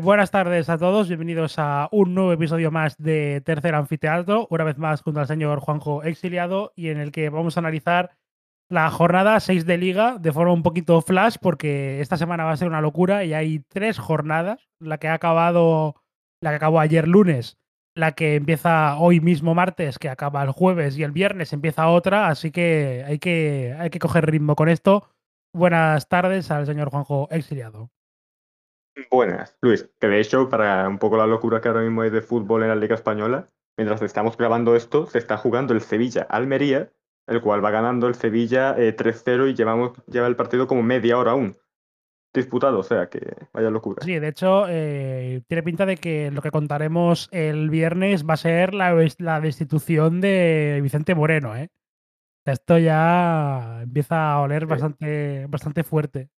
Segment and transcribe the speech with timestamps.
[0.00, 4.78] buenas tardes a todos, bienvenidos a un nuevo episodio más de Tercer Anfiteatro, una vez
[4.78, 8.12] más junto al señor Juanjo Exiliado y en el que vamos a analizar
[8.68, 12.56] la jornada 6 de liga de forma un poquito flash porque esta semana va a
[12.56, 15.96] ser una locura y hay tres jornadas, la que ha acabado,
[16.40, 17.58] la que acabó ayer lunes,
[17.94, 22.28] la que empieza hoy mismo martes, que acaba el jueves y el viernes empieza otra,
[22.28, 25.08] así que hay que, hay que coger ritmo con esto.
[25.52, 27.90] Buenas tardes al señor Juanjo Exiliado.
[29.10, 32.22] Buenas, Luis, que de hecho, para un poco la locura que ahora mismo hay de
[32.22, 36.90] fútbol en la Liga Española, mientras estamos grabando esto, se está jugando el Sevilla-Almería,
[37.26, 41.18] el cual va ganando el Sevilla 3-0 eh, y llevamos, lleva el partido como media
[41.18, 41.56] hora aún
[42.34, 43.20] disputado, o sea que
[43.52, 44.02] vaya locura.
[44.04, 48.38] Sí, de hecho, eh, tiene pinta de que lo que contaremos el viernes va a
[48.38, 51.68] ser la, la destitución de Vicente Moreno, ¿eh?
[52.44, 56.30] Esto ya empieza a oler bastante, bastante fuerte.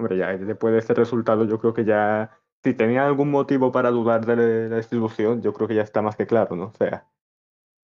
[0.00, 2.30] Hombre, ya después de este resultado, yo creo que ya,
[2.64, 6.16] si tenía algún motivo para dudar de la distribución, yo creo que ya está más
[6.16, 6.68] que claro, ¿no?
[6.68, 7.06] O sea.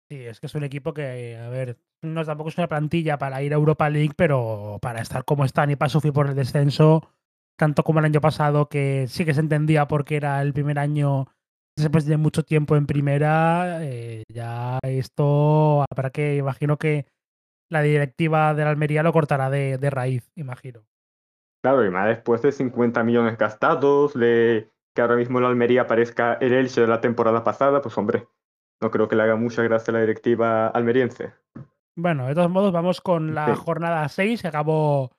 [0.09, 3.43] Sí, es que es un equipo que, a ver, no tampoco es una plantilla para
[3.43, 7.07] ir a Europa League, pero para estar como están y para sufrir por el descenso,
[7.55, 11.27] tanto como el año pasado, que sí que se entendía porque era el primer año
[11.75, 17.05] después de mucho tiempo en primera, eh, ya esto, para que imagino que
[17.69, 20.87] la directiva de la Almería lo cortará de, de raíz, imagino.
[21.63, 26.33] Claro, y más después de 50 millones gastados, de que ahora mismo la Almería aparezca
[26.35, 28.27] el Elche de la temporada pasada, pues hombre,
[28.81, 31.33] no creo que le haga mucha gracia a la directiva almeriense.
[31.95, 35.11] Bueno, de todos modos, vamos con la jornada 6, que acabó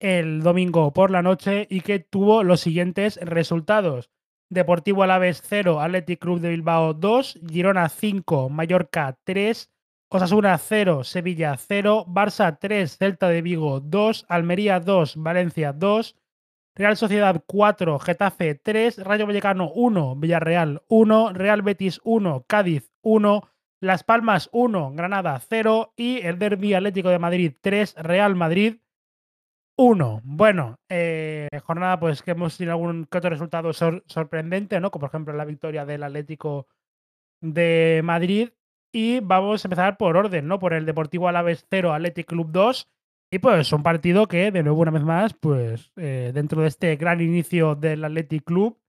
[0.00, 4.10] el domingo por la noche y que tuvo los siguientes resultados.
[4.48, 9.70] Deportivo Alavés 0, Athletic Club de Bilbao 2, Girona 5, Mallorca 3,
[10.08, 16.16] Osasuna 0, Sevilla 0, Barça 3, Celta de Vigo 2, Almería 2, Valencia 2,
[16.76, 23.48] Real Sociedad 4, Getafe 3, Rayo Vallecano 1, Villarreal 1, Real Betis 1, Cádiz 1,
[23.80, 28.76] Las Palmas 1, Granada 0 y el Derby Atlético de Madrid 3, Real Madrid
[29.76, 30.20] 1.
[30.22, 34.90] Bueno, eh, jornada pues que hemos tenido algún que otro resultado sorprendente, ¿no?
[34.90, 36.68] Como por ejemplo la victoria del Atlético
[37.40, 38.50] de Madrid
[38.96, 40.58] y vamos a empezar por orden, ¿no?
[40.58, 42.88] Por el Deportivo Alavés 0, Athletic Club 2.
[43.30, 46.96] Y pues un partido que, de nuevo, una vez más, pues eh, dentro de este
[46.96, 48.80] gran inicio del Athletic Club,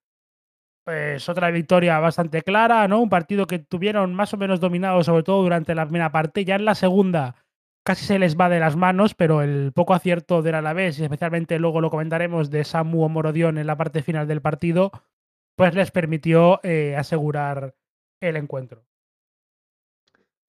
[0.86, 3.02] pues otra victoria bastante clara, ¿no?
[3.02, 6.46] Un partido que tuvieron más o menos dominado, sobre todo durante la primera parte.
[6.46, 7.36] Ya en la segunda
[7.84, 11.60] casi se les va de las manos, pero el poco acierto del Alavés, y especialmente
[11.60, 14.92] luego lo comentaremos de Samu Morodión en la parte final del partido,
[15.58, 17.76] pues les permitió eh, asegurar
[18.22, 18.88] el encuentro.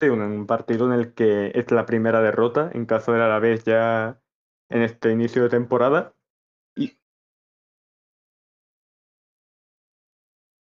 [0.01, 4.21] Un, partido en el que es la primera derrota en caso del Alavés ya
[4.69, 6.15] en este inicio de temporada.
[6.77, 6.99] Y...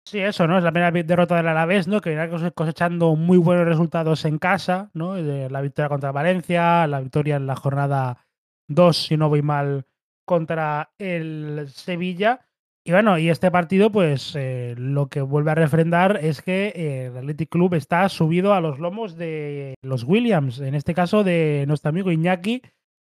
[0.06, 0.56] Sí, eso, ¿no?
[0.56, 2.00] Es la primera derrota del Alavés, ¿no?
[2.00, 5.16] Que viene cosechando muy buenos resultados en casa, ¿no?
[5.16, 8.26] La victoria contra Valencia, la victoria en la jornada
[8.68, 9.86] 2, si no voy mal,
[10.24, 12.45] contra el Sevilla.
[12.86, 17.06] Y bueno, y este partido, pues eh, lo que vuelve a refrendar es que eh,
[17.06, 21.64] el Athletic Club está subido a los lomos de los Williams, en este caso de
[21.66, 22.62] nuestro amigo Iñaki,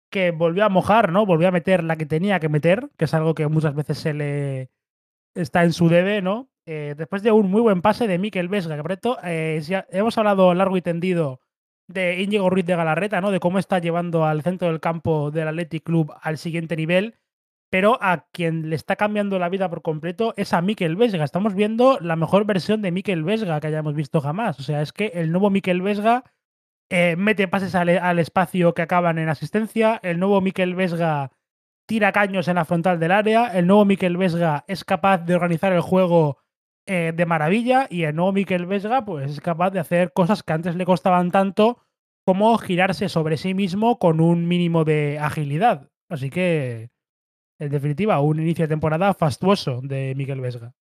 [0.09, 1.27] que volvió a mojar, ¿no?
[1.27, 4.15] Volvió a meter la que tenía que meter, que es algo que muchas veces se
[4.15, 4.71] le
[5.35, 6.49] está en su debe, ¿no?
[6.65, 10.55] Eh, después de un muy buen pase de Miquel Vesga, que por esto hemos hablado
[10.55, 11.39] largo y tendido
[11.87, 13.29] de Íñigo Ruiz de Galarreta, ¿no?
[13.29, 17.13] De cómo está llevando al centro del campo del Athletic Club al siguiente nivel
[17.69, 21.23] pero a quien le está cambiando la vida por completo es a Mikel Vesga.
[21.23, 24.59] Estamos viendo la mejor versión de Mikel Vesga que hayamos visto jamás.
[24.59, 26.23] O sea, es que el nuevo Mikel Vesga
[26.89, 31.31] eh, mete pases al, espacio que acaban en asistencia, el nuevo Mikel Vesga
[31.85, 35.73] tira caños en la frontal del área, el nuevo Mikel Vesga es capaz de organizar
[35.73, 36.37] el juego
[36.85, 40.53] eh, de maravilla y el nuevo Mikel Vesga pues es capaz de hacer cosas que
[40.53, 41.79] antes le costaban tanto
[42.25, 45.89] como girarse sobre sí mismo con un mínimo de agilidad.
[46.09, 46.89] Así que
[47.59, 50.73] en definitiva, un inicio de temporada fastuoso de Miguel Vesga.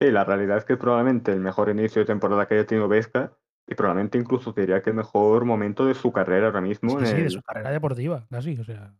[0.00, 3.32] Sí, la realidad es que probablemente el mejor inicio de temporada que haya tenido Vesga
[3.66, 6.98] y probablemente incluso diría que el mejor momento de su carrera ahora mismo.
[7.04, 8.94] Sí, de su carrera deportiva, casi, o sea.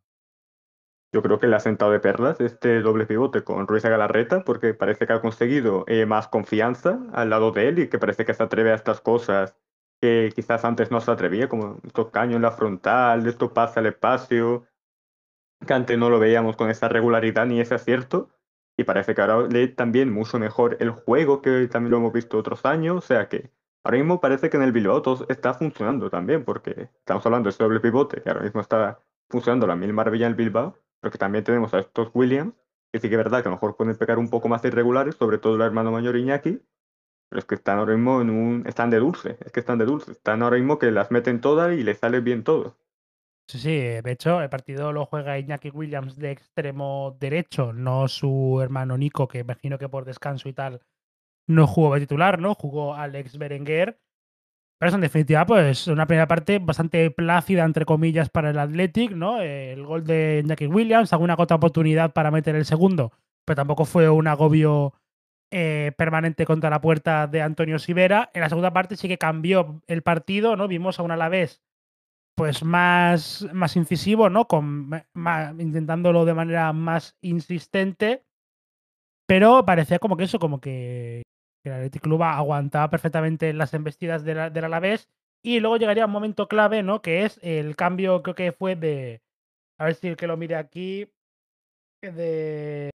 [1.10, 4.74] Yo creo que le ha sentado de perlas este doble pivote con Ruiz Galarreta, porque
[4.74, 8.34] parece que ha conseguido eh, más confianza al lado de él y que parece que
[8.34, 9.56] se atreve a estas cosas
[10.00, 13.86] que quizás antes no se atrevía, como estos caños en la frontal, esto pasa al
[13.86, 14.64] espacio,
[15.66, 18.30] que antes no lo veíamos con esa regularidad ni ese acierto.
[18.76, 22.38] Y parece que ahora lee también mucho mejor el juego que también lo hemos visto
[22.38, 22.96] otros años.
[22.96, 23.50] O sea que
[23.84, 27.64] ahora mismo parece que en el Bilbao está funcionando también, porque estamos hablando de este
[27.64, 31.18] doble pivote, que ahora mismo está funcionando la mil maravilla en el Bilbao, pero que
[31.18, 32.54] también tenemos a estos Williams
[32.92, 35.16] que sí que es verdad que a lo mejor pueden pegar un poco más irregulares,
[35.16, 36.62] sobre todo el hermano mayor Iñaki,
[37.28, 38.64] pero es que están ahora mismo en un.
[38.66, 40.12] están de dulce, es que están de dulce.
[40.12, 42.78] Están ahora mismo que las meten todas y les sale bien todo.
[43.48, 48.60] Sí, sí, de hecho, el partido lo juega Iñaki Williams de extremo derecho, no su
[48.62, 50.82] hermano Nico, que imagino que por descanso y tal
[51.48, 52.54] no jugó de titular, ¿no?
[52.54, 53.98] Jugó Alex Berenguer.
[54.78, 59.12] Pero eso, en definitiva, pues una primera parte bastante plácida, entre comillas, para el Athletic,
[59.12, 59.40] ¿no?
[59.40, 63.12] El gol de Iñaki Williams, alguna otra oportunidad para meter el segundo,
[63.44, 64.94] pero tampoco fue un agobio
[65.50, 68.30] eh, permanente contra la puerta de Antonio Sivera.
[68.34, 70.68] En la segunda parte sí que cambió el partido, ¿no?
[70.68, 71.62] Vimos a un Alavés
[72.38, 74.46] pues más, más incisivo, ¿no?
[74.46, 74.90] Con,
[75.58, 78.24] intentándolo de manera más insistente,
[79.26, 81.24] pero parecía como que eso, como que,
[81.64, 85.10] el Athletic Club aguantaba perfectamente las embestidas del de Alavés
[85.42, 87.02] y luego llegaría un momento clave, ¿no?
[87.02, 89.20] Que es el cambio, creo que fue de,
[89.76, 91.10] a ver si el que lo mire aquí,
[92.00, 92.90] de...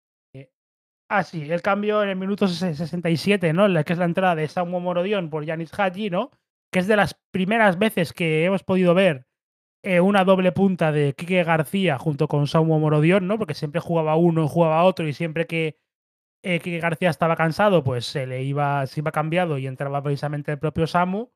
[1.09, 3.67] Ah, sí, el cambio en el minuto 67, ¿no?
[3.85, 6.33] Que es la entrada de Samu Morodion por Yanis Hadji, ¿no?
[6.73, 9.28] Que es de las primeras veces que hemos podido ver
[9.89, 13.39] eh, una doble punta de Quique García junto con Samu Morodión, ¿no?
[13.39, 15.79] Porque siempre jugaba uno y jugaba otro, y siempre que
[16.43, 20.53] eh, Quique García estaba cansado, pues se le iba, se iba cambiado y entraba precisamente
[20.53, 21.31] el propio Samu.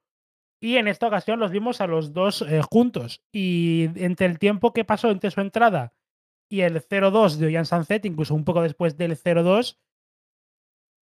[0.61, 3.23] Y en esta ocasión los vimos a los dos eh, juntos.
[3.33, 5.95] Y entre el tiempo que pasó entre su entrada
[6.51, 9.79] y el 0-2 de Ollán Sanzet, incluso un poco después del 0-2,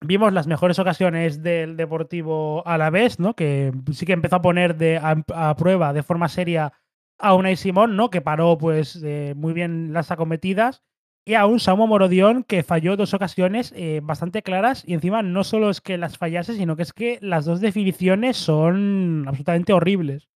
[0.01, 3.35] vimos las mejores ocasiones del Deportivo a la vez, ¿no?
[3.35, 6.73] Que sí que empezó a poner de, a prueba de forma seria
[7.21, 8.11] a Unai Simón, ¿no?
[8.11, 10.83] Que paró pues eh, muy bien las acometidas.
[11.27, 14.83] Y a un Samu Morodión que falló dos ocasiones eh, bastante claras.
[14.87, 18.37] Y encima no solo es que las fallase, sino que es que las dos definiciones
[18.37, 20.29] son absolutamente horribles.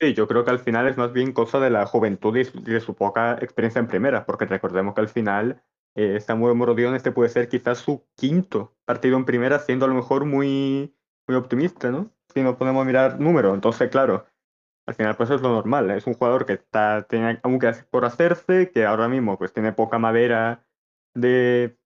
[0.00, 2.80] Sí, yo creo que al final es más bien cosa de la juventud y de
[2.80, 5.62] su poca experiencia en primera, porque recordemos que al final
[5.94, 9.94] eh, Samuel Morodión este puede ser quizás su quinto partido en primera, siendo a lo
[9.94, 10.92] mejor muy,
[11.28, 12.10] muy optimista, ¿no?
[12.34, 13.54] Si nos podemos mirar números.
[13.54, 14.26] Entonces, claro,
[14.86, 18.70] al final pues es lo normal, es un jugador que está, tiene aunque por hacerse,
[18.70, 20.66] que ahora mismo pues tiene poca madera
[21.14, 21.78] de,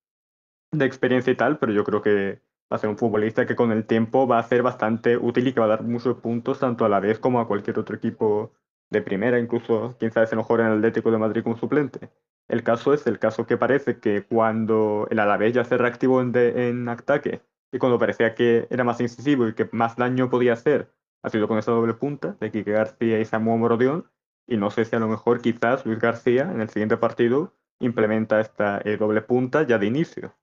[0.72, 2.42] de experiencia y tal, pero yo creo que
[2.72, 5.52] va a ser un futbolista que con el tiempo va a ser bastante útil y
[5.52, 8.52] que va a dar muchos puntos tanto a la vez como a cualquier otro equipo
[8.90, 12.10] de primera, incluso quién sabe si mejor en el Atlético de Madrid como suplente.
[12.48, 16.34] El caso es el caso que parece que cuando el Alavés ya se reactivó en,
[16.34, 20.90] en ataque y cuando parecía que era más incisivo y que más daño podía hacer,
[21.22, 24.10] ha sido con esa doble punta de Quique García y Samuel Morodión.
[24.46, 28.40] Y no sé si a lo mejor quizás Luis García en el siguiente partido implementa
[28.40, 30.34] esta eh, doble punta ya de inicio.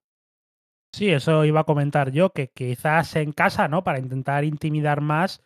[0.94, 3.83] Sí, eso iba a comentar yo, que quizás en casa, ¿no?
[3.83, 5.44] Para intentar intimidar más.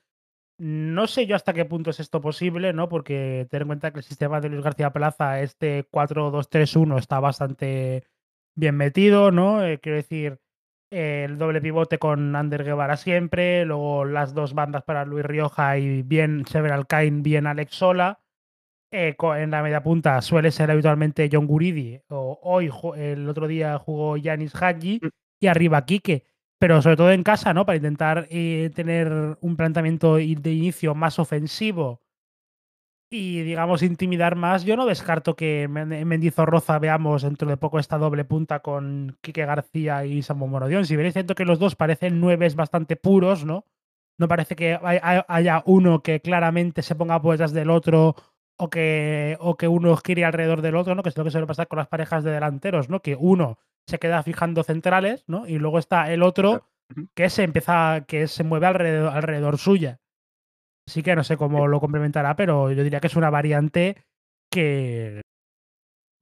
[0.60, 2.90] No sé yo hasta qué punto es esto posible, ¿no?
[2.90, 8.04] Porque ten en cuenta que el sistema de Luis García Plaza, este 4-2-3-1, está bastante
[8.56, 9.64] bien metido, ¿no?
[9.64, 10.40] Eh, quiero decir,
[10.91, 16.01] el doble pivote con Ander Guevara siempre, luego las dos bandas para Luis Rioja y
[16.01, 18.19] bien Sever Alcain, bien Alex Sola.
[18.92, 23.78] Eh, en la media punta suele ser habitualmente John Guridi, o hoy el otro día
[23.78, 25.07] jugó Yanis Hadji mm.
[25.42, 26.25] y arriba Quique,
[26.57, 27.68] pero sobre todo en casa, ¿no?
[27.68, 32.02] Para intentar eh, tener un planteamiento de inicio más ofensivo
[33.09, 34.63] y, digamos, intimidar más.
[34.63, 39.45] Yo no descarto que en Mendizorroza veamos dentro de poco esta doble punta con Quique
[39.45, 40.85] García y Samu Morodión.
[40.85, 43.66] Si veréis, siento que los dos parecen nueves bastante puros, ¿no?
[44.18, 48.16] No parece que haya uno que claramente se ponga por detrás del otro
[48.57, 51.01] o que, o que uno gire alrededor del otro, ¿no?
[51.01, 53.01] Que es lo que suele pasar con las parejas de delanteros, ¿no?
[53.01, 55.47] Que uno se queda fijando centrales, ¿no?
[55.47, 56.68] Y luego está el otro
[57.16, 59.99] que se empieza, que se mueve alrededor, alrededor suya.
[60.90, 64.08] Así que no sé cómo lo complementará, pero yo diría que es una variante
[64.52, 65.22] que,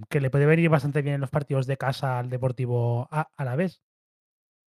[0.09, 3.55] que le puede venir bastante bien en los partidos de casa al Deportivo a, la
[3.55, 3.81] vez.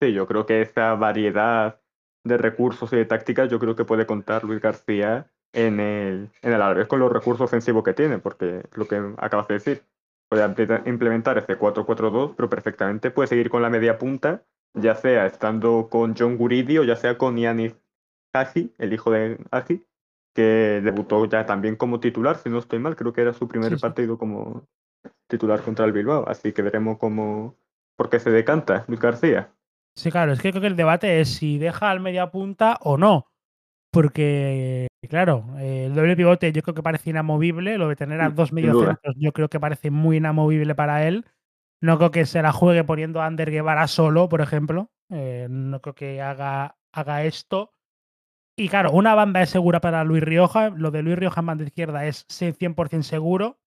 [0.02, 1.82] Sí, yo creo que esta variedad
[2.24, 6.54] de recursos y de tácticas, yo creo que puede contar Luis García en el, en
[6.54, 9.84] el Alavés con los recursos ofensivos que tiene, porque lo que acabas de decir,
[10.30, 10.46] puede
[10.86, 16.16] implementar ese 4-4-2, pero perfectamente puede seguir con la media punta, ya sea estando con
[16.18, 17.76] John Guridi o ya sea con Yanis
[18.34, 19.86] Aji, el hijo de Aji,
[20.34, 23.78] que debutó ya también como titular, si no estoy mal, creo que era su primer
[23.80, 24.68] partido como
[25.28, 27.56] titular contra el Bilbao, así que veremos cómo,
[27.96, 29.52] por qué se decanta Luis García.
[29.96, 32.98] Sí, claro, es que creo que el debate es si deja al media punta o
[32.98, 33.32] no,
[33.92, 38.54] porque, claro, el doble pivote yo creo que parece inamovible, lo de tener a dos
[38.54, 41.26] mediocentros yo creo que parece muy inamovible para él.
[41.82, 44.92] No creo que se la juegue poniendo a Ander Guevara solo, por ejemplo.
[45.10, 47.74] Eh, no creo que haga, haga esto.
[48.62, 50.70] Y claro, una banda es segura para Luis Rioja.
[50.70, 53.60] Lo de Luis Rioja en banda izquierda es 100% seguro.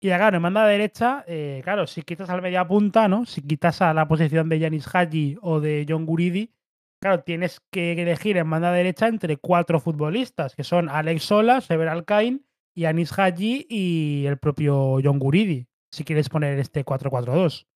[0.00, 3.26] Y acá en banda derecha, eh, claro, si quitas al media punta, ¿no?
[3.26, 6.52] Si quitas a la posición de Yanis Hadji o de John Guridi,
[7.00, 11.88] claro, tienes que elegir en banda derecha entre cuatro futbolistas, que son Alex Sola, Sever
[11.88, 12.44] Alcain,
[12.74, 17.68] Yanis Hadji y el propio John Guridi, si quieres poner este 4-4-2.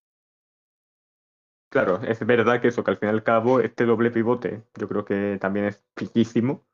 [1.69, 4.89] Claro, es verdad que eso, que al fin y al cabo este doble pivote yo
[4.89, 6.65] creo que también es piquísimo,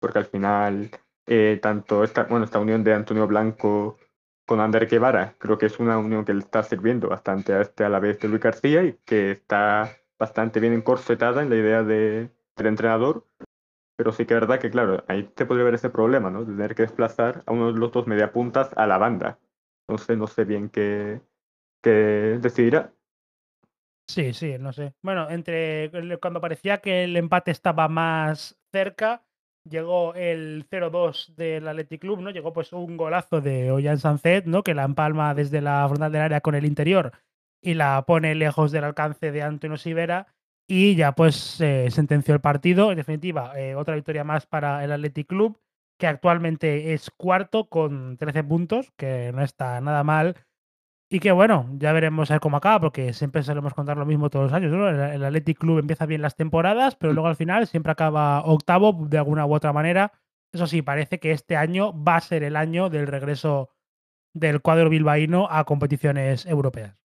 [0.00, 0.90] porque al final
[1.26, 3.98] eh, tanto esta, bueno, esta unión de Antonio Blanco
[4.46, 7.84] con Ander Guevara creo que es una unión que le está sirviendo bastante a este
[7.84, 11.82] a la vez de Luis García y que está bastante bien encorsetada en la idea
[11.82, 13.26] de, del entrenador,
[13.96, 16.44] pero sí que es verdad que, claro, ahí te podría ver ese problema, ¿no?
[16.44, 19.38] De tener que desplazar a uno de los dos mediapuntas a la banda.
[19.88, 21.22] Entonces no sé bien qué,
[21.82, 22.94] qué decidirá.
[24.08, 24.94] Sí, sí, no sé.
[25.02, 29.24] Bueno, entre cuando parecía que el empate estaba más cerca,
[29.68, 32.30] llegó el 0-2 del Athletic Club, ¿no?
[32.30, 34.62] Llegó pues un golazo de Ollán Sancet, ¿no?
[34.62, 37.12] Que la empalma desde la frontal del área con el interior
[37.60, 40.28] y la pone lejos del alcance de Antonio Sivera
[40.68, 42.92] y ya pues se sentenció el partido.
[42.92, 45.58] En definitiva, eh, otra victoria más para el Athletic Club,
[45.98, 50.36] que actualmente es cuarto con 13 puntos, que no está nada mal
[51.08, 54.28] y que bueno, ya veremos a ver cómo acaba, porque siempre solemos contar lo mismo
[54.30, 54.72] todos los años.
[54.72, 54.88] ¿no?
[54.88, 59.06] El, el Athletic Club empieza bien las temporadas, pero luego al final siempre acaba octavo
[59.08, 60.12] de alguna u otra manera.
[60.52, 63.70] Eso sí, parece que este año va a ser el año del regreso
[64.34, 66.96] del cuadro bilbaíno a competiciones europeas.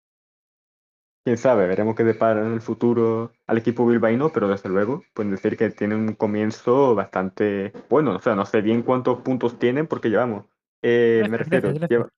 [1.25, 5.31] Quién sabe, veremos qué depara en el futuro al equipo bilbaíno, pero desde luego pueden
[5.33, 8.17] decir que tiene un comienzo bastante bueno.
[8.17, 10.47] O sea, no sé bien cuántos puntos tienen porque llevamos.
[10.83, 11.95] Eh, me 13, refiero, 13, 13.
[11.95, 12.11] lleva-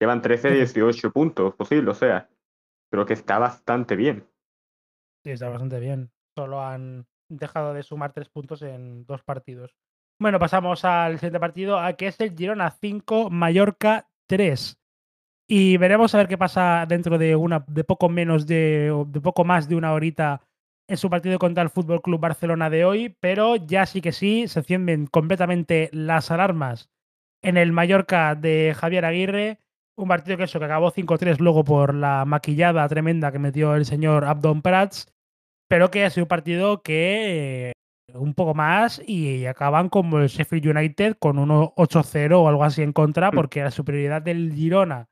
[0.00, 2.28] llevan 13, 18 puntos posible, o sea,
[2.90, 4.26] creo que está bastante bien.
[5.24, 6.10] Sí, está bastante bien.
[6.36, 9.74] Solo han dejado de sumar tres puntos en dos partidos.
[10.20, 14.78] Bueno, pasamos al siguiente partido, a que es el Girona 5, Mallorca 3.
[15.48, 19.44] Y veremos a ver qué pasa dentro de una de poco menos de, de poco
[19.44, 20.40] más de una horita
[20.86, 24.48] en su partido contra el Fútbol Club Barcelona de hoy, pero ya sí que sí
[24.48, 26.90] se encienden completamente las alarmas
[27.42, 29.58] en el Mallorca de Javier Aguirre,
[29.96, 33.84] un partido que eso que acabó 5-3 luego por la maquillada tremenda que metió el
[33.84, 35.12] señor Abdon Prats,
[35.68, 37.72] pero que ha sido un partido que eh,
[38.14, 42.82] un poco más y acaban como el Sheffield United con un 8-0 o algo así
[42.82, 43.34] en contra, Mm.
[43.34, 45.08] porque la superioridad del Girona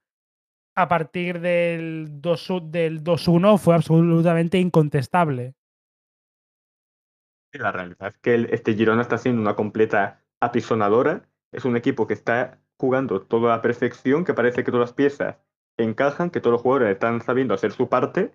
[0.77, 5.55] a partir del 2 del 2-1 fue absolutamente incontestable.
[7.55, 11.29] Y La realidad es que el- este Girona está siendo una completa apisonadora.
[11.53, 14.93] Es un equipo que está jugando todo a la perfección, que parece que todas las
[14.93, 15.37] piezas
[15.77, 18.33] encajan, que todos los jugadores están sabiendo hacer su parte.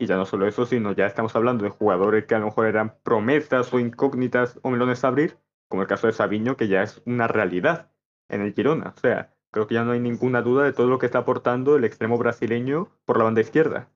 [0.00, 2.66] Y ya no solo eso, sino ya estamos hablando de jugadores que a lo mejor
[2.66, 6.82] eran promesas o incógnitas o melones a abrir, como el caso de Sabiño, que ya
[6.82, 7.92] es una realidad
[8.28, 8.94] en el Girona.
[8.96, 11.76] O sea, creo que ya no hay ninguna duda de todo lo que está aportando
[11.76, 13.90] el extremo brasileño por la banda izquierda.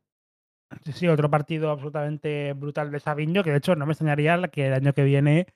[0.85, 4.69] Sí, sí, otro partido absolutamente brutal de Sabiño, que de hecho no me extrañaría que
[4.69, 5.47] el año que viene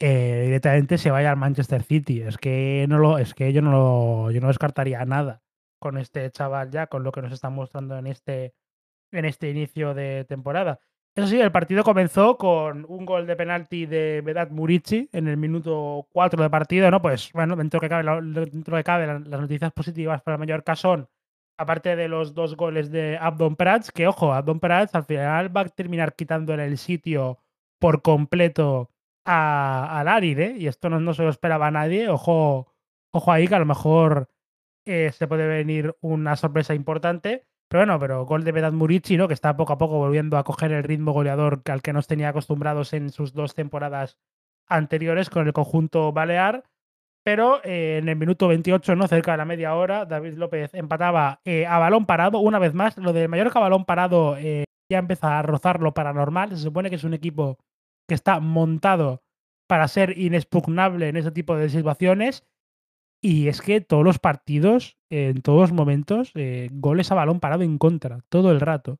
[0.00, 2.20] eh, directamente se vaya al Manchester City.
[2.22, 5.42] Es que no lo, es que yo no lo, yo no descartaría nada
[5.80, 8.54] con este chaval ya, con lo que nos está mostrando en este,
[9.12, 10.80] en este inicio de temporada.
[11.16, 15.36] Eso sí, el partido comenzó con un gol de penalti de Vedat Murici en el
[15.36, 17.02] minuto 4 de partido, ¿no?
[17.02, 20.76] Pues bueno, dentro que cabe, dentro que cabe la- las noticias positivas para el Mallorca
[21.56, 25.62] aparte de los dos goles de Abdon Prats, que ojo, Abdon Prats al final va
[25.62, 27.38] a terminar quitándole el sitio
[27.80, 28.90] por completo
[29.28, 30.54] a, a Larin, ¿eh?
[30.58, 32.08] Y esto no, no se lo esperaba nadie.
[32.08, 32.72] Ojo,
[33.12, 34.30] ojo ahí, que a lo mejor
[34.86, 37.46] eh, se puede venir una sorpresa importante.
[37.68, 39.28] Pero bueno, pero gol de Vedat Murici, ¿no?
[39.28, 42.30] Que está poco a poco volviendo a coger el ritmo goleador al que nos tenía
[42.30, 44.16] acostumbrados en sus dos temporadas
[44.66, 46.64] anteriores con el conjunto balear.
[47.22, 49.06] Pero eh, en el minuto 28, ¿no?
[49.08, 52.38] Cerca de la media hora, David López empataba eh, a balón parado.
[52.38, 54.38] Una vez más, lo de Mallorca balón parado
[54.90, 56.50] ya empieza a rozar lo paranormal.
[56.50, 57.58] Se supone que es un equipo
[58.08, 59.22] que está montado
[59.68, 62.44] para ser inexpugnable en ese tipo de situaciones.
[63.20, 67.62] Y es que todos los partidos, en todos los momentos, eh, goles a balón parado
[67.62, 68.98] en contra, todo el rato.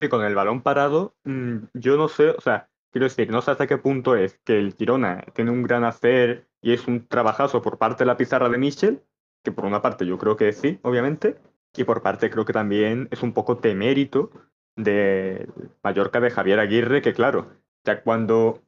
[0.00, 3.50] Y con el balón parado, mm, yo no sé, o sea, quiero decir, no sé
[3.50, 7.62] hasta qué punto es que el Girona tiene un gran hacer y es un trabajazo
[7.62, 9.02] por parte de la pizarra de Michel,
[9.44, 11.38] que por una parte yo creo que sí, obviamente,
[11.76, 14.30] y por parte creo que también es un poco temérito
[14.76, 15.48] de
[15.82, 17.50] Mallorca de Javier Aguirre, que claro,
[17.84, 18.62] ya cuando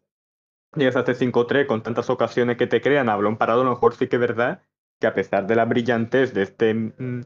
[0.74, 3.70] llegas a este 5-3 con tantas ocasiones que te crean a balón parado, a lo
[3.70, 4.62] mejor sí que es verdad
[5.00, 7.22] que a pesar de la brillantez de este mm,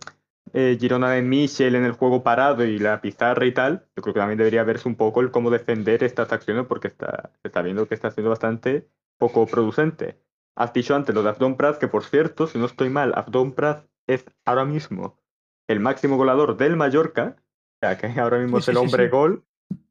[0.53, 4.14] eh, Girona de Michel en el juego parado y la pizarra y tal, yo creo
[4.14, 7.62] que también debería verse un poco el cómo defender estas acciones porque está, se está
[7.62, 8.88] viendo que está siendo bastante
[9.19, 10.21] poco producente.
[10.57, 13.53] Has dicho antes lo de Abdon Prat, que por cierto, si no estoy mal, Abdon
[13.53, 15.19] Prat es ahora mismo
[15.67, 19.05] el máximo goleador del Mallorca, o sea, que ahora mismo Sí, es el sí, hombre
[19.07, 19.11] sí.
[19.11, 19.45] gol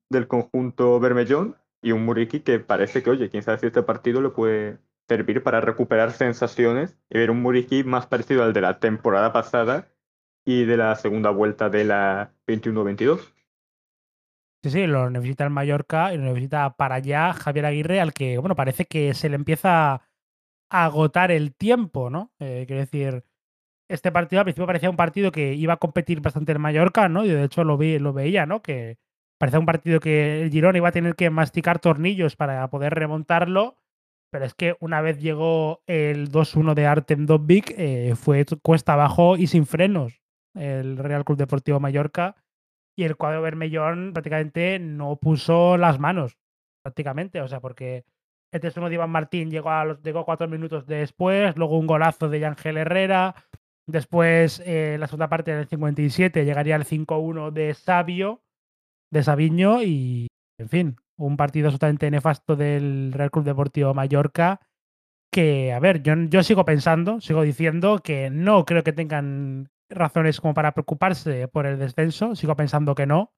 [0.09, 4.21] del conjunto bermellón, y un Muriqui que parece que, oye, quién sabe si este partido
[4.21, 8.79] le puede servir para recuperar sensaciones y ver un Muriqui más parecido al de la
[8.79, 9.89] temporada pasada
[10.45, 13.19] y de la segunda vuelta de la 21-22.
[14.63, 18.37] Sí, sí, lo necesita el Mallorca y lo necesita para allá Javier Aguirre, al que,
[18.37, 19.93] bueno, parece que se le empieza
[20.69, 22.31] a agotar el tiempo, ¿no?
[22.39, 23.25] Eh, quiero decir,
[23.89, 27.25] este partido al principio parecía un partido que iba a competir bastante el Mallorca, ¿no?
[27.25, 28.61] Y de hecho lo, vi, lo veía, ¿no?
[28.61, 28.97] Que
[29.37, 33.77] parecía un partido que el Girona iba a tener que masticar tornillos para poder remontarlo,
[34.31, 39.37] pero es que una vez llegó el 2-1 de Artem Dovbik, eh, fue cuesta abajo
[39.37, 40.23] y sin frenos
[40.55, 42.35] el Real Club Deportivo Mallorca.
[42.95, 46.37] Y el cuadro Bermellón prácticamente no puso las manos,
[46.83, 48.05] prácticamente, o sea, porque
[48.51, 52.29] el 3-1 de Iván Martín llegó, a los, llegó cuatro minutos después, luego un golazo
[52.29, 53.33] de Ángel Herrera,
[53.87, 58.43] después eh, la segunda parte del 57 llegaría el 5-1 de Sabio,
[59.13, 60.27] de Sabiño y,
[60.57, 64.59] en fin, un partido absolutamente nefasto del Real Club Deportivo Mallorca
[65.31, 70.39] que, a ver, yo, yo sigo pensando, sigo diciendo que no creo que tengan razones
[70.41, 73.33] como para preocuparse por el descenso, sigo pensando que no,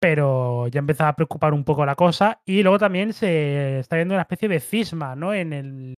[0.00, 4.14] pero ya empezaba a preocupar un poco la cosa y luego también se está viendo
[4.14, 5.34] una especie de cisma, ¿no?
[5.34, 5.94] En el,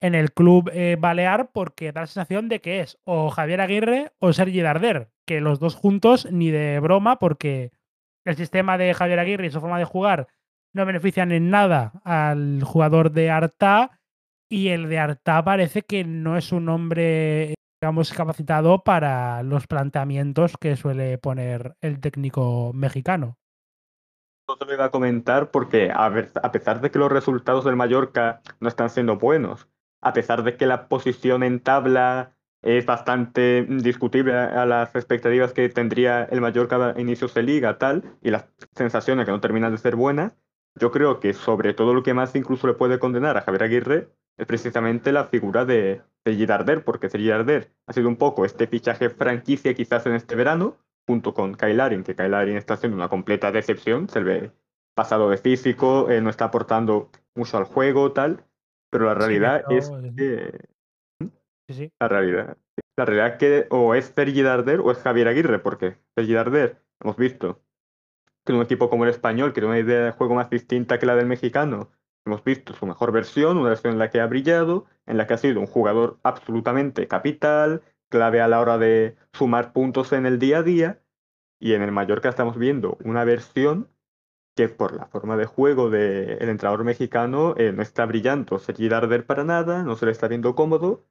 [0.00, 4.12] en el club eh, balear porque da la sensación de que es o Javier Aguirre
[4.18, 7.72] o Sergi Darder, que los dos juntos ni de broma porque
[8.24, 10.28] el sistema de Javier Aguirre y su forma de jugar
[10.74, 14.00] no benefician en nada al jugador de Arta
[14.48, 20.56] y el de Arta parece que no es un hombre digamos capacitado para los planteamientos
[20.58, 23.36] que suele poner el técnico mexicano.
[24.48, 26.10] No te lo iba a comentar porque a,
[26.50, 29.68] pesar de que los resultados del Mallorca no están siendo buenos,
[30.04, 35.68] a pesar de que la posición en tabla es bastante discutible a las expectativas que
[35.68, 39.78] tendría el Mallorca a inicios de liga, tal, y las sensaciones que no terminan de
[39.78, 40.38] ser buenas,
[40.74, 44.08] yo creo que sobre todo lo que más incluso le puede condenar a Javier Aguirre
[44.36, 49.10] es precisamente la figura de, de Girarder, porque Girarder ha sido un poco este fichaje
[49.10, 54.08] franquicia quizás en este verano, junto con Kailarin, que Kailarin está siendo una completa decepción,
[54.08, 54.52] se ve
[54.94, 58.44] pasado de físico, eh, no está aportando mucho al juego, tal,
[58.94, 60.68] pero la realidad sí, es que...
[61.66, 61.92] Sí, sí.
[61.98, 62.56] La realidad.
[62.96, 66.80] La realidad es que o es Sergi Darder o es Javier Aguirre, porque Sergi Darder,
[67.00, 67.60] hemos visto
[68.44, 71.00] que en un equipo como el español, que tiene una idea de juego más distinta
[71.00, 71.90] que la del mexicano,
[72.24, 75.34] hemos visto su mejor versión, una versión en la que ha brillado, en la que
[75.34, 80.38] ha sido un jugador absolutamente capital, clave a la hora de sumar puntos en el
[80.38, 81.02] día a día,
[81.58, 83.88] y en el Mallorca estamos viendo una versión
[84.54, 89.26] que por la forma de juego del entrenador mexicano eh, no está brillando Sergi Darder
[89.26, 91.04] para nada, no se le está viendo cómodo,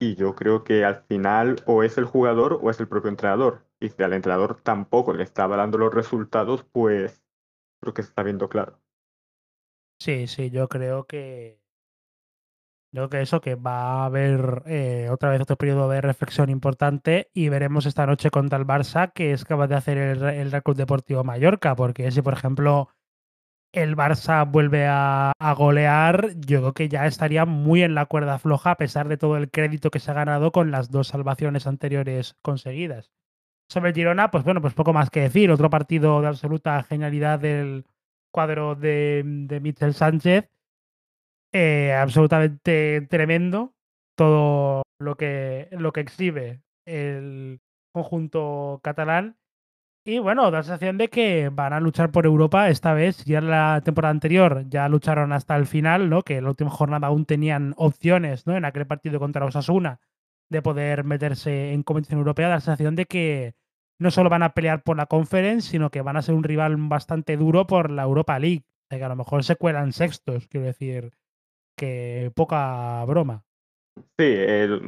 [0.00, 3.66] y yo creo que al final o es el jugador o es el propio entrenador.
[3.80, 7.24] Y si al entrenador tampoco le está avalando los resultados, pues
[7.80, 8.80] creo que se está viendo claro.
[9.98, 11.60] Sí, sí, yo creo que.
[12.98, 17.30] Creo que eso, que va a haber eh, otra vez otro periodo de reflexión importante
[17.32, 20.64] y veremos esta noche contra el Barça que es capaz de hacer el, el Real
[20.64, 22.88] Club Deportivo Mallorca, porque si por ejemplo
[23.70, 28.72] el Barça vuelve a, golear, yo creo que ya estaría muy en la cuerda floja
[28.72, 32.34] a pesar de todo el crédito que se ha ganado con las dos salvaciones anteriores
[32.42, 33.12] conseguidas.
[33.68, 35.52] Sobre Girona, pues bueno, pues poco más que decir.
[35.52, 37.86] Otro partido de absoluta genialidad del
[38.32, 40.50] cuadro de, de Michel Sánchez.
[41.52, 43.74] Eh, absolutamente tremendo
[44.16, 47.60] todo lo que, lo que exhibe el
[47.92, 49.36] conjunto catalán.
[50.04, 53.24] Y bueno, da la sensación de que van a luchar por Europa esta vez.
[53.24, 56.22] Ya en la temporada anterior ya lucharon hasta el final, ¿no?
[56.22, 58.56] Que en la última jornada aún tenían opciones, ¿no?
[58.56, 60.00] En aquel partido contra Osasuna
[60.48, 62.48] de poder meterse en competición europea.
[62.48, 63.54] Da la sensación de que
[63.98, 66.76] no solo van a pelear por la Conference, sino que van a ser un rival
[66.76, 68.64] bastante duro por la Europa League.
[68.90, 71.12] O sea, a lo mejor se cuelan sextos, quiero decir,
[71.78, 73.42] que poca broma.
[74.18, 74.36] Sí,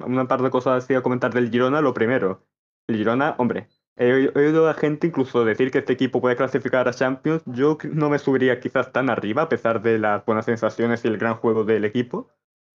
[0.04, 1.80] una par de cosas así a comentar del Girona.
[1.80, 2.46] Lo primero,
[2.86, 3.68] el Girona, hombre,
[4.02, 7.42] He oído a gente incluso decir que este equipo puede clasificar a Champions.
[7.44, 11.18] Yo no me subiría quizás tan arriba, a pesar de las buenas sensaciones y el
[11.18, 12.30] gran juego del equipo.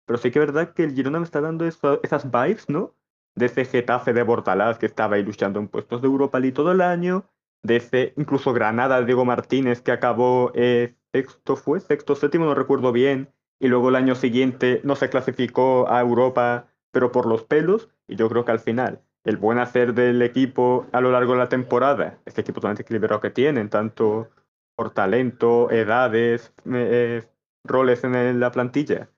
[0.05, 2.97] Pero sí que es verdad que el Girona me está dando esas vibes, ¿no?
[3.37, 6.73] De ese Getafe de Bortalás que estaba ahí luchando en puestos de Europa League todo
[6.73, 7.25] el año.
[7.63, 12.91] De ese incluso Granada Diego Martínez que acabó eh, sexto, fue sexto, séptimo, no recuerdo
[12.91, 13.33] bien.
[13.63, 17.89] Y luego el año siguiente no se clasificó a Europa, pero por los pelos.
[18.09, 21.39] Y yo creo que al final el buen hacer del equipo a lo largo de
[21.39, 24.29] la temporada, este equipo totalmente equilibrado que tienen, tanto
[24.75, 27.23] por talento, edades, eh,
[27.63, 29.11] roles en la plantilla,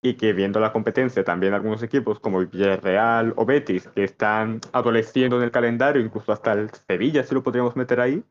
[0.00, 5.36] y que viendo la competencia también algunos equipos como Villarreal o Betis que están adoleciendo
[5.38, 8.22] en el calendario, incluso hasta el Sevilla si lo podríamos meter ahí,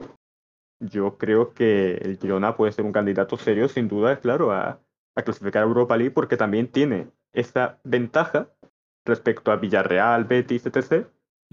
[0.80, 4.80] yo creo que el Girona puede ser un candidato serio sin duda, claro, a,
[5.20, 8.50] a clasificar a Europa League porque también tiene esa ventaja
[9.06, 11.08] respecto a Villarreal, Betis, etc.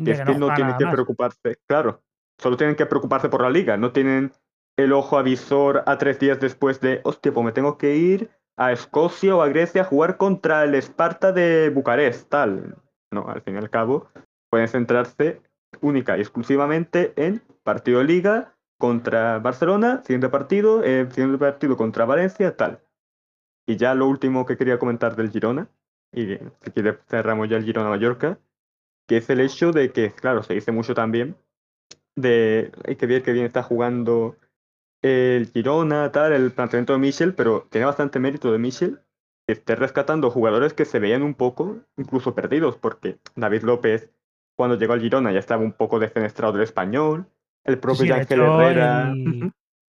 [0.04, 2.02] Es que no, tiene que preocuparse, claro,
[2.38, 4.32] solo tienen que preocuparse por la liga, no tienen
[4.76, 8.72] el ojo avisor a tres días después de, hostia, pues me tengo que ir a
[8.72, 12.76] Escocia o a Grecia a jugar contra el Esparta de Bucarest, tal.
[13.10, 14.08] No, al fin y al cabo,
[14.50, 15.40] pueden centrarse
[15.80, 22.04] única y exclusivamente en partido de liga contra Barcelona, siguiente partido, eh, siguiente partido contra
[22.04, 22.80] Valencia, tal.
[23.66, 25.68] Y ya lo último que quería comentar del Girona,
[26.12, 26.36] y
[26.72, 28.38] quiere cerramos ya el Girona Mallorca,
[29.06, 31.36] que es el hecho de que, claro, se dice mucho también
[32.16, 34.36] de hay que ver que bien está jugando
[35.02, 39.00] el Girona, tal, el planteamiento de Michel, pero tiene bastante mérito de Michel
[39.46, 44.10] que esté rescatando jugadores que se veían un poco incluso perdidos, porque David López,
[44.56, 47.26] cuando llegó al Girona, ya estaba un poco defenestrado del español,
[47.64, 49.14] el propio Ángel Herrera.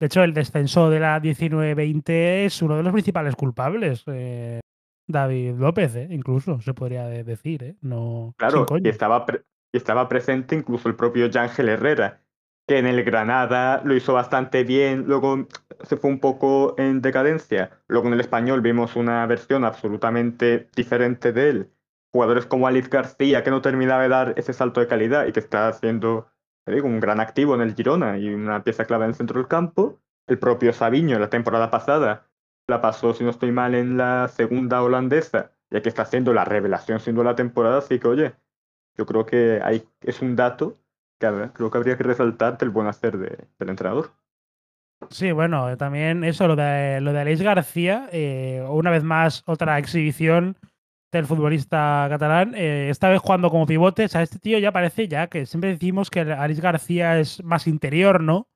[0.05, 4.05] De hecho, el descenso de la 19-20 es uno de los principales culpables.
[4.07, 4.61] Eh,
[5.09, 7.77] David López, eh, incluso, se podría decir, ¿eh?
[7.81, 9.25] No, claro, y estaba,
[9.73, 12.21] y estaba presente incluso el propio Ángel Herrera,
[12.69, 15.49] que en el Granada lo hizo bastante bien, luego
[15.85, 17.71] se fue un poco en decadencia.
[17.88, 21.71] Luego en el español vimos una versión absolutamente diferente de él.
[22.12, 25.40] Jugadores como Alice García, que no terminaba de dar ese salto de calidad y que
[25.40, 26.27] está haciendo
[26.66, 29.48] digo, un gran activo en el Girona y una pieza clave en el centro del
[29.48, 30.00] campo.
[30.27, 32.27] El propio Sabiño, la temporada pasada,
[32.66, 36.44] la pasó, si no estoy mal, en la segunda holandesa, ya que está haciendo la
[36.44, 37.79] revelación siendo la temporada.
[37.79, 38.35] Así que, oye,
[38.96, 40.79] yo creo que hay, es un dato
[41.53, 44.11] creo que habría que resaltar el buen hacer del entrenador.
[45.11, 49.79] Sí, bueno, también eso, lo de, lo de Aleix García, eh, una vez más, otra
[49.79, 50.57] exhibición
[51.18, 55.09] del futbolista catalán, eh, esta vez jugando como pivote, o sea, este tío ya parece
[55.09, 58.48] ya que siempre decimos que Aleix García es más interior, ¿no?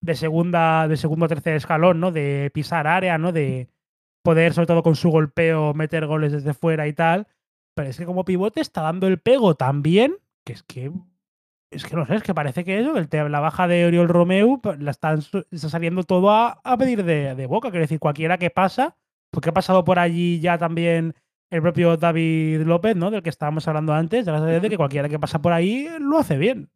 [0.00, 2.12] De segunda, de segundo o tercer escalón, ¿no?
[2.12, 3.32] De pisar área, ¿no?
[3.32, 3.68] De
[4.22, 7.28] poder, sobre todo con su golpeo, meter goles desde fuera y tal.
[7.74, 10.92] Pero es que como pivote está dando el pego también, que es que
[11.70, 14.60] es que no sé, es que parece que eso, el la baja de Oriol Romeu,
[14.60, 17.70] pues, la están, está saliendo todo a, pedir de, boca.
[17.70, 18.96] Quiero decir, cualquiera que pasa,
[19.30, 21.14] porque ha pasado por allí ya también
[21.50, 23.10] el propio David López, ¿no?
[23.10, 26.70] Del que estábamos hablando antes, de que cualquiera que pasa por ahí lo hace bien.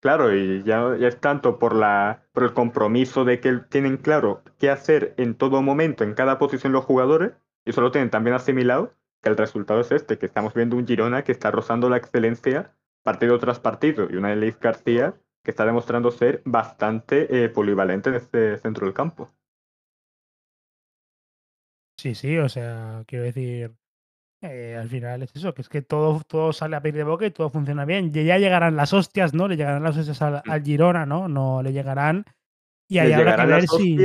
[0.00, 4.42] Claro, y ya, ya, es tanto por, la, por el compromiso de que tienen claro
[4.58, 7.32] qué hacer en todo momento, en cada posición los jugadores,
[7.64, 10.86] y eso lo tienen también asimilado, que el resultado es este, que estamos viendo un
[10.86, 15.50] Girona que está rozando la excelencia partido tras partido y una de Leif García que
[15.50, 19.30] está demostrando ser bastante eh, polivalente en este centro del campo.
[21.96, 23.74] Sí, sí, o sea, quiero decir,
[24.42, 27.24] eh, al final es eso, que es que todo, todo sale a pedir de boca
[27.24, 28.10] y todo funciona bien.
[28.12, 29.48] Y ya llegarán las hostias, ¿no?
[29.48, 30.64] Le llegarán las hostias al, mm.
[30.64, 31.28] Girona, ¿no?
[31.28, 32.24] No le llegarán.
[32.88, 33.98] Y ahí habrá que ver si.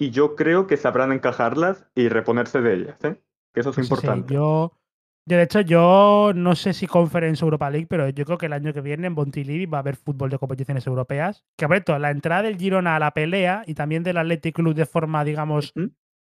[0.00, 3.20] Y yo creo que sabrán encajarlas y reponerse de ellas, ¿eh?
[3.52, 4.34] Que eso es importante.
[4.34, 4.78] Yo,
[5.24, 8.72] de hecho, yo no sé si Conference Europa League, pero yo creo que el año
[8.72, 11.44] que viene en Montilivi va a haber fútbol de competiciones europeas.
[11.56, 14.86] Que, a la entrada del Girona a la pelea y también del Athletic Club de
[14.86, 15.72] forma, digamos,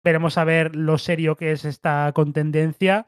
[0.05, 3.07] veremos a ver lo serio que es esta contendencia.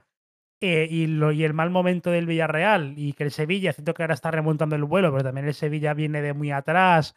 [0.60, 4.02] Eh, y, lo, y el mal momento del Villarreal y que el Sevilla, siento que
[4.02, 7.16] ahora está remontando el vuelo, pero también el Sevilla viene de muy atrás,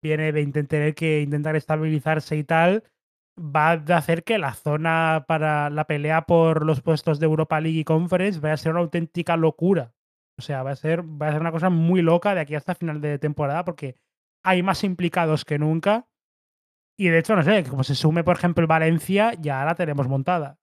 [0.00, 2.84] viene de intentar, que intentar estabilizarse y tal
[3.38, 7.80] va a hacer que la zona para la pelea por los puestos de Europa League
[7.80, 9.92] y Conference vaya a ser una auténtica locura.
[10.38, 12.74] O sea, va a ser, va a ser una cosa muy loca de aquí hasta
[12.74, 13.96] final de temporada porque
[14.42, 16.06] hay más implicados que nunca.
[16.98, 20.58] Y de hecho, no sé, como se sume, por ejemplo, Valencia, ya la tenemos montada.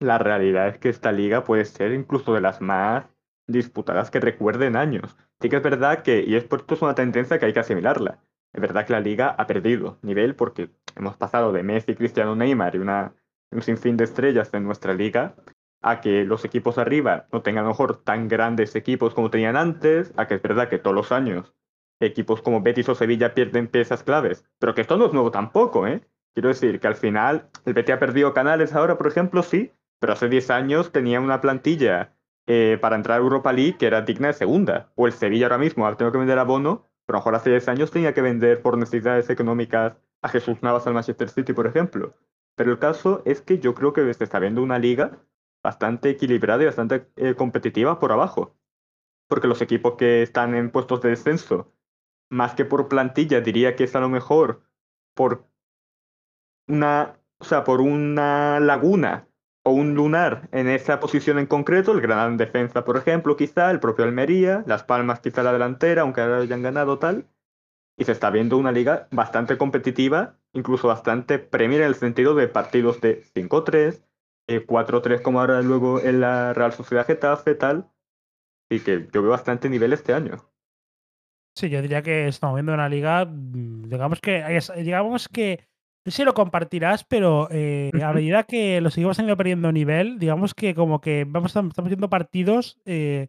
[0.00, 3.06] La realidad es que esta liga puede ser incluso de las más
[3.46, 5.16] disputadas que recuerden años.
[5.40, 8.18] Sí que es verdad que, y esto es una tendencia que hay que asimilarla.
[8.52, 12.74] Es verdad que la liga ha perdido nivel porque hemos pasado de Messi, Cristiano, Neymar
[12.74, 13.14] y una,
[13.52, 15.34] un sinfín de estrellas en nuestra liga
[15.82, 19.56] a que los equipos arriba no tengan a lo mejor tan grandes equipos como tenían
[19.56, 21.54] antes, a que es verdad que todos los años
[22.00, 25.86] equipos como Betis o Sevilla pierden piezas claves, pero que esto no es nuevo tampoco,
[25.86, 26.02] ¿eh?
[26.34, 30.12] Quiero decir que al final el Betis ha perdido canales ahora, por ejemplo, sí, pero
[30.12, 32.14] hace 10 años tenía una plantilla
[32.46, 35.58] eh, para entrar a Europa League que era digna de segunda, o el Sevilla ahora
[35.58, 38.20] mismo ha tenido que vender abono, pero a lo mejor hace 10 años tenía que
[38.20, 42.14] vender por necesidades económicas a Jesús Navas al Manchester City, por ejemplo.
[42.56, 45.18] Pero el caso es que yo creo que se está viendo una liga
[45.62, 48.56] bastante equilibrada y bastante eh, competitiva por abajo.
[49.28, 51.72] Porque los equipos que están en puestos de descenso,
[52.30, 54.62] más que por plantilla, diría que es a lo mejor
[55.14, 55.46] por
[56.68, 59.28] una, o sea, por una laguna
[59.64, 63.80] o un lunar en esa posición en concreto, el en defensa, por ejemplo, quizá, el
[63.80, 67.26] propio Almería, Las Palmas quizá la delantera, aunque ahora hayan ganado tal,
[67.98, 72.46] y se está viendo una liga bastante competitiva, incluso bastante premia en el sentido de
[72.46, 74.02] partidos de 5-3,
[74.46, 77.90] 4-3 eh, como ahora luego en la Real Sociedad Getafe, tal,
[78.70, 80.48] y que yo veo bastante nivel este año.
[81.56, 84.44] Sí, yo diría que estamos viendo una liga, mm, digamos que,
[84.76, 85.66] digamos que,
[86.04, 89.72] no sé si lo compartirás, pero eh, a medida que los equipos han ido perdiendo
[89.72, 93.28] nivel, digamos que como que vamos, estamos viendo partidos eh,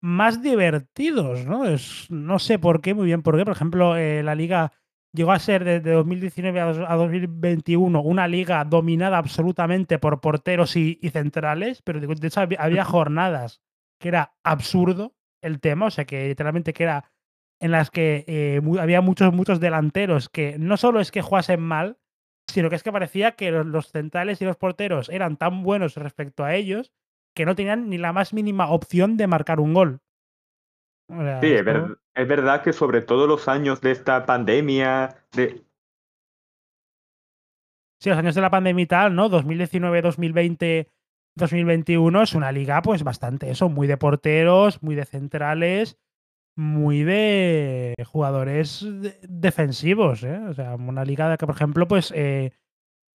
[0.00, 1.66] más divertidos, ¿no?
[1.66, 3.44] Es, no sé por qué, muy bien por qué.
[3.44, 4.72] Por ejemplo, eh, la liga
[5.12, 11.82] llegó a ser desde 2019 a, 2021 una liga dominada absolutamente por porteros y, centrales,
[11.82, 13.60] pero de hecho había jornadas
[14.00, 17.13] que era absurdo el tema, o sea que literalmente que era
[17.60, 21.98] en las que eh, había muchos, muchos delanteros que no solo es que jugasen mal,
[22.46, 26.44] sino que es que parecía que los, centrales y los porteros eran tan buenos respecto
[26.44, 26.92] a ellos
[27.34, 30.00] que no tenían ni la más mínima opción de marcar un gol.
[31.08, 31.64] sí, es,
[32.14, 35.64] es, verdad que sobre todo los años de esta pandemia, de...
[38.00, 39.28] Sí, los años de la pandemia y tal, ¿no?
[39.28, 40.88] 2019, 2020,
[41.36, 45.98] 2021 es una liga pues bastante eso, muy de porteros, muy de centrales
[46.56, 48.86] muy de jugadores
[49.22, 50.38] defensivos, ¿eh?
[50.48, 52.52] O sea, una liga que, por ejemplo, pues eh,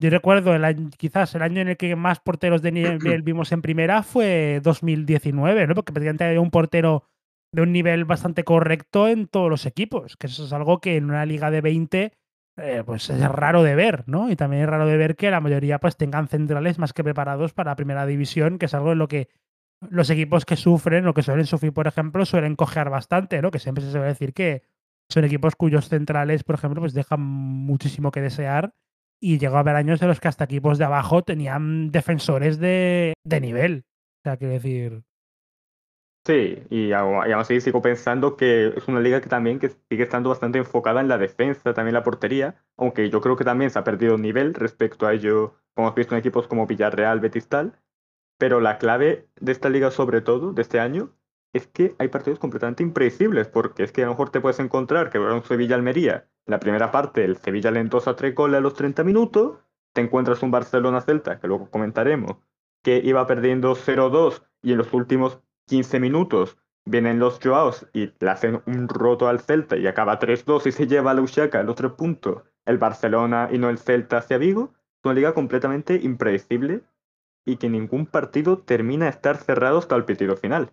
[0.02, 3.62] yo recuerdo el quizás el año en el que más porteros de nivel vimos en
[3.62, 5.76] primera fue 2019, ¿no?
[5.76, 7.04] Porque prácticamente había un portero
[7.52, 11.06] de un nivel bastante correcto en todos los equipos, que eso es algo que en
[11.06, 12.14] una liga de 20
[12.62, 14.30] eh, pues es raro de ver, ¿no?
[14.30, 17.54] Y también es raro de ver que la mayoría pues tengan centrales más que preparados
[17.54, 19.30] para la primera división, que es algo en lo que
[19.90, 23.52] los equipos que sufren o que suelen sufrir, por ejemplo, suelen cojear bastante, ¿no?
[23.52, 24.64] Que siempre se suele decir que
[25.10, 28.74] son equipos cuyos centrales, por ejemplo, pues dejan muchísimo que desear.
[29.22, 33.14] Y llegó a haber años en los que hasta equipos de abajo tenían defensores de,
[33.26, 33.86] de nivel.
[34.20, 35.04] O sea, quiero decir.
[36.26, 40.30] Sí, y, aún así sigo pensando que es una liga que también que sigue estando
[40.30, 43.84] bastante enfocada en la defensa, también la portería, aunque yo creo que también se ha
[43.84, 47.80] perdido nivel respecto a ello, como hemos visto en equipos como Villarreal, Betis tal,
[48.40, 51.12] pero la clave de esta liga, sobre todo, de este año,
[51.54, 55.10] es que hay partidos completamente impredecibles, porque es que a lo mejor te puedes encontrar
[55.10, 59.04] que era un Sevilla-Almería, la primera parte el Sevilla lentosa tres goles a los 30
[59.04, 59.60] minutos,
[59.94, 62.38] te encuentras un Barcelona-Celta, que luego comentaremos,
[62.82, 68.30] que iba perdiendo 0-2 y en los últimos 15 minutos vienen los Joaos y le
[68.30, 71.76] hacen un roto al Celta y acaba 3-2 y se lleva a la Ushaca los
[71.76, 76.84] tres puntos, el Barcelona y no el Celta hacia Vigo, es una liga completamente impredecible
[77.52, 80.72] y que ningún partido termina de estar cerrado hasta el partido final.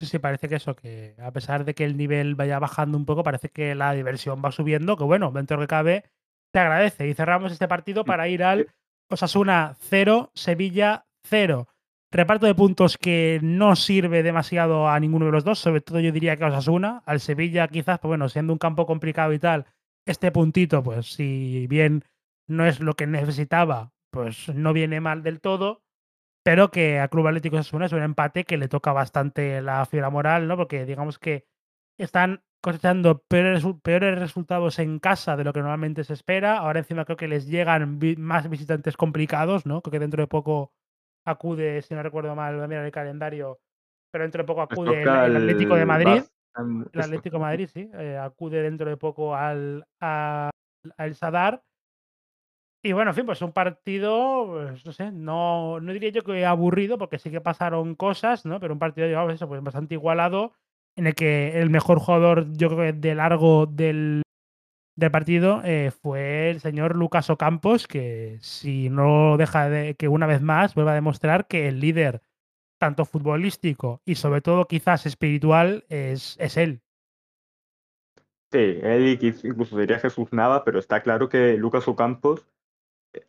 [0.00, 3.04] Sí, sí, parece que eso, que a pesar de que el nivel vaya bajando un
[3.04, 6.04] poco, parece que la diversión va subiendo, que bueno, dentro de que cabe,
[6.52, 7.08] te agradece.
[7.08, 8.68] Y cerramos este partido para ir al
[9.10, 11.68] Osasuna 0, Sevilla 0.
[12.10, 16.12] Reparto de puntos que no sirve demasiado a ninguno de los dos, sobre todo yo
[16.12, 17.02] diría que a Osasuna.
[17.04, 19.66] Al Sevilla quizás, pues bueno, siendo un campo complicado y tal,
[20.06, 22.04] este puntito, pues si bien
[22.46, 25.82] no es lo que necesitaba, pues no viene mal del todo,
[26.44, 30.10] pero que a Club Atlético Osasuna es un empate que le toca bastante la fibra
[30.10, 30.56] moral, ¿no?
[30.56, 31.46] Porque digamos que
[31.98, 36.58] están cosechando peores, peores, resultados en casa de lo que normalmente se espera.
[36.58, 39.82] Ahora encima creo que les llegan más visitantes complicados, ¿no?
[39.82, 40.72] Creo que dentro de poco
[41.26, 43.60] acude, si no recuerdo mal, a mirar el calendario,
[44.10, 46.22] pero dentro de poco acude el, Atlético de Madrid.
[46.92, 51.62] El Atlético de Madrid, sí, eh, acude dentro de poco al, al Sadar
[52.82, 56.96] y bueno, en fin, pues un partido, pues, no sé, no, diría yo que aburrido,
[56.96, 58.60] porque sí que pasaron cosas, ¿no?
[58.60, 60.52] Pero un partido, digamos, eso, pues bastante igualado,
[60.96, 64.22] en el que el mejor jugador, yo creo que de largo del,
[64.96, 70.26] del partido eh, fue el señor Lucas Ocampos, que si no deja de que una
[70.26, 72.22] vez más vuelva a demostrar que el líder,
[72.78, 76.80] tanto futbolístico y sobre todo quizás espiritual, es, es él.
[78.52, 82.46] Sí, él incluso diría Jesús Nava, pero está claro que Lucas Ocampos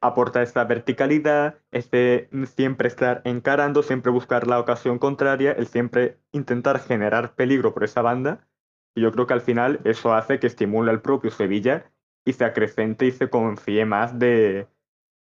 [0.01, 6.79] aporta esta verticalidad, este siempre estar encarando, siempre buscar la ocasión contraria, el siempre intentar
[6.79, 8.47] generar peligro por esa banda.
[8.95, 11.91] Y yo creo que al final eso hace que estimule al propio Sevilla
[12.25, 14.67] y se acrecente y se confíe más de,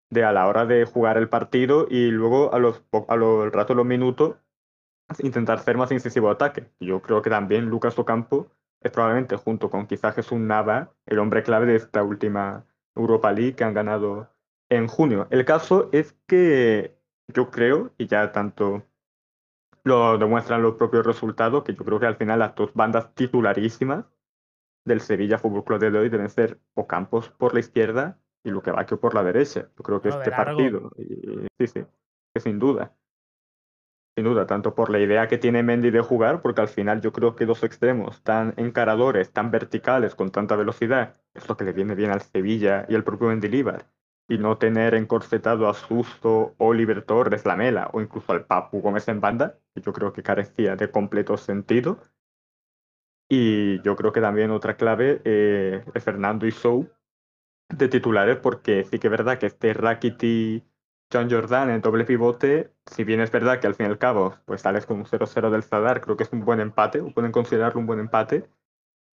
[0.10, 3.74] de a la hora de jugar el partido y luego a los a lo, rato
[3.76, 4.38] los minutos
[5.20, 6.70] intentar ser más incisivo ataque.
[6.80, 11.44] Yo creo que también Lucas Ocampo es probablemente junto con quizás Jesús Nava el hombre
[11.44, 12.66] clave de esta última
[12.96, 14.30] Europa League que han ganado
[14.70, 15.28] en junio.
[15.30, 18.84] El caso es que yo creo, y ya tanto
[19.84, 24.06] lo demuestran los propios resultados, que yo creo que al final las dos bandas titularísimas
[24.86, 29.14] del Sevilla Fútbol Club de hoy deben ser Ocampos por la izquierda y Luquevacchio por
[29.14, 29.70] la derecha.
[29.78, 31.86] Yo creo que este partido, y- sí, sí,
[32.34, 32.96] que sin duda.
[34.16, 37.14] Sin duda, tanto por la idea que tiene Mendy de jugar, porque al final yo
[37.14, 41.72] creo que dos extremos tan encaradores, tan verticales, con tanta velocidad, es lo que le
[41.74, 43.86] viene bien al Sevilla y al propio Mendilibar.
[44.30, 49.22] Y no tener encorsetado a Susto, Oliver Torres, Lamela o incluso al Papu Gómez en
[49.22, 52.00] banda, que yo creo que carecía de completo sentido.
[53.30, 56.90] Y yo creo que también otra clave eh, es Fernando y Sou
[57.70, 60.64] de titulares, porque sí que es verdad que este Rakiti
[61.12, 64.36] John Jordan en doble pivote, si bien es verdad que al fin y al cabo
[64.46, 67.32] pues sales con un 0-0 del Zadar, creo que es un buen empate, o pueden
[67.32, 68.50] considerarlo un buen empate,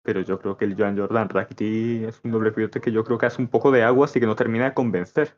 [0.03, 3.17] pero yo creo que el Joan Jordan Rakiti es un doble pivote que yo creo
[3.17, 5.37] que hace un poco de agua, así que no termina de convencer.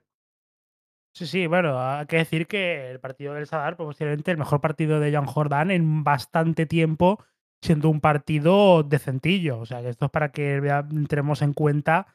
[1.15, 4.61] Sí, sí, bueno, hay que decir que el partido del Sadar, pues, posiblemente el mejor
[4.61, 7.23] partido de John Jordan en bastante tiempo,
[7.61, 9.59] siendo un partido decentillo.
[9.59, 12.07] O sea, que esto es para que entremos en cuenta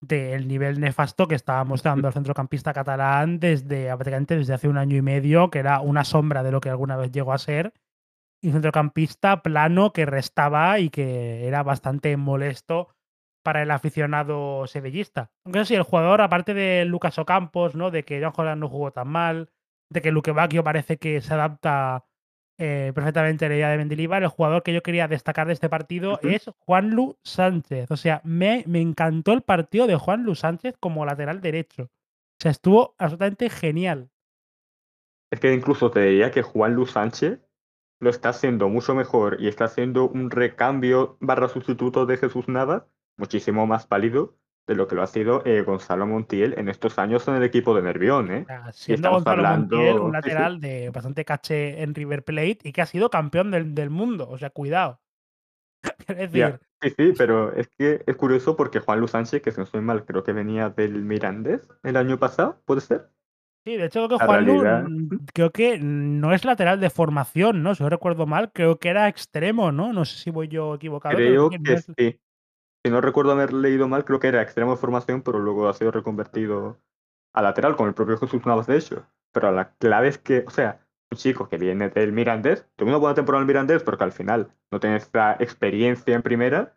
[0.00, 4.96] del nivel nefasto que estaba mostrando el centrocampista catalán desde prácticamente desde hace un año
[4.96, 7.72] y medio, que era una sombra de lo que alguna vez llegó a ser.
[8.44, 12.88] Y un centrocampista plano que restaba y que era bastante molesto
[13.42, 15.30] para el aficionado sevillista.
[15.44, 17.90] Aunque eso sí, el jugador, aparte de Lucas Ocampos, ¿no?
[17.90, 19.50] De que John Holland no jugó tan mal,
[19.88, 22.04] de que Luque Bacchio parece que se adapta
[22.58, 25.68] eh, perfectamente a la idea de Mendilibar, el jugador que yo quería destacar de este
[25.68, 27.90] partido es Juanlu Sánchez.
[27.90, 31.84] O sea, me, me encantó el partido de Juanlu Sánchez como lateral derecho.
[31.84, 34.10] O sea, estuvo absolutamente genial.
[35.30, 37.43] Es que incluso te diría que Juan Luis Sánchez
[38.04, 42.86] lo está haciendo mucho mejor y está haciendo un recambio barra sustituto de Jesús Nava
[43.16, 44.36] muchísimo más pálido
[44.66, 47.74] de lo que lo ha sido eh, Gonzalo Montiel en estos años en el equipo
[47.74, 48.30] de Nervión.
[48.30, 48.44] ¿eh?
[48.46, 50.28] Sea, siendo estamos Gonzalo Montiel hablando- un sí, sí.
[50.28, 54.28] lateral de bastante caché en River Plate y que ha sido campeón del, del mundo.
[54.28, 55.00] O sea, cuidado.
[56.08, 59.56] Es decir, Sí, sí, pero es que es curioso porque Juan Luis Sánchez, que si
[59.58, 63.08] no estoy mal, creo que venía del Mirandés el año pasado, ¿puede ser?
[63.64, 67.74] Sí, de hecho creo que realidad- mm, creo que no es lateral de formación, ¿no?
[67.74, 69.92] Si no recuerdo mal, creo que era extremo, ¿no?
[69.92, 71.16] No sé si voy yo equivocado.
[71.16, 72.20] Creo no que es- sí.
[72.84, 75.72] Si no recuerdo haber leído mal, creo que era extremo de formación, pero luego ha
[75.74, 76.78] sido reconvertido
[77.32, 79.06] a lateral, con el propio Jesús Navas, de hecho.
[79.32, 82.98] Pero la clave es que, o sea, un chico que viene del Mirandés, tuvo una
[82.98, 86.74] buena temporada en el Mirandés, porque al final no tiene esta experiencia en primera,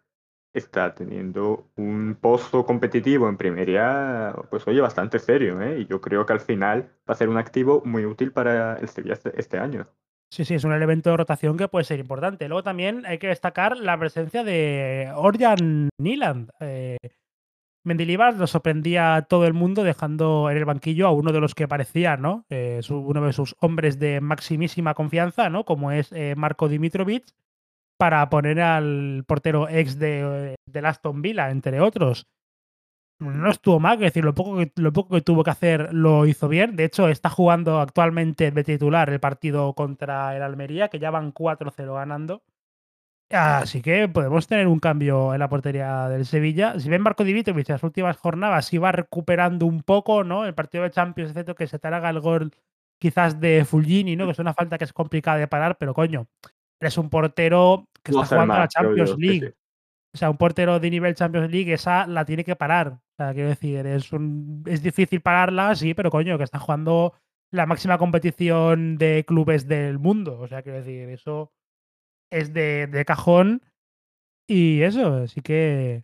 [0.54, 5.80] está teniendo un pozo competitivo en primera, pues oye, bastante serio, ¿eh?
[5.82, 8.90] Y yo creo que al final va a ser un activo muy útil para el
[8.90, 9.86] Sevilla este, este año.
[10.30, 12.48] Sí, sí, es un elemento de rotación que puede ser importante.
[12.48, 16.50] Luego también hay que destacar la presencia de Orjan Niland.
[16.60, 16.98] Eh,
[17.88, 21.56] Mendilibar lo sorprendía a todo el mundo dejando en el banquillo a uno de los
[21.56, 22.46] que parecía, ¿no?
[22.50, 25.64] Eh, uno de sus hombres de maximísima confianza, ¿no?
[25.64, 27.24] Como es eh, Marco Dimitrovic,
[27.98, 32.28] para poner al portero ex de, del Aston Villa, entre otros.
[33.20, 36.28] No estuvo mal, es decir, lo poco, que, lo poco que tuvo que hacer lo
[36.28, 36.76] hizo bien.
[36.76, 41.34] De hecho, está jugando actualmente de titular el partido contra el Almería, que ya van
[41.34, 42.44] 4-0 ganando.
[43.30, 46.80] Así que podemos tener un cambio en la portería del Sevilla.
[46.80, 50.46] Si ven Marco Divitrovic en las últimas jornadas iba recuperando un poco, ¿no?
[50.46, 52.54] El partido de Champions, excepto que se te haga el gol
[53.00, 54.26] quizás de Fulgini, ¿no?
[54.26, 56.28] Que es una falta que es complicada de parar, pero coño,
[56.80, 59.48] es un portero que está jugando a la Champions yo, League.
[59.50, 59.54] sí.
[60.14, 62.88] O sea, un portero de nivel Champions League, esa la tiene que parar.
[62.94, 67.14] O sea, quiero decir, es, un, es difícil pararla, sí, pero coño, que está jugando
[67.52, 70.40] la máxima competición de clubes del mundo.
[70.40, 71.52] O sea, quiero decir, eso
[72.32, 73.62] es de, de cajón.
[74.48, 76.04] Y eso, así que.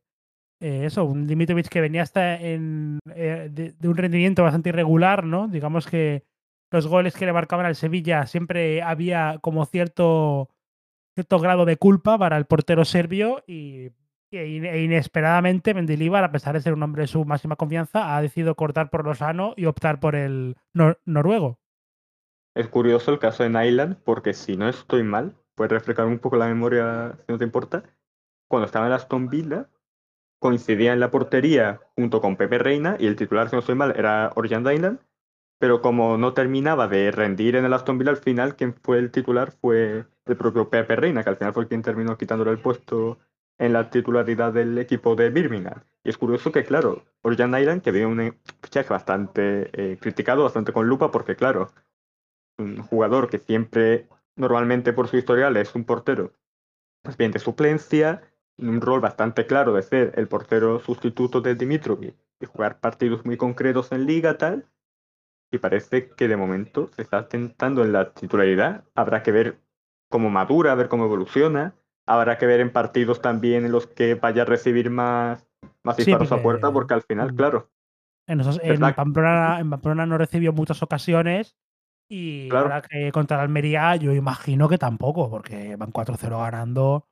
[0.61, 5.23] eh, eso, un Dimitrovic que venía hasta en, eh, de, de un rendimiento bastante irregular,
[5.25, 5.47] ¿no?
[5.47, 6.23] Digamos que
[6.71, 10.49] los goles que le marcaban al Sevilla siempre había como cierto
[11.15, 13.91] cierto grado de culpa para el portero serbio y,
[14.31, 18.21] e in- inesperadamente Mendilibar, a pesar de ser un hombre de su máxima confianza, ha
[18.21, 21.59] decidido cortar por lo sano y optar por el nor- noruego.
[22.55, 26.35] Es curioso el caso de Nyland, porque si no estoy mal, puedes refrescar un poco
[26.37, 27.83] la memoria, si no te importa.
[28.47, 29.69] Cuando estaba en Aston Villa,
[30.39, 33.93] coincidía en la portería junto con Pepe Reina, y el titular, si no estoy mal,
[33.97, 34.99] era Orjan Nyland.
[35.59, 39.11] Pero como no terminaba de rendir en el Aston Villa, al final quien fue el
[39.11, 43.19] titular fue el propio Pepe Reina, que al final fue quien terminó quitándole el puesto
[43.57, 45.83] en la titularidad del equipo de Birmingham.
[46.03, 50.73] Y es curioso que, claro, Orjan Nyland, que viene un fichaje bastante eh, criticado, bastante
[50.73, 51.71] con lupa, porque, claro,
[52.57, 56.33] un jugador que siempre, normalmente por su historial, es un portero
[57.03, 58.21] más bien de suplencia,
[58.57, 63.37] un rol bastante claro de ser el portero sustituto de Dimitrovic y jugar partidos muy
[63.37, 64.65] concretos en liga tal.
[65.51, 68.85] Y parece que de momento se está tentando en la titularidad.
[68.95, 69.59] Habrá que ver
[70.13, 71.73] cómo madura, a ver cómo evoluciona.
[72.05, 75.43] Habrá que ver en partidos también en los que vaya a recibir más,
[75.81, 77.35] más Sí, disparos a puerta, porque al final, Mm.
[77.35, 77.71] claro,
[78.27, 78.79] En, esos, en.
[78.79, 81.57] Pamplona, en Pamplona no recibió muchas ocasiones
[82.07, 82.65] y Claro.
[82.67, 87.07] ahora que contra la Almería yo imagino que tampoco, porque van 4-0 ganando.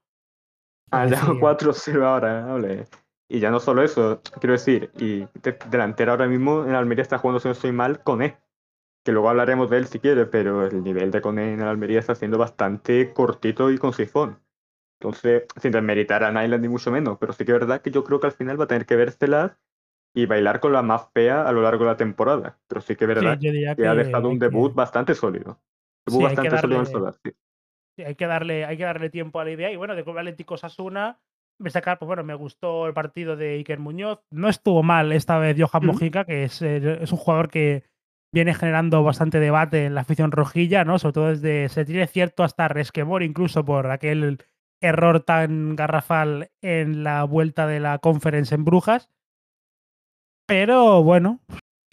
[0.91, 2.85] Ah, ya decir, 4-0 ahora, ole.
[3.27, 7.17] Y ya no solo eso, quiero decir, y de- delantero ahora mismo en Almería está
[7.17, 8.37] jugando, si no estoy mal, Coné,
[9.03, 12.15] que luego hablaremos de él si quieres, pero el nivel de Coné en Almería está
[12.15, 14.39] siendo bastante cortito y con sifón.
[14.99, 18.03] Entonces, sin desmeritar a Nyland ni mucho menos, pero sí que es verdad que yo
[18.03, 19.57] creo que al final va a tener que vérselas
[20.13, 22.59] y bailar con la más fea a lo largo de la temporada.
[22.67, 25.59] Pero sí que es verdad que ha dejado un debut que, bastante sólido.
[26.05, 27.31] Debut sí, bastante sólido en Solar, sí.
[27.95, 29.71] sí, hay que darle, hay que darle tiempo a la idea.
[29.71, 31.19] Y bueno, de Club Atlético Sasuna,
[31.69, 34.19] sacar, pues bueno, me gustó el partido de Iker Muñoz.
[34.31, 35.85] No estuvo mal esta vez Johan.
[35.85, 37.83] Mojica, que es, eh, es un jugador que
[38.31, 40.99] viene generando bastante debate en la afición rojilla, ¿no?
[40.99, 44.39] Sobre todo desde, se tiene cierto hasta resquemor, incluso por aquel
[44.79, 49.09] error tan garrafal en la vuelta de la conference en Brujas.
[50.47, 51.39] Pero bueno,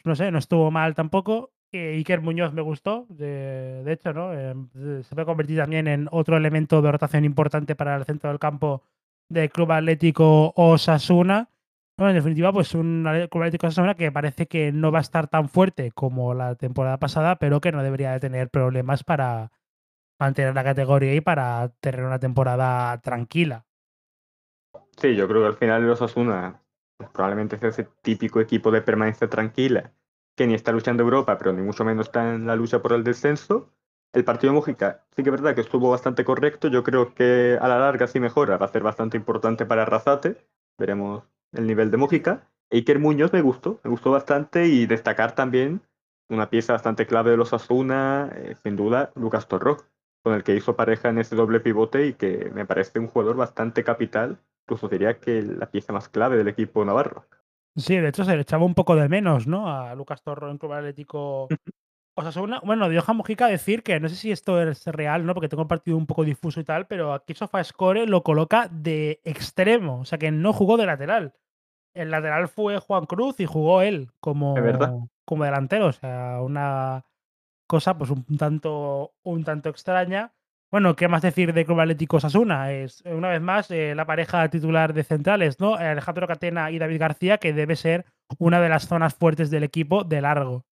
[0.04, 1.50] no sé, no estuvo mal tampoco.
[1.70, 4.32] Eh, Iker Muñoz me gustó, de, de hecho, ¿no?
[4.32, 4.54] Eh,
[5.02, 8.82] se puede convertir también en otro elemento de rotación importante para el centro del campo
[9.28, 11.50] del Club Atlético Osasuna.
[11.98, 15.48] Bueno, en definitiva, pues un Atlético Osasuna que parece que no va a estar tan
[15.48, 19.50] fuerte como la temporada pasada, pero que no debería de tener problemas para
[20.20, 23.66] mantener la categoría y para tener una temporada tranquila.
[24.96, 26.62] Sí, yo creo que al final el Osasuna
[27.12, 29.92] probablemente es ese típico equipo de permanencia tranquila
[30.36, 33.02] que ni está luchando Europa, pero ni mucho menos está en la lucha por el
[33.02, 33.72] descenso.
[34.12, 36.68] El partido de Mujica sí que es verdad que estuvo bastante correcto.
[36.68, 40.36] Yo creo que a la larga sí mejora, va a ser bastante importante para Arrasate.
[40.78, 42.48] Veremos el nivel de Mujica.
[42.70, 45.80] Iker Muñoz me gustó, me gustó bastante y destacar también
[46.28, 49.78] una pieza bastante clave de los Asuna, eh, sin duda, Lucas Torró,
[50.22, 53.36] con el que hizo pareja en ese doble pivote y que me parece un jugador
[53.36, 54.38] bastante capital
[54.68, 57.24] incluso diría que la pieza más clave del equipo navarro.
[57.74, 59.72] Sí, de hecho se le echaba un poco de menos, ¿no?
[59.72, 61.48] A Lucas Torro en Club Atlético
[62.20, 62.60] Osasuna.
[62.64, 65.34] Bueno, de Johan Mojica decir que no sé si esto es real, ¿no?
[65.34, 69.20] Porque tengo un partido un poco difuso y tal, pero aquí SofaScore lo coloca de
[69.24, 71.34] extremo, o sea que no jugó de lateral.
[71.94, 74.54] El lateral fue Juan Cruz y jugó él como,
[75.24, 77.04] como delantero, o sea, una
[77.66, 80.32] cosa pues un tanto, un tanto extraña.
[80.70, 82.72] Bueno, ¿qué más decir de Club Atlético Osasuna?
[82.72, 85.76] Es, una vez más, eh, la pareja titular de centrales, ¿no?
[85.76, 88.04] Alejandro Catena y David García, que debe ser
[88.38, 90.66] una de las zonas fuertes del equipo de largo.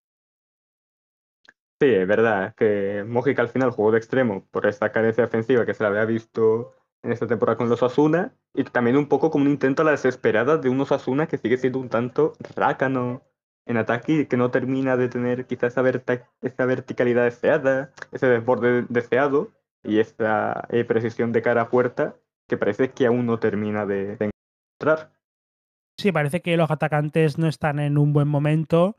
[1.79, 5.74] Sí, es verdad que Mojica al final jugó de extremo por esta carencia defensiva que
[5.74, 9.45] se le había visto en esta temporada con los Asuna y también un poco como
[9.45, 13.22] un intento a la desesperada de unos Asuna que sigue siendo un tanto rácano
[13.66, 18.27] en ataque y que no termina de tener quizás esa, verta- esa verticalidad deseada, ese
[18.27, 19.53] desborde deseado
[19.83, 22.16] y esa eh, precisión de cara a puerta
[22.49, 24.31] que parece que aún no termina de, de
[24.81, 25.12] encontrar.
[25.99, 28.97] Sí, parece que los atacantes no están en un buen momento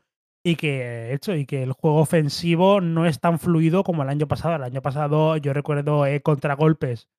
[0.48, 4.30] y que, hecho, y que el juego ofensivo no es tan fluido como el año
[4.30, 4.56] pasado.
[4.56, 7.10] El año pasado yo recuerdo eh, contragolpes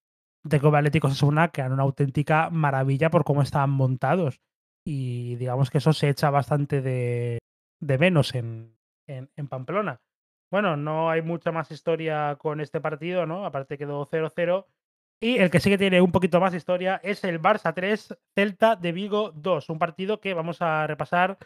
[0.44, 4.40] de Club Atlético Osasuna que eran una auténtica maravilla por cómo estaban montados.
[4.82, 7.38] Y digamos que eso se echa bastante de,
[7.80, 8.74] de menos en,
[9.06, 10.00] en, en Pamplona.
[10.50, 13.44] Bueno, no hay mucha más historia con este partido, ¿no?
[13.44, 14.64] Aparte quedó 0-0.
[15.20, 18.74] Y el que sí que tiene un poquito más historia es el Barça 3, Celta
[18.74, 19.68] de Vigo 2.
[19.68, 21.36] Un partido que vamos a repasar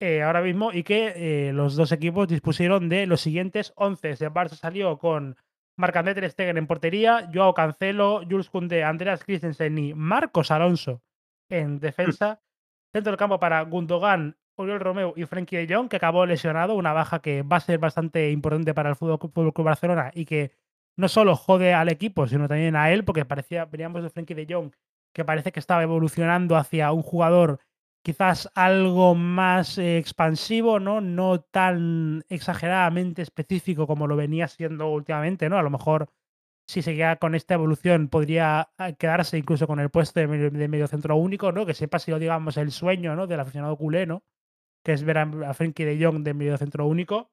[0.00, 1.12] eh, ahora mismo y que
[1.48, 4.08] eh, los dos equipos dispusieron de los siguientes 11.
[4.08, 5.36] El Barça salió con
[5.76, 11.02] Marc-André Ter Stegen en portería, Joao Cancelo, Jules Koundé, Andreas Christensen y Marcos Alonso
[11.50, 12.40] en defensa.
[12.92, 16.92] Centro del campo para Gundogan, Oriol Romeu y Frenkie de Jong, que acabó lesionado, una
[16.92, 20.52] baja que va a ser bastante importante para el Fútbol Club Barcelona y que
[20.96, 24.46] no solo jode al equipo, sino también a él, porque parecía, veníamos de Frenkie de
[24.48, 24.72] Jong,
[25.12, 27.60] que parece que estaba evolucionando hacia un jugador
[28.02, 31.00] quizás algo más eh, expansivo, ¿no?
[31.00, 35.58] No tan exageradamente específico como lo venía siendo últimamente, ¿no?
[35.58, 36.08] A lo mejor
[36.66, 40.86] si seguía con esta evolución podría ah, quedarse incluso con el puesto de de medio
[40.86, 41.66] centro único, ¿no?
[41.66, 43.26] Que siempre ha sido, digamos, el sueño, ¿no?
[43.26, 44.22] Del aficionado culé, ¿no?
[44.84, 47.30] Que es ver a, a de Jong de medio centro único.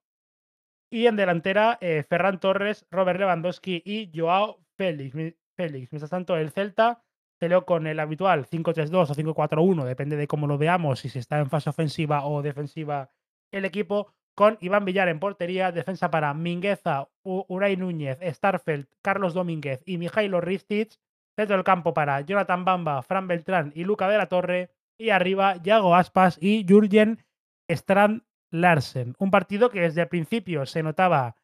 [0.90, 5.16] Y en delantera, eh, Ferran Torres, Robert Lewandowski y Joao Félix.
[5.56, 5.92] Félix.
[5.92, 7.04] Mientras tanto, el Celta
[7.40, 11.40] peleó con el habitual 5-3-2 o 5-4-1, depende de cómo lo veamos, si se está
[11.40, 13.12] en fase ofensiva o defensiva
[13.52, 19.34] el equipo, con Iván Villar en portería, defensa para Mingueza, U- Unai Núñez, Starfelt, Carlos
[19.34, 20.92] Domínguez y Mijailo Ristic,
[21.36, 24.70] centro del campo para Jonathan Bamba, Fran Beltrán y Luca de la Torre,
[25.00, 27.24] y arriba Yago Aspas y Jurgen
[27.70, 29.16] Strand Larsen.
[29.20, 31.36] Un partido que desde el principio se notaba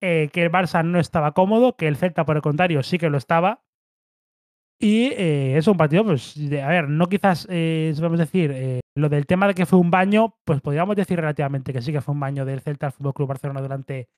[0.00, 3.10] eh, que el Barça no estaba cómodo, que el Celta, por el contrario, sí que
[3.10, 3.62] lo estaba.
[4.80, 8.80] Y eh, es un partido, pues, de, a ver, no quizás, eh, a decir, eh,
[8.96, 12.00] lo del tema de que fue un baño, pues podríamos decir relativamente que sí que
[12.00, 14.08] fue un baño del Celta al Fútbol Club Barcelona durante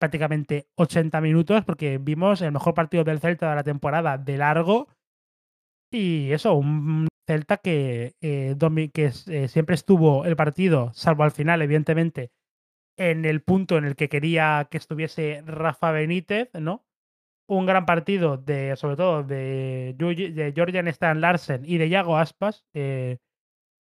[0.00, 4.88] prácticamente 80 minutos, porque vimos el mejor partido del Celta de la temporada de largo.
[5.92, 8.56] Y eso, un Celta que, eh,
[8.92, 12.32] que eh, siempre estuvo el partido, salvo al final, evidentemente,
[12.96, 16.84] en el punto en el que quería que estuviese Rafa Benítez, ¿no?
[17.50, 22.64] Un gran partido de, sobre todo, de, de Stan Larsen y de Yago Aspas.
[22.74, 23.18] Eh,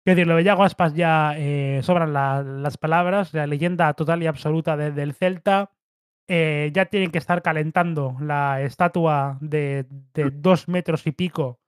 [0.06, 4.28] es decir, lo de Yago Aspas ya eh, sobran las palabras, la leyenda total y
[4.28, 5.72] absoluta del Celta.
[6.28, 11.60] Eh, ya tienen que estar calentando la estatua de, de, dos metros y pico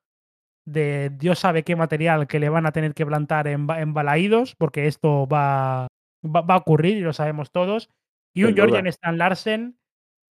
[0.66, 4.56] de Dios sabe qué material que le van a tener que plantar en, en Balaídos,
[4.56, 5.88] porque esto va,
[6.24, 7.90] va, va, a ocurrir y lo sabemos todos.
[8.36, 9.77] Y un Jorgen Stan Larsen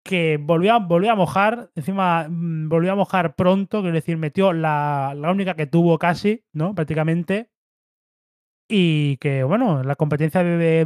[0.03, 0.77] que volvió a,
[1.11, 5.67] a mojar, encima mmm, volvió a mojar pronto, quiero decir, metió la, la única que
[5.67, 6.75] tuvo casi, ¿no?
[6.75, 7.49] Prácticamente.
[8.69, 10.85] Y que, bueno, la competencia de,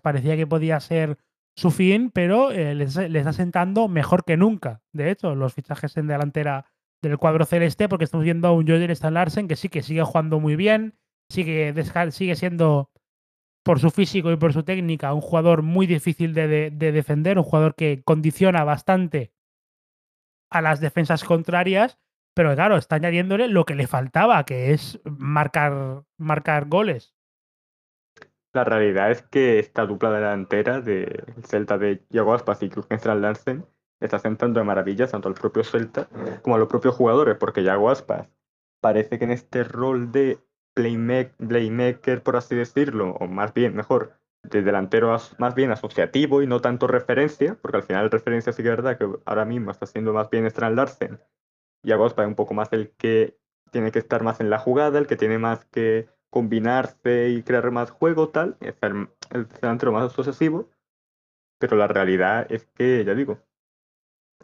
[0.00, 1.18] parecía que podía ser
[1.56, 2.84] su fin, pero eh, le
[3.18, 4.82] está sentando mejor que nunca.
[4.92, 6.66] De hecho, los fichajes en delantera
[7.02, 10.02] del cuadro celeste, porque estamos viendo a un Jorgen Stan Larsen que sí que sigue
[10.02, 10.98] jugando muy bien,
[11.30, 11.74] sigue,
[12.10, 12.90] sigue siendo
[13.66, 17.36] por su físico y por su técnica, un jugador muy difícil de, de, de, defender,
[17.36, 19.32] un jugador que condiciona bastante
[20.50, 21.98] a las defensas contrarias,
[22.32, 27.16] pero claro, está añadiéndole lo que le faltaba, que es marcar, marcar goles.
[28.52, 33.66] La realidad es que esta dupla delantera de Celta de Iago Aspas y Christian Larsen
[33.98, 36.08] está sentando de maravillas tanto al propio Celta
[36.42, 38.28] como a los propios jugadores, porque Iago Aspas
[38.80, 40.38] parece que en este rol de
[40.76, 44.12] playmaker, por así decirlo, o más bien, mejor,
[44.42, 48.68] de delantero más bien asociativo y no tanto referencia, porque al final referencia sí que
[48.68, 51.18] es verdad que ahora mismo está siendo más bien Strand Larsen.
[51.82, 53.38] Y Agospa es un poco más el que
[53.72, 57.70] tiene que estar más en la jugada, el que tiene más que combinarse y crear
[57.70, 60.68] más juego, tal, es el, el delantero más asociativo,
[61.58, 63.38] pero la realidad es que, ya digo,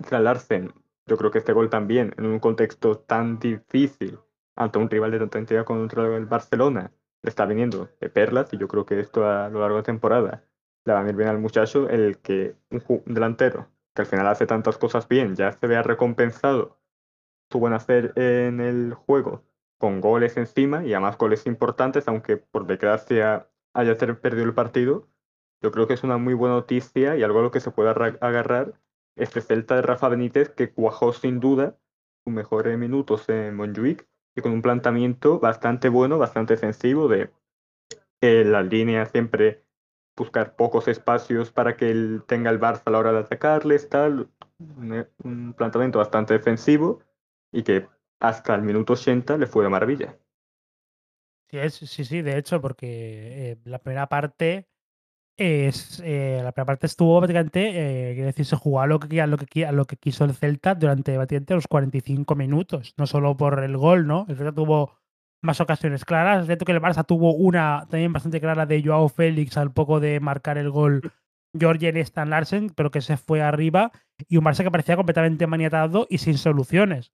[0.01, 0.73] Strand Larsen,
[1.07, 4.19] yo creo que este gol también, en un contexto tan difícil,
[4.57, 6.93] ante un rival de tanta entidad contra el Barcelona,
[7.23, 9.87] le está viniendo de perlas y yo creo que esto a lo largo de la
[9.87, 10.45] temporada
[10.85, 14.47] le va a venir bien al muchacho el que un delantero que al final hace
[14.47, 16.81] tantas cosas bien ya se vea recompensado
[17.51, 19.45] su buen hacer en el juego
[19.79, 25.09] con goles encima y además goles importantes aunque por desgracia haya perdido el partido
[25.63, 27.93] yo creo que es una muy buena noticia y algo a lo que se pueda
[27.93, 28.75] agarrar
[29.15, 31.79] este Celta de Rafa Benítez que cuajó sin duda
[32.25, 37.31] sus mejores minutos en Montjuic y con un planteamiento bastante bueno, bastante defensivo de
[38.21, 39.65] eh, las líneas siempre
[40.17, 44.31] buscar pocos espacios para que él tenga el Barça a la hora de atacarles, tal,
[44.59, 47.01] un, un planteamiento bastante defensivo
[47.51, 47.89] y que
[48.21, 50.19] hasta el minuto 80 le fue de maravilla.
[51.51, 54.69] Sí, sí, sí, de hecho, porque eh, la primera parte
[55.43, 59.21] es eh, la primera parte estuvo prácticamente, eh, quiero decir, se jugó a lo, que,
[59.21, 63.07] a, lo que, a lo que quiso el Celta durante prácticamente los 45 minutos, no
[63.07, 64.27] solo por el gol, ¿no?
[64.29, 64.99] El Celta tuvo
[65.43, 69.09] más ocasiones claras, es cierto que el Barça tuvo una también bastante clara de Joao
[69.09, 71.13] Félix al poco de marcar el gol
[71.61, 73.93] Jorgen Stan Larsen, pero que se fue arriba,
[74.29, 77.13] y un Barça que parecía completamente maniatado y sin soluciones.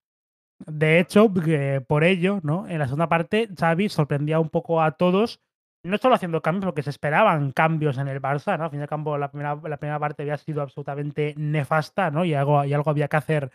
[0.66, 2.68] De hecho, eh, por ello, ¿no?
[2.68, 5.40] En la segunda parte, Xavi sorprendía un poco a todos
[5.82, 8.64] no solo haciendo cambios, porque se esperaban cambios en el Barça, ¿no?
[8.64, 12.24] Al fin y al cabo, la primera, la primera parte había sido absolutamente nefasta, ¿no?
[12.24, 13.50] Y algo, y algo había que hacer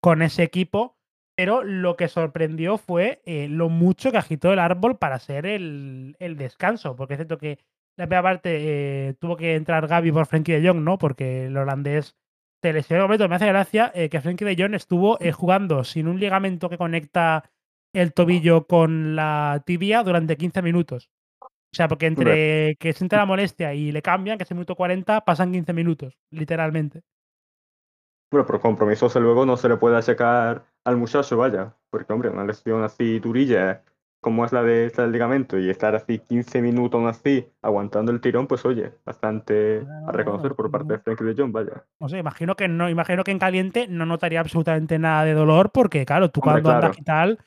[0.00, 0.96] con ese equipo.
[1.34, 6.14] Pero lo que sorprendió fue eh, lo mucho que agitó el árbol para ser el,
[6.18, 6.94] el, descanso.
[6.94, 7.58] Porque es cierto que
[7.96, 10.98] la primera parte eh, tuvo que entrar Gaby por Frenkie de Jong, ¿no?
[10.98, 12.16] Porque el holandés
[12.62, 13.08] se lesionó.
[13.08, 17.50] Me hace gracia eh, que Frenkie de Jong estuvo jugando sin un ligamento que conecta
[17.94, 21.10] el tobillo con la tibia durante 15 minutos.
[21.72, 24.76] O sea, porque entre que siente la molestia y le cambian, que es el minuto
[24.76, 27.00] 40, pasan 15 minutos, literalmente.
[28.30, 31.74] Bueno, por compromisos luego no se le puede achacar al muchacho, vaya.
[31.88, 33.82] Porque, hombre, una lesión así durilla,
[34.20, 38.20] como es la de este ligamento, y estar así 15 minutos aún así, aguantando el
[38.20, 41.84] tirón, pues oye, bastante a reconocer por parte de Frankie de Jong, vaya.
[42.00, 45.70] No sé, imagino que no, imagino que en caliente no notaría absolutamente nada de dolor,
[45.72, 46.86] porque claro, tú hombre, cuando claro.
[46.86, 47.38] andas y tal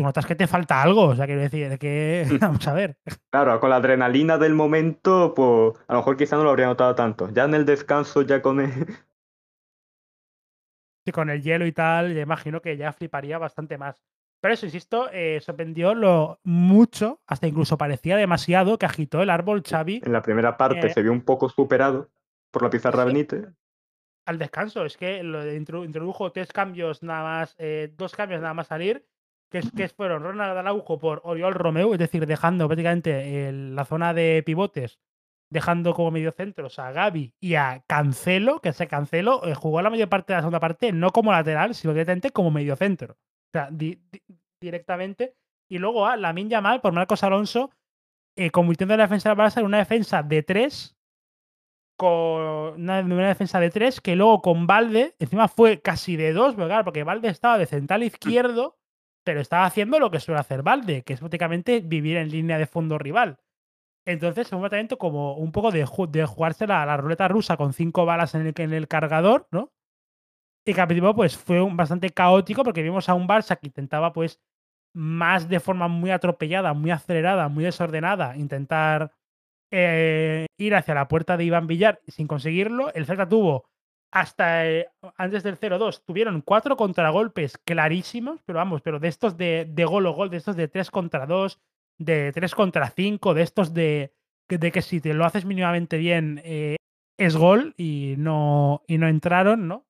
[0.00, 1.08] tú notas que te falta algo.
[1.08, 2.96] O sea, quiero decir, que vamos a ver.
[3.30, 6.94] Claro, con la adrenalina del momento, pues a lo mejor quizá no lo habría notado
[6.94, 7.28] tanto.
[7.30, 8.70] Ya en el descanso, ya con el.
[11.02, 14.04] Sí, con el hielo y tal, ya imagino que ya fliparía bastante más.
[14.42, 19.62] Pero eso, insisto, eh, sorprendió lo mucho, hasta incluso parecía demasiado que agitó el árbol
[19.66, 20.02] Xavi.
[20.04, 22.10] En la primera parte eh, se vio un poco superado
[22.50, 23.06] por la pizarra sí.
[23.06, 23.46] Benítez.
[24.26, 24.84] al descanso.
[24.84, 29.06] Es que lo introdujo tres cambios nada más, eh, dos cambios nada más salir,
[29.50, 34.14] que, es, que fueron Ronald Araujo por Oriol Romeu, es decir, dejando prácticamente la zona
[34.14, 34.98] de pivotes,
[35.50, 39.90] dejando como medio centro a Gaby y a Cancelo, que ese Cancelo eh, jugó la
[39.90, 43.14] mayor parte de la segunda parte no como lateral, sino directamente como medio centro.
[43.14, 43.68] O sea,
[44.60, 45.34] directamente.
[45.68, 47.70] Y luego a Lamin Yamal por Marcos Alonso,
[48.36, 50.96] eh, convirtiendo la defensa del Barça en una defensa de tres
[51.96, 57.04] con una, defensa de tres, que luego con Valde, encima fue casi de dos, porque
[57.04, 58.79] Valde estaba de central izquierdo,
[59.24, 62.66] pero estaba haciendo lo que suele hacer Valde, que es prácticamente vivir en línea de
[62.66, 63.38] fondo rival.
[64.06, 68.34] Entonces, fue un como un poco de, de jugarse la, ruleta rusa con cinco balas
[68.34, 69.72] en el, cargador, ¿no?
[70.66, 74.40] Y que pues fue bastante caótico porque vimos a un Barça que intentaba pues
[74.94, 79.12] más de forma muy atropellada, muy acelerada, muy desordenada, intentar
[79.70, 82.92] eh, ir hacia la puerta de Iván Villar sin conseguirlo.
[82.94, 83.66] El Celta tuvo
[84.12, 89.66] hasta eh, antes del 0-2, tuvieron cuatro contragolpes clarísimos, pero vamos, pero de estos de,
[89.68, 91.60] de gol o gol, de estos de 3 contra 2,
[91.98, 94.12] de 3 contra 5, de estos de,
[94.48, 96.76] de que si te lo haces mínimamente bien eh,
[97.18, 99.86] es gol y no, y no entraron, ¿no?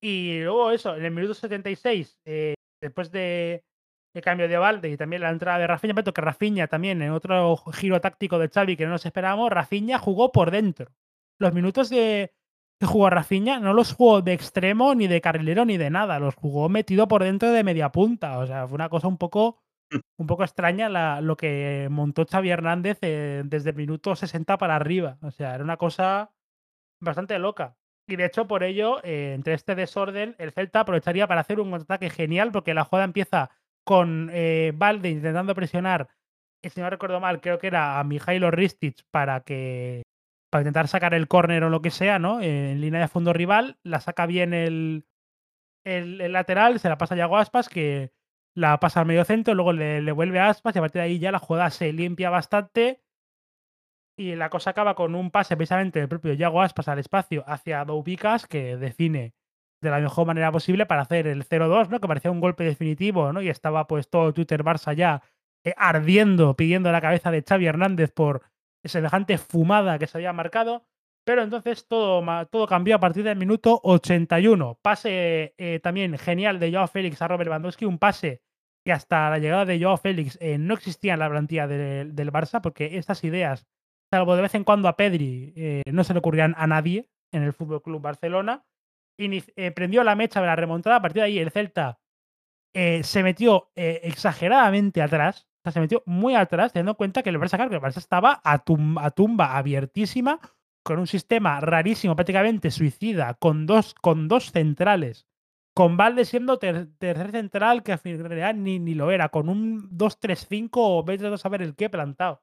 [0.00, 2.20] Y luego eso, en el minuto 76,
[2.80, 3.64] después de,
[4.14, 7.10] el cambio de Valde y también la entrada de Rafinha, pero que Rafinha también en
[7.10, 10.92] otro giro táctico de Xavi que no nos esperábamos, Rafinha jugó por dentro.
[11.38, 12.32] Los minutos de
[12.78, 16.34] que jugó Rafinha no los jugó de extremo ni de carrilero ni de nada, los
[16.34, 19.58] jugó metido por dentro de media punta, o sea, fue una cosa un poco
[19.90, 19.98] mm.
[20.18, 24.76] un poco extraña la, lo que montó Xavi Hernández eh, desde el minuto 60 para
[24.76, 26.32] arriba, o sea, era una cosa
[27.00, 27.76] bastante loca.
[28.10, 31.74] Y de hecho, por ello, eh, entre este desorden, el Celta aprovecharía para hacer un
[31.74, 33.50] ataque genial, porque la jugada empieza
[33.84, 36.08] con eh, Valde intentando presionar,
[36.62, 40.02] si no recuerdo mal, creo que era a Mijailo Ristic para que
[40.50, 42.40] para intentar sacar el córner o lo que sea, ¿no?
[42.40, 45.06] En línea de fondo rival, la saca bien el,
[45.84, 48.12] el, lateral, se la pasa a Yago Aspas, que
[48.54, 51.06] la pasa al medio centro, luego le, le, vuelve a Aspas y a partir de
[51.06, 53.02] ahí ya la jugada se limpia bastante
[54.18, 57.84] y la cosa acaba con un pase precisamente del propio Yago Aspas al espacio hacia
[57.84, 59.34] Doubicas que define
[59.80, 62.00] de la mejor manera posible para hacer el 0-2, ¿no?
[62.00, 63.40] Que parecía un golpe definitivo, ¿no?
[63.40, 65.22] Y estaba pues todo Twitter Barça ya
[65.64, 68.42] eh, ardiendo, pidiendo la cabeza de Xavi Hernández por
[68.84, 70.86] semejante fumada que se había marcado.
[71.24, 74.78] Pero entonces todo, todo cambió a partir del minuto 81.
[74.80, 78.42] Pase eh, también genial de Joao Félix a Robert Lewandowski, un pase
[78.84, 82.62] que hasta la llegada de Joao Félix eh, no existía en la plantilla del Barça,
[82.62, 83.66] porque estas ideas,
[84.10, 87.52] salvo de vez en cuando a Pedri, no se le ocurrían a nadie en el
[87.52, 88.64] Fútbol Club Barcelona.
[89.18, 90.96] Eh, prendió la mecha de la remontada.
[90.96, 92.00] A partir de ahí, el Celta
[92.74, 95.48] eh, se metió eh, exageradamente atrás.
[95.58, 97.82] O sea, se metió muy atrás, teniendo en cuenta que el Barça, claro, que el
[97.82, 98.58] Barça estaba a,
[99.10, 100.40] tumba abiertísima,
[100.82, 105.26] con un sistema rarísimo, prácticamente suicida, con dos, con dos centrales.
[105.74, 110.68] Con Valde siendo tercer central, que en realidad ni, ni lo era, con un 2-3-5
[110.74, 112.42] o vete a saber el qué plantado.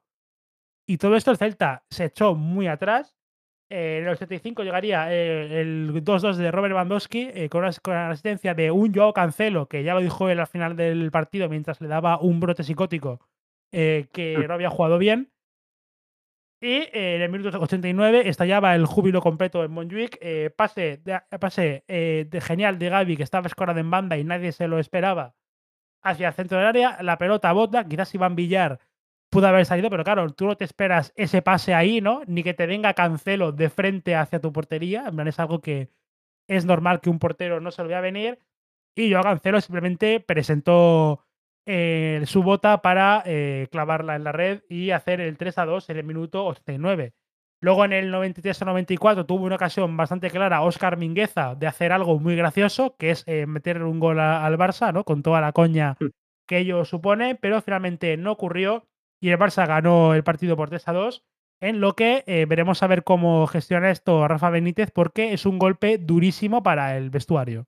[0.86, 3.15] Y todo esto el Celta se echó muy atrás
[3.68, 8.70] en el 85 llegaría eh, el 2-2 de Robert Lewandowski eh, con, la asistencia de
[8.70, 12.20] un Joao Cancelo, que ya lo dijo él al final del partido mientras le daba
[12.20, 13.20] un brote psicótico
[13.72, 14.46] que mm.
[14.46, 15.32] no había jugado bien.
[16.62, 20.18] Y en el minuto 89 estallaba el júbilo completo en Montjuic.
[20.56, 24.66] pase de, pase de genial de Gaby, que estaba escorado en banda y nadie se
[24.66, 25.34] lo esperaba,
[26.02, 27.02] hacia el centro del área.
[27.02, 28.80] La pelota bota, quizás Iván Villar
[29.36, 32.22] pudo haber salido, pero claro, tú no te esperas ese pase ahí, ¿no?
[32.26, 35.04] Ni que te venga Cancelo de frente hacia tu portería.
[35.08, 35.90] En plan, es algo que
[36.48, 38.38] es normal que un portero no se lo vea venir.
[38.94, 41.26] Y yo a Cancelo simplemente presentó
[41.66, 45.90] eh, su bota para eh, clavarla en la red y hacer el 3 a 2
[45.90, 47.12] en el minuto 89.
[47.60, 51.92] Luego en el 93 o 94 tuvo una ocasión bastante clara Oscar Mingueza de hacer
[51.92, 55.04] algo muy gracioso, que es eh, meter un gol al Barça, ¿no?
[55.04, 56.06] Con toda la coña mm.
[56.46, 58.86] que ello supone, pero finalmente no ocurrió
[59.20, 61.24] y el Barça ganó el partido por 3 a 2,
[61.60, 65.58] en lo que eh, veremos a ver cómo gestiona esto Rafa Benítez, porque es un
[65.58, 67.66] golpe durísimo para el vestuario.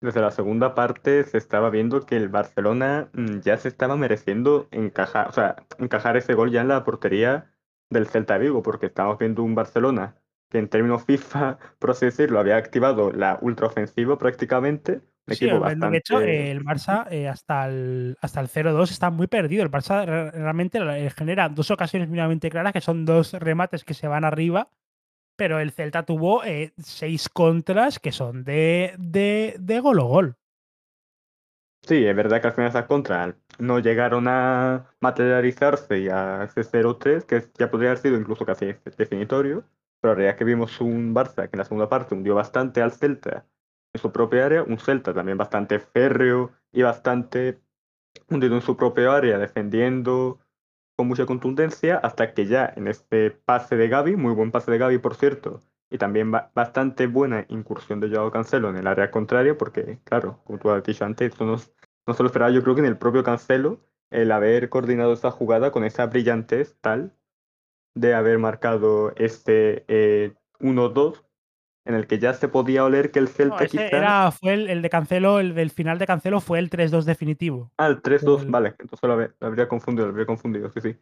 [0.00, 4.66] Desde la segunda parte se estaba viendo que el Barcelona mm, ya se estaba mereciendo
[4.72, 7.52] encajar, o sea, encajar ese gol ya en la portería
[7.88, 10.16] del Celta Vigo, porque estamos viendo un Barcelona
[10.52, 16.20] que en términos FIFA, por así decirlo, había activado la ultraofensiva prácticamente, sí, De hecho,
[16.20, 19.62] el Barça eh, hasta el, hasta el 0-2 está muy perdido.
[19.62, 24.08] El Barça realmente eh, genera dos ocasiones mínimamente claras, que son dos remates que se
[24.08, 24.68] van arriba,
[25.36, 30.36] pero el Celta tuvo eh, seis contras que son de, de, de gol o gol.
[31.84, 36.62] Sí, es verdad que al final esas contras no llegaron a materializarse y a ese
[36.62, 39.64] 0-3, que ya podría haber sido incluso casi definitorio,
[40.02, 42.82] Pero la realidad es que vimos un Barça que en la segunda parte hundió bastante
[42.82, 43.46] al Celta.
[43.94, 47.60] En su propia área, un Celta también bastante férreo y bastante
[48.28, 50.40] hundido en su propia área, defendiendo
[50.96, 54.78] con mucha contundencia, hasta que ya en este pase de Gaby, muy buen pase de
[54.78, 59.56] Gaby por cierto, y también bastante buena incursión de Joao Cancelo en el área contraria,
[59.56, 61.56] porque claro, como tú has dicho antes, no,
[62.06, 63.80] no se lo esperaba yo creo que en el propio Cancelo
[64.10, 67.14] el haber coordinado esta jugada con esa brillantez tal
[67.94, 69.84] de haber marcado este
[70.60, 71.20] 1-2 eh,
[71.84, 73.88] en el que ya se podía oler que el Celta quizá...
[73.88, 77.72] Era, fue el, de Cancelo, el del final de Cancelo fue el 3-2 definitivo.
[77.76, 80.96] Ah, el 3-2, vale, entonces lo, habría confundido, lo habría confundido, sí, sí.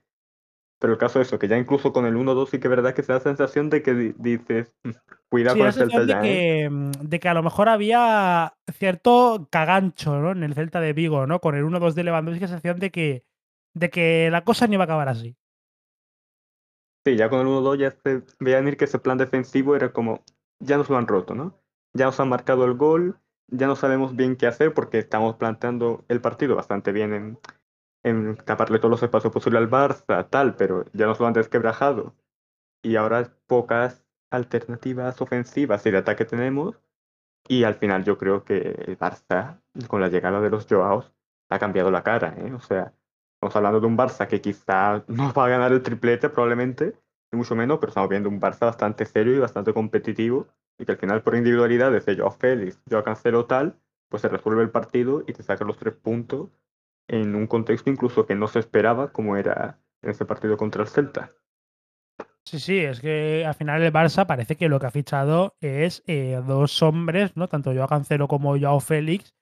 [0.79, 2.95] Pero el caso es eso, que ya incluso con el 1-2 sí que es verdad
[2.95, 4.91] que se da la sensación de que dices, mm,
[5.29, 6.21] cuidado con el Celta ya.
[6.23, 6.63] De, ¿eh?
[6.63, 10.33] que, mm, de que a lo mejor había cierto cagancho ¿no?
[10.33, 11.41] en el Celta de Vigo, ¿no?
[11.41, 13.25] Con el 1-2 de Lewandowski, sensación de que,
[13.75, 15.37] de que la cosa no iba a acabar así.
[17.05, 20.23] Sí, ya con el 1-2 ya se veía venir que ese plan defensivo era como,
[20.59, 21.59] ya nos lo han roto, ¿no?
[21.95, 26.05] Ya nos han marcado el gol, ya no sabemos bien qué hacer porque estamos planteando
[26.09, 27.39] el partido bastante bien en,
[28.03, 32.15] en taparle todos los espacios posibles al Barça, tal, pero ya nos lo han desquebrajado.
[32.83, 36.81] Y ahora pocas alternativas ofensivas y de ataque tenemos.
[37.49, 41.13] Y al final yo creo que el Barça, con la llegada de los Joaos,
[41.49, 42.35] ha cambiado la cara.
[42.39, 42.53] ¿eh?
[42.53, 42.95] O sea,
[43.41, 46.93] estamos hablando de un Barça que quizá no va a ganar el triplete probablemente,
[47.33, 50.47] ni mucho menos, pero estamos viendo un Barça bastante serio y bastante competitivo
[50.79, 53.79] y que al final por individualidades de Joao Félix, Joao Cancelo tal,
[54.11, 56.51] pues se resuelve el partido y te saca los tres puntos
[57.09, 60.89] en un contexto incluso que no se esperaba como era en ese partido contra el
[60.89, 61.33] Celta.
[62.45, 66.03] Sí, sí, es que al final el Barça parece que lo que ha fichado es
[66.07, 67.49] eh, dos hombres, ¿no?
[67.49, 69.35] Tanto Joao Cancelo como Joao Félix,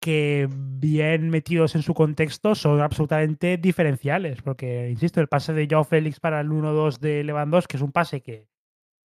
[0.00, 4.42] que bien metidos en su contexto son absolutamente diferenciales.
[4.42, 7.92] Porque, insisto, el pase de Joao Félix para el 1-2 de Lewandowski, que es un
[7.92, 8.48] pase que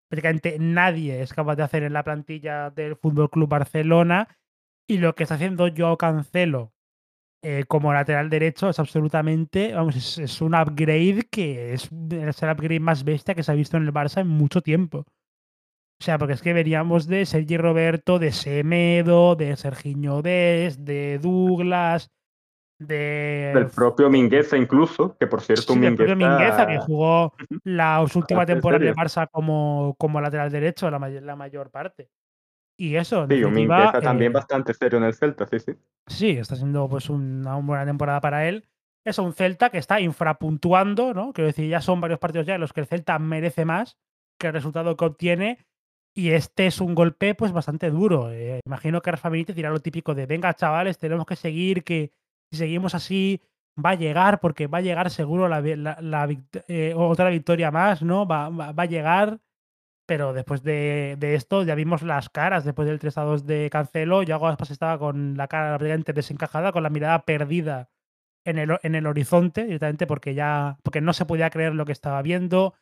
[0.08, 4.28] prácticamente nadie es capaz de hacer en la plantilla del Fútbol Club Barcelona.
[4.88, 6.72] Y lo que está haciendo Joao Cancelo
[7.42, 12.80] eh, como lateral derecho es absolutamente, vamos, es, un upgrade que es, es, el upgrade
[12.80, 15.04] más bestia que se ha visto en el Barça en mucho tiempo.
[15.98, 21.18] O sea, porque es que veríamos de Sergi Roberto, de Semedo, de Sergiño Des, de
[21.18, 22.10] Douglas,
[22.78, 23.52] de...
[23.54, 25.96] Del propio Mingueza incluso, que por cierto sí, Mingueza...
[25.96, 27.32] propio Mingueza, que jugó
[27.64, 32.10] la última temporada de Barça como, como lateral derecho la, la mayor parte.
[32.78, 35.72] Y eso, Sí, un Mingueza también eh, bastante serio en el Celta, sí, sí.
[36.06, 38.68] Sí, está siendo pues una, buena temporada para él.
[39.02, 41.32] Es un Celta que está infrapuntuando, ¿no?
[41.32, 43.96] Quiero decir, ya son varios partidos ya en los que el Celta merece más
[44.38, 45.66] que el resultado que obtiene
[46.16, 48.32] y este es un golpe pues bastante duro.
[48.32, 52.10] Eh, imagino que Rafa Benítez dirá lo típico de venga chavales, tenemos que seguir, que
[52.50, 53.42] si seguimos así
[53.84, 55.60] va a llegar, porque va a llegar seguro la,
[56.68, 58.26] eh, otra victoria más, ¿no?
[58.26, 59.40] Va, a llegar.
[60.06, 64.22] Pero después de, esto ya vimos las caras, después del 3 a 2 de Cancelo,
[64.22, 67.90] Yago Aspas estaba con la cara bastante desencajada, con la mirada perdida
[68.44, 71.92] en el, en el horizonte, directamente porque ya porque no se podía creer lo que
[71.92, 72.74] estaba viendo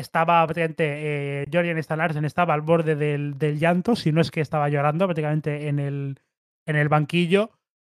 [0.00, 5.06] estaba prácticamente, eh, Jorian estaba al borde del, llanto, si no es que estaba llorando
[5.06, 6.20] prácticamente en el,
[6.66, 7.50] en el banquillo.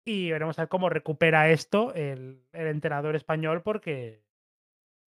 [0.06, 4.24] Y veremos a ver cómo recupera esto el, el entrenador español, porque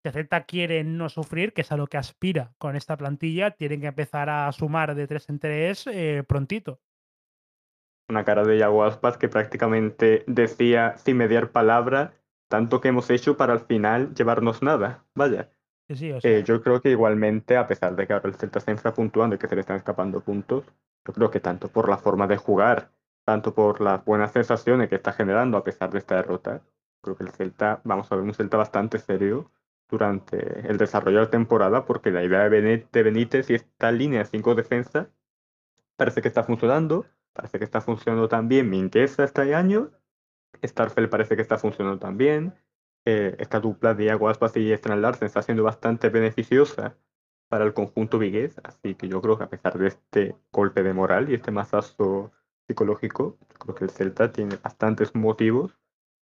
[0.04, 0.12] si
[0.46, 4.30] quiere no sufrir, que es a lo que aspira con esta plantilla, tienen que empezar
[4.30, 6.82] a sumar de tres en tres eh, prontito.
[8.10, 12.14] Una cara de Yago Aspas que prácticamente decía, sin mediar palabra,
[12.50, 15.06] tanto que hemos hecho para al final llevarnos nada.
[15.16, 15.50] Vaya.
[15.90, 19.40] Eh, yo creo que igualmente, a pesar de que ahora el Celta está infrapuntuando y
[19.40, 20.66] que se le están escapando puntos,
[21.06, 22.92] yo creo que tanto por la forma de jugar,
[23.26, 26.62] tanto por las buenas sensaciones que está generando a pesar de esta derrota,
[27.02, 29.52] creo que el Celta, vamos a ver un Celta bastante serio
[29.90, 34.26] durante el desarrollo de la temporada, porque la idea de Benítez y esta línea de
[34.26, 35.08] cinco defensas
[35.98, 39.92] parece que está funcionando, parece que está funcionando también Minquesa este año,
[40.64, 42.56] Starfel parece que está funcionando también,
[43.06, 46.96] esta dupla de Aguaspas y Estran Larsen está siendo bastante beneficiosa
[47.50, 50.94] para el conjunto vigués, así que yo creo que a pesar de este golpe de
[50.94, 52.32] moral y este mazazo
[52.68, 55.78] psicológico, creo que el Celta tiene bastantes motivos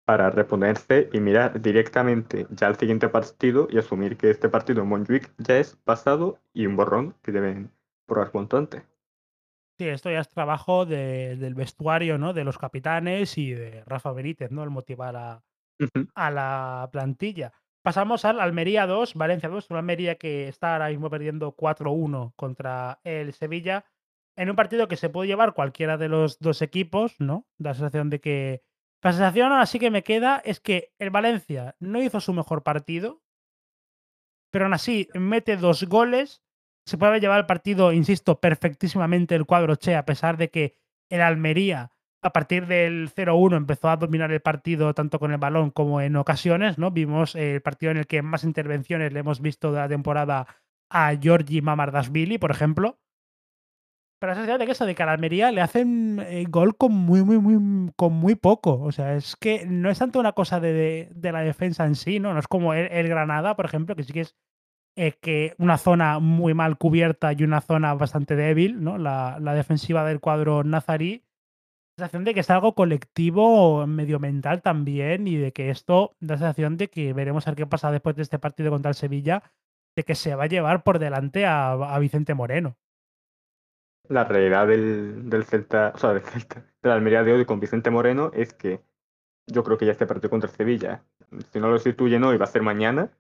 [0.06, 4.90] para reponerse y mirar directamente ya al siguiente partido y asumir que este partido en
[4.90, 7.72] Montjuic ya es pasado y un borrón que deben
[8.08, 8.84] borrar cuanto antes.
[9.78, 12.34] Sí, esto ya es trabajo del vestuario, ¿no?
[12.34, 14.64] De los capitanes y de Rafa Benítez, ¿no?
[14.64, 15.44] El motivar a,
[16.16, 17.54] a la plantilla.
[17.84, 23.00] Pasamos al Almería 2, Valencia 2, una Almería que está ahora mismo perdiendo 4-1 contra
[23.04, 23.86] el Sevilla,
[24.36, 27.48] en un partido que se puede llevar cualquiera de los dos equipos, ¿no?
[27.58, 28.64] La sensación de que...
[29.04, 33.24] La sensación así que me queda es que el Valencia no hizo su mejor partido,
[34.52, 36.44] pero aún así mete dos goles
[36.86, 40.76] se puede llevar el partido, insisto, perfectísimamente el cuadro Che, a pesar de que
[41.10, 41.92] el Almería,
[42.22, 46.16] a partir del 0-1, empezó a dominar el partido tanto con el balón como en
[46.16, 46.92] ocasiones, ¿no?
[46.92, 50.48] Vimos el partido en el que más intervenciones le hemos visto de la temporada
[50.90, 53.00] a Giorgi Mamardashvili, por ejemplo.
[54.20, 56.78] Pero la sensación de que eso, de que a la Almería le hacen eh, gol
[56.78, 58.80] con muy, muy, muy, con muy poco.
[58.80, 62.20] O sea, es que no es tanto una cosa de, de, la defensa en sí,
[62.20, 62.32] ¿no?
[62.34, 64.36] No es como el, el, Granada, por ejemplo, que sí que es
[64.96, 69.00] eh, que una zona muy mal cubierta y una zona bastante débil, ¿no?
[69.00, 71.24] La, la defensiva del cuadro nazarí.
[72.02, 76.76] Sensación de que es algo colectivo, medio mental también, y de que esto da sensación
[76.76, 79.44] de que veremos a ver qué pasa después de este partido contra el Sevilla,
[79.96, 82.76] de que se va a llevar por delante a, Vicente Moreno
[84.10, 87.60] la realidad del, del Celta, o sea, del Celta, de la Almería de hoy con
[87.60, 88.82] Vicente Moreno es que
[89.46, 91.04] yo creo que ya este partido contra Sevilla,
[91.54, 93.12] si no lo sustituyen hoy, va a ser mañana,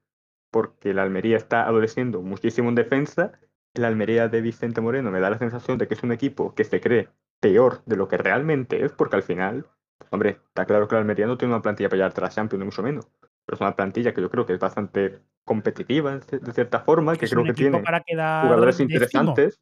[0.50, 3.32] porque la Almería está adoleciendo muchísimo en defensa.
[3.76, 6.64] La Almería de Vicente Moreno me da la sensación de que es un equipo que
[6.64, 7.10] se cree
[7.42, 9.66] peor de lo que realmente es, porque al final,
[10.10, 12.60] hombre, está claro que la Almería no tiene una plantilla para llegar a la Champions,
[12.60, 13.10] ni mucho menos.
[13.46, 17.26] Pero es una plantilla que yo creo que es bastante competitiva, de cierta forma, que,
[17.26, 18.94] es creo que tiene para jugadores décimo.
[18.94, 19.60] interesantes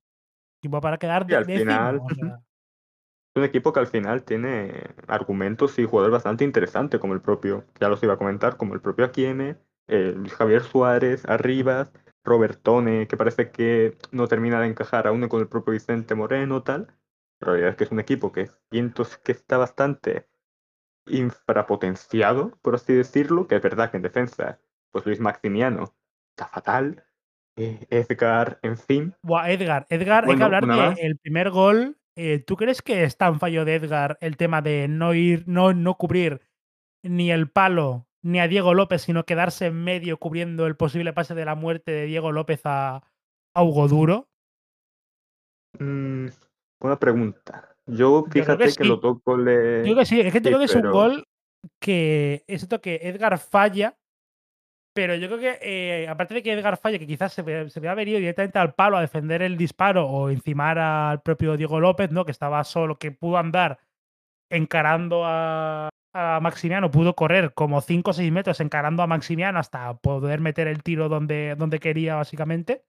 [0.60, 2.28] equipo para quedar y al décimo, final o sea.
[2.28, 4.74] es un equipo que al final tiene
[5.08, 8.82] argumentos y jugadores bastante interesantes, como el propio, ya los iba a comentar, como el
[8.82, 9.56] propio Akieme,
[9.88, 11.92] eh, Javier Suárez, Arribas,
[12.24, 16.94] Robertone, que parece que no termina de encajar aún con el propio Vicente Moreno, tal.
[17.40, 20.28] La realidad es que es un equipo que siento que está bastante
[21.08, 24.60] infrapotenciado, por así decirlo, que es verdad que en defensa,
[24.92, 25.96] pues Luis Maximiano
[26.32, 27.06] está fatal,
[27.56, 29.16] eh, Edgar, en fin.
[29.22, 31.98] Buah, Edgar, Edgar, Bueno, hay que hablar del primer gol.
[32.16, 35.74] Eh, ¿Tú crees que es tan fallo de Edgar el tema de no ir, no,
[35.74, 36.42] no cubrir
[37.04, 41.36] ni el palo ni a Diego López, sino quedarse en medio cubriendo el posible pase
[41.36, 43.04] de la muerte de Diego López a,
[43.54, 44.30] a Hugo Duro?
[45.80, 46.28] Mm,
[46.80, 47.76] una pregunta.
[47.86, 48.84] Yo, fíjate que que, sí.
[48.84, 49.80] los dos goles.
[49.80, 51.24] Yo creo que sí, es que sí, creo que es un gol
[51.82, 53.98] que es esto que Edgar falla,
[54.94, 57.96] pero yo creo que eh, aparte de que Edgar falle, que quizás se, se hubiera
[57.96, 62.26] venido directamente al palo a defender el disparo o encimar al propio Diego López, ¿no?
[62.26, 63.80] Que estaba solo, que pudo andar
[64.52, 69.96] encarando a, a Maximiano, pudo correr como 5 o 6 metros encarando a Maximiano hasta
[69.98, 72.84] poder meter el tiro donde, donde quería, básicamente.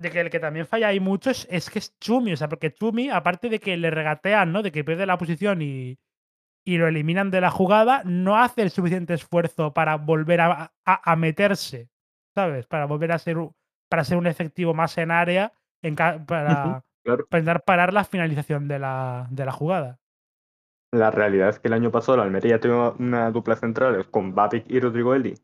[0.00, 2.48] De que el que también falla ahí mucho es, es que es Chumi, o sea,
[2.48, 4.62] porque Chumi, aparte de que le regatean, ¿no?
[4.62, 5.98] De que pierde la posición y,
[6.64, 11.12] y lo eliminan de la jugada, no hace el suficiente esfuerzo para volver a, a-
[11.12, 11.90] a meterse,
[12.34, 12.66] ¿sabes?
[12.66, 13.38] Para volver a ser,
[13.88, 17.26] para ser un efectivo más en área en para, claro.
[17.28, 20.00] para intentar parar la finalización de la, de la jugada.
[20.92, 24.64] La realidad es que el año pasado la Almería tuvo una dupla centrales con Babic
[24.68, 25.34] y Rodrigo Eli,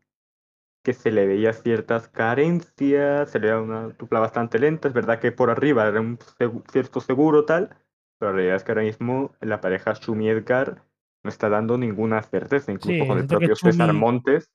[0.85, 4.87] que se le veía ciertas carencias, se le veía una dupla bastante lenta.
[4.87, 6.19] Es verdad que por arriba era un
[6.71, 7.69] cierto seguro tal,
[8.19, 10.83] pero la realidad es que ahora mismo la pareja Schumi Edgar
[11.23, 14.51] no está dando ninguna certeza, incluso Sí, con el propio César Chumi- Montes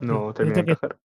[0.00, 0.98] no termina de encajar.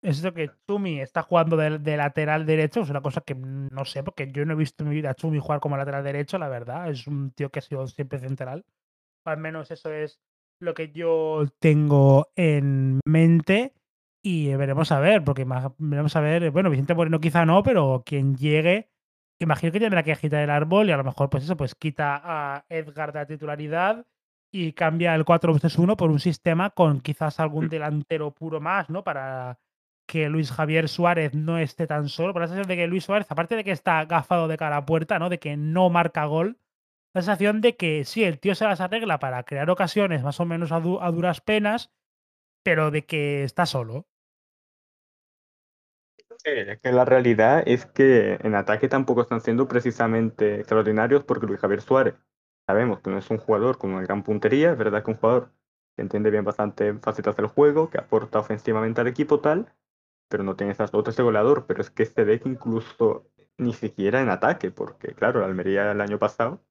[0.00, 3.84] Es eso que Chumi está jugando de, de lateral derecho, es una cosa que no
[3.84, 6.38] sé, porque yo no he visto en mi vida a Chumi jugar como lateral derecho,
[6.38, 6.90] la verdad.
[6.90, 8.64] Es un tío que ha sido siempre central.
[9.24, 10.20] Al menos eso es
[10.60, 13.74] lo que yo tengo en mente.
[14.20, 15.46] Y veremos a ver, porque
[15.78, 16.50] veremos a ver.
[16.50, 18.90] Bueno, Vicente Moreno quizá no, pero quien llegue,
[19.38, 22.20] imagino que tendrá que agitar el árbol y a lo mejor, pues eso, pues quita
[22.22, 24.06] a Edgar de la titularidad
[24.50, 29.04] y cambia el 4-3-1 por un sistema con quizás algún delantero puro más, ¿no?
[29.04, 29.60] Para
[30.06, 32.32] que Luis Javier Suárez no esté tan solo.
[32.32, 34.84] Por la sensación de que Luis Suárez, aparte de que está gafado de cara a
[34.84, 35.28] puerta, ¿no?
[35.28, 36.58] De que no marca gol,
[37.22, 40.72] sensación de que sí, el tío se las arregla para crear ocasiones más o menos
[40.72, 41.90] a, du- a duras penas,
[42.64, 44.08] pero de que está solo.
[46.44, 51.60] Eh, que la realidad es que en ataque tampoco están siendo precisamente extraordinarios porque Luis
[51.60, 52.14] Javier Suárez
[52.66, 55.20] sabemos que no es un jugador con una gran puntería, es verdad que es un
[55.20, 55.52] jugador
[55.96, 59.72] que entiende bien bastante facetas del juego, que aporta ofensivamente al equipo tal,
[60.28, 63.26] pero no tiene esas dotes de goleador, pero es que se ve que incluso
[63.58, 66.62] ni siquiera en ataque, porque claro, la Almería el año pasado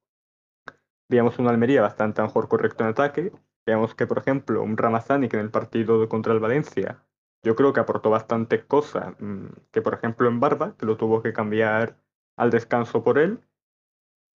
[1.08, 3.32] veíamos una Almería bastante mejor correcto en ataque,
[3.66, 7.02] veíamos que por ejemplo un Ramazani que en el partido contra el Valencia
[7.42, 11.22] yo creo que aportó bastante cosas, mm, que por ejemplo en Barba, que lo tuvo
[11.22, 11.96] que cambiar
[12.36, 13.40] al descanso por él,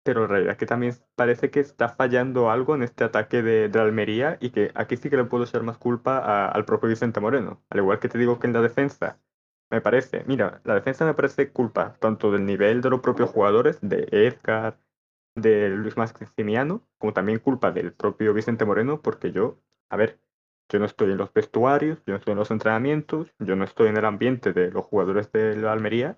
[0.04, 3.80] pero la realidad que también parece que está fallando algo en este ataque de, de
[3.80, 7.62] Almería y que aquí sí que le puedo echar más culpa al propio Vicente Moreno.
[7.70, 9.18] Al igual que te digo que en la defensa,
[9.70, 13.78] me parece, mira, la defensa me parece culpa tanto del nivel de los propios jugadores,
[13.80, 14.78] de Edgar,
[15.34, 19.58] de Luis Maximiano, como también culpa del propio Vicente Moreno, porque yo,
[19.88, 20.20] a ver,
[20.68, 23.88] yo no estoy en los vestuarios, yo no estoy en los entrenamientos, yo no estoy
[23.88, 26.16] en el ambiente de los jugadores de la Almería,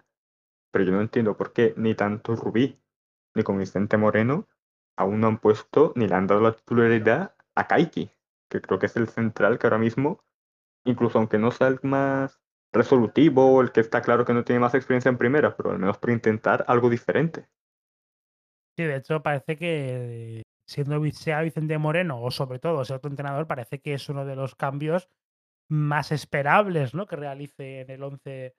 [0.70, 2.80] pero yo no entiendo por qué ni tanto Rubí
[3.34, 4.48] ni con Vicente Moreno
[4.96, 8.10] aún no han puesto ni le han dado la titularidad a Kaiki,
[8.48, 10.24] que creo que es el central que ahora mismo,
[10.84, 12.40] incluso aunque no sea el más
[12.72, 15.98] resolutivo, el que está claro que no tiene más experiencia en primera, pero al menos
[15.98, 17.48] por intentar algo diferente.
[18.76, 23.46] Sí, de hecho parece que siendo sea Vicente Moreno o sobre todo ser otro entrenador,
[23.46, 25.08] parece que es uno de los cambios
[25.68, 27.06] más esperables, ¿no?
[27.06, 28.54] Que realice en el 11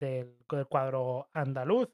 [0.00, 0.36] del,
[0.68, 1.90] cuadro andaluz.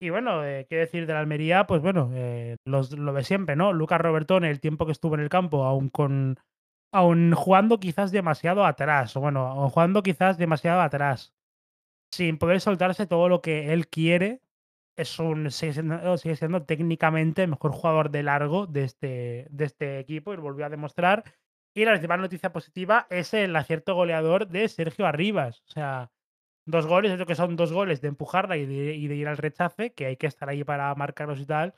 [0.00, 3.56] Y bueno, eh, qué decir de la Almería, pues bueno, eh, los, lo de siempre,
[3.56, 3.72] ¿no?
[3.72, 6.38] Lucas Robertón, el tiempo que estuvo en el campo, aún con.
[6.92, 11.34] aún jugando quizás demasiado atrás, o bueno, aún jugando quizás demasiado atrás,
[12.12, 14.42] sin poder soltarse todo lo que él quiere,
[14.96, 20.32] es un, sigue, siendo, técnicamente el mejor jugador de largo de este, de este equipo
[20.32, 21.24] y lo volvió a demostrar.
[21.74, 25.62] Y la principal noticia positiva es el acierto goleador de Sergio Arribas.
[25.68, 26.10] O sea,
[26.64, 30.06] dos goles, creo que son dos goles de empujarla y de, ir al rechace, que
[30.06, 31.74] hay que estar ahí para marcarlos y tal.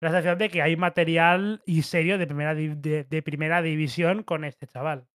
[0.00, 4.66] La sensación de que hay material y serio de primera, de primera división con este
[4.66, 5.06] chaval.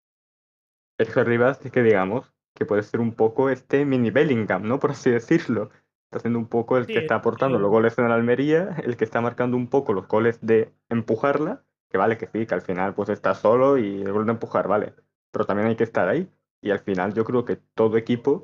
[0.98, 4.80] Sergio Arribas es que digamos que puede ser un poco este mini Bellingham, ¿no?
[4.80, 5.72] Por así decirlo
[6.16, 9.04] está siendo un poco el que está aportando los goles en la Almería, el que
[9.04, 12.94] está marcando un poco los goles de empujarla, que vale que sí, que al final
[12.94, 14.94] pues está solo y el gol de empujar, vale,
[15.32, 16.32] pero también hay que estar ahí.
[16.62, 18.44] Y al final yo creo que todo equipo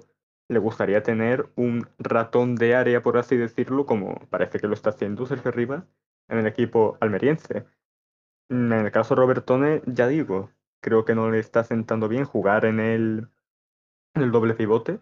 [0.50, 4.90] le gustaría tener un ratón de área, por así decirlo, como parece que lo está
[4.90, 5.86] haciendo Sergio Rivas
[6.28, 7.66] en el equipo almeriense.
[8.50, 10.52] En el caso de Robertone, ya digo,
[10.82, 13.30] creo que no le está sentando bien jugar en el,
[14.14, 15.00] en el doble pivote,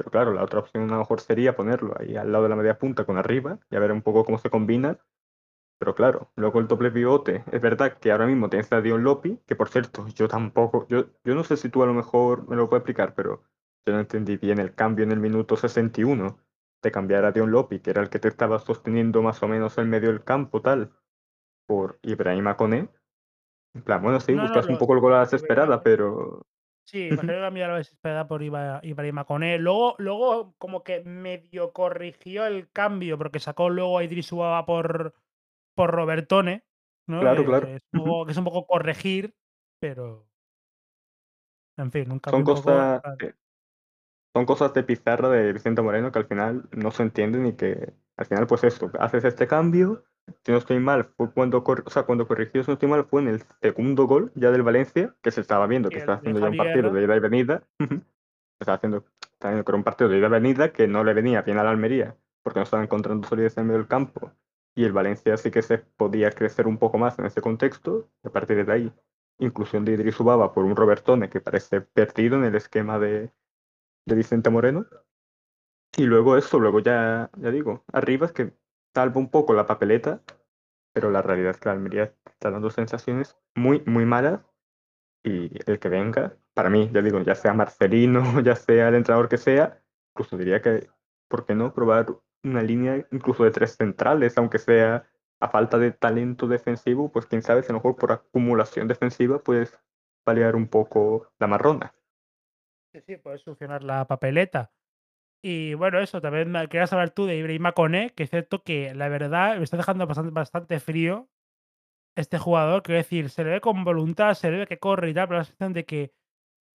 [0.00, 2.56] pero claro, la otra opción a lo mejor sería ponerlo ahí al lado de la
[2.56, 4.98] media punta con arriba y a ver un poco cómo se combina.
[5.78, 7.44] Pero claro, luego el doble pivote.
[7.52, 11.10] Es verdad que ahora mismo tienes a Dion Lopi, que por cierto, yo tampoco, yo,
[11.22, 13.42] yo no sé si tú a lo mejor me lo puedes explicar, pero
[13.84, 16.38] yo no entendí bien el cambio en el minuto 61
[16.82, 19.76] de cambiar a Dion Lopi, que era el que te estaba sosteniendo más o menos
[19.76, 20.92] en medio del campo, tal,
[21.66, 22.88] por Ibrahima Koné.
[23.74, 26.46] En plan, bueno, sí, buscas un poco el gol a la desesperada, pero
[26.90, 29.58] Sí, imagino que cambió la desesperada por Ibrahima Koné.
[29.58, 35.14] Luego, luego, como que medio corrigió el cambio, porque sacó luego a Idris Ubaba por,
[35.76, 36.64] por Robertone.
[37.06, 37.20] ¿no?
[37.20, 37.66] Claro, claro.
[37.68, 39.36] Que es, un poco, corregir,
[39.78, 40.26] pero.
[41.76, 43.00] En fin, nunca Son cosas.
[44.34, 47.94] son cosas de pizarra de Vicente Moreno que al final no se entienden y que
[48.16, 50.04] al final, pues esto, haces este cambio,
[50.44, 53.22] si no estoy mal, fue cuando, o sea, cuando corrigió, si no estoy mal, fue
[53.22, 56.48] en el segundo gol ya del Valencia, que se estaba viendo que estaba haciendo ya
[56.48, 57.62] un partido de ida y venida.
[58.60, 61.58] estaba haciendo, estaba haciendo un partido de ida y venida que no le venía bien
[61.58, 64.32] a la Almería, porque no estaba encontrando solidez en medio del campo.
[64.74, 68.28] Y el Valencia sí que se podía crecer un poco más en ese contexto, y
[68.28, 68.92] a partir de ahí,
[69.38, 73.30] inclusión de Idris Ubaba por un Robertone que parece perdido en el esquema de,
[74.06, 74.86] de Vicente Moreno.
[75.96, 78.52] Y luego eso, luego ya, ya digo, arriba es que
[78.94, 80.22] salva un poco la papeleta,
[80.92, 84.40] pero la realidad es que la Almería está dando sensaciones muy, muy malas
[85.22, 89.28] y el que venga, para mí, ya digo, ya sea Marcelino, ya sea el entrenador
[89.28, 89.82] que sea,
[90.12, 90.88] incluso diría que,
[91.28, 92.06] ¿por qué no probar
[92.42, 95.06] una línea incluso de tres centrales, aunque sea
[95.40, 99.38] a falta de talento defensivo, pues quién sabe si a lo mejor por acumulación defensiva
[99.38, 99.78] puedes
[100.24, 101.94] paliar un poco la marrona.
[102.92, 104.70] Sí, sí, puedes solucionar la papeleta.
[105.42, 109.08] Y bueno, eso, también querías saber tú de Ibrahima Kone, que es cierto que la
[109.08, 111.28] verdad me está dejando bastante, bastante frío
[112.16, 112.82] este jugador.
[112.82, 115.38] Quiero decir, se le ve con voluntad, se le ve que corre y tal, pero
[115.38, 116.12] la sensación de que,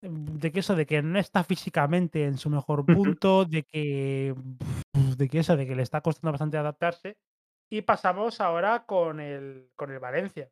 [0.03, 4.35] de que eso, de que no está físicamente en su mejor punto, de que,
[5.17, 7.17] de que eso, de que le está costando bastante adaptarse.
[7.71, 10.51] Y pasamos ahora con el, con el Valencia.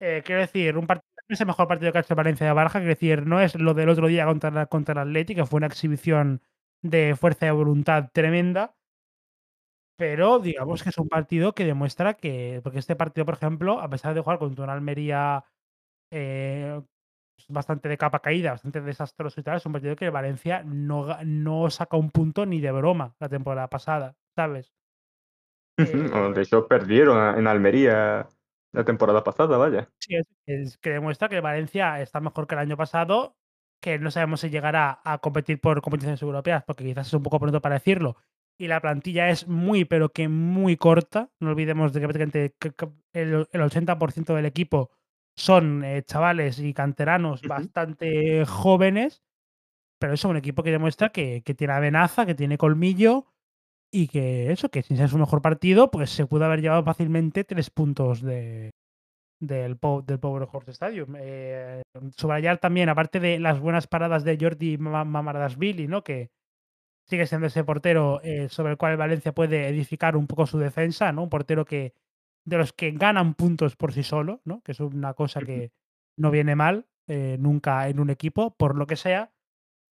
[0.00, 2.80] Eh, quiero decir, un partido es el mejor partido que ha hecho Valencia de Baraja,
[2.80, 5.68] quiero decir, no es lo del otro día contra, contra el Atlético, que fue una
[5.68, 6.42] exhibición
[6.82, 8.74] de fuerza de voluntad tremenda.
[9.96, 13.88] Pero digamos que es un partido que demuestra que, porque este partido, por ejemplo, a
[13.88, 15.44] pesar de jugar contra una Almería
[16.10, 16.80] eh,
[17.34, 21.16] pues bastante de capa caída, bastante desastroso y tal, es un partido que Valencia no,
[21.24, 24.72] no saca un punto ni de broma la temporada pasada, ¿sabes?
[25.76, 28.28] de eh hecho, perdieron en Almería
[28.72, 29.88] la temporada pasada, vaya.
[29.98, 30.16] Sí,
[30.46, 33.36] es, que demuestra que Valencia está mejor que el año pasado,
[33.82, 37.40] que no sabemos si llegará a competir por competiciones europeas, porque quizás es un poco
[37.40, 38.16] pronto para decirlo.
[38.56, 41.30] Y la plantilla es muy, pero que muy corta.
[41.40, 42.54] No olvidemos de que prácticamente
[43.12, 44.90] el, 80% del equipo
[45.36, 49.24] son eh, chavales y canteranos bastante jóvenes,
[49.98, 53.26] pero es un equipo que demuestra que, que tiene amenaza, que tiene colmillo
[53.90, 57.42] y que eso, que sin ser su mejor partido, pues se pudo haber llevado fácilmente
[57.42, 58.70] tres puntos de,
[59.42, 59.76] del,
[60.06, 61.16] del Power Horse Stadium.
[61.18, 61.82] Eh,
[62.16, 66.02] subrayar también, aparte de las buenas paradas de Jordi Mamardasvili, ¿no?
[66.02, 66.30] Que,
[67.04, 70.58] sigue siendo ese portero eh, sobre el cual el Valencia puede edificar un poco su
[70.58, 71.24] defensa, ¿no?
[71.24, 71.94] Un portero que
[72.46, 74.62] de los que ganan puntos por sí solo, ¿no?
[74.62, 75.72] Que es una cosa que
[76.16, 79.32] no viene mal eh, nunca en un equipo, por lo que sea.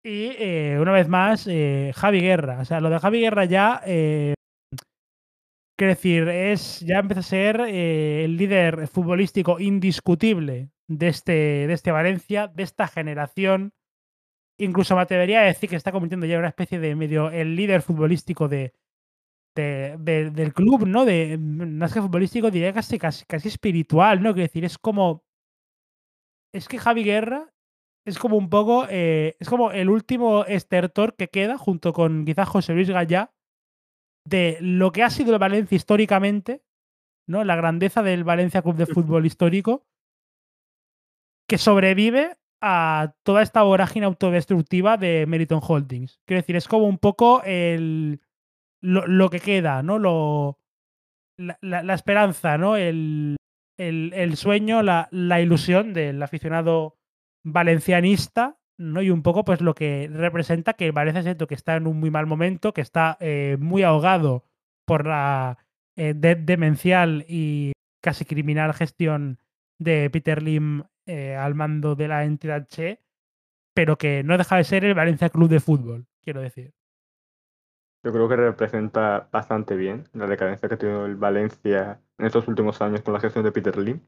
[0.03, 0.31] Y
[0.77, 2.61] una vez más, Javi Guerra.
[2.61, 3.83] O sea, lo de Javi Guerra ya,
[5.77, 11.73] quiero decir, es, ya empieza a ser eh, el líder futbolístico indiscutible de este, de
[11.73, 13.73] este Valencia, de esta generación.
[14.59, 17.57] Incluso me atrevería a decir que está convirtiendo ya en una especie de medio el
[17.57, 18.75] líder futbolístico de,
[19.57, 21.05] de- de- del club, ¿no?
[21.07, 24.35] De, más futbolístico, diría casi, casi, casi espiritual, ¿no?
[24.35, 25.25] Quiero decir, es como,
[26.53, 27.53] es que Javi Guerra
[28.07, 32.49] es como un poco, eh, es como el último estertor que queda, junto con quizás
[32.49, 33.34] José Luis Gallá,
[34.27, 36.63] de lo que ha sido el Valencia históricamente,
[37.29, 37.45] ¿no?
[37.45, 39.87] La grandeza del Valencia Club de Fútbol histórico,
[41.49, 46.21] que sobrevive a toda esta vorágine autodestructiva de Meriton Holdings.
[46.27, 48.21] Quiero decir, es como un poco el,
[48.83, 49.99] lo, lo que queda, ¿no?
[49.99, 50.59] Lo,
[51.39, 52.77] la, la- la esperanza, ¿no?
[52.77, 53.37] El,
[53.79, 56.97] el- el sueño, la, la ilusión del aficionado
[57.45, 59.03] valencianista, ¿no?
[59.03, 62.11] Y un poco, pues, lo que representa que Valencia siento que está en un muy
[62.11, 64.45] mal momento, que está eh, muy ahogado
[64.87, 65.59] por la
[65.97, 67.73] eh, de- demencial y
[68.03, 69.39] casi criminal gestión
[69.79, 73.01] de Peter Lim eh, al mando de la entidad Che,
[73.75, 76.75] pero que no deja de ser el Valencia Club de Fútbol, quiero decir.
[78.03, 82.47] Yo creo que representa bastante bien la decadencia que ha tenido el Valencia en estos
[82.49, 84.01] últimos años con la gestión de Peter Lim,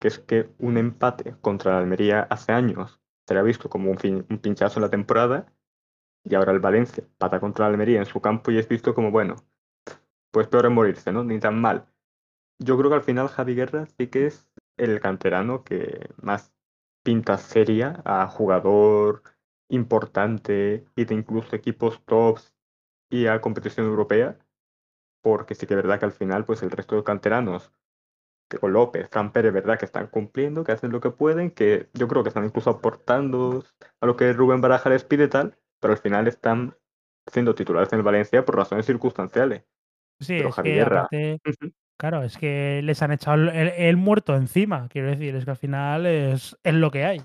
[0.00, 4.26] que es que un empate contra la Almería hace años sería visto como un, fin-
[4.30, 5.52] un pinchazo en la temporada
[6.24, 9.10] y ahora el Valencia pata contra la Almería en su campo y es visto como,
[9.10, 9.36] bueno,
[10.30, 11.24] pues peor es morirse, ¿no?
[11.24, 11.86] Ni tan mal.
[12.58, 16.54] Yo creo que al final Javi Guerra sí que es el canterano que más
[17.04, 19.22] pinta seria a jugador
[19.68, 22.54] importante y de incluso equipos tops
[23.10, 24.38] y a competición europea,
[25.22, 27.72] porque sí que es verdad que al final, pues el resto de canteranos,
[28.58, 32.08] con López, Camper, es verdad que están cumpliendo, que hacen lo que pueden, que yo
[32.08, 33.64] creo que están incluso aportando
[34.00, 36.76] a lo que Rubén Baraja les pide tal, pero al final están
[37.26, 39.64] siendo titulares en el Valencia por razones circunstanciales.
[40.20, 41.40] Sí, Pero es que aparte
[41.98, 46.06] Claro, es que les han echado el muerto encima, quiero decir, es que al final
[46.06, 47.20] es, es lo que hay.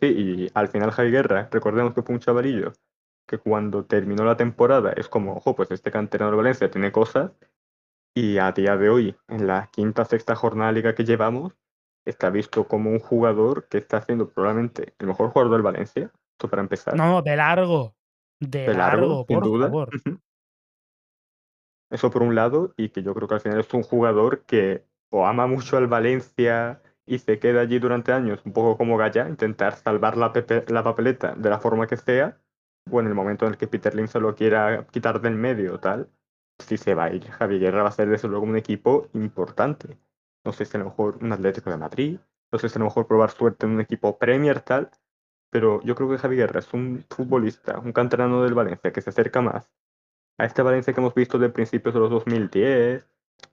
[0.00, 2.72] sí, y al final Javi Guerra, recordemos que fue un chavalillo
[3.26, 7.32] que cuando terminó la temporada es como, ojo, pues este canterano de Valencia tiene cosas,
[8.16, 11.52] Y a día de hoy, en la quinta sexta jornada de liga que llevamos,
[12.06, 16.48] está visto como un jugador que está siendo probablemente el mejor jugador del Valencia, esto
[16.48, 17.94] para empezar, No, de largo,
[18.40, 19.66] de de largo, largo, sin por duda.
[19.66, 19.90] favor.
[21.90, 24.86] Eso por un lado, y que yo creo que al final es un jugador que
[25.10, 29.28] o ama mucho al Valencia y se queda allí durante años, un poco como Gaya,
[29.28, 32.40] intentar salvar la, pepe- la papeleta de la forma que sea,
[32.90, 35.78] o en el momento en el que Peter Lim se lo quiera quitar del medio,
[35.78, 36.08] tal,
[36.58, 39.98] si se va a ir, Javi Guerra va a ser desde luego un equipo importante.
[40.44, 42.20] No sé si a lo mejor un Atlético de Madrid,
[42.52, 44.90] no sé si a lo mejor probar suerte en un equipo Premier, tal,
[45.50, 49.10] pero yo creo que Javi Guerra es un futbolista, un canterano del Valencia que se
[49.10, 49.70] acerca más
[50.38, 53.06] a este Valencia que hemos visto de principios de los 2010,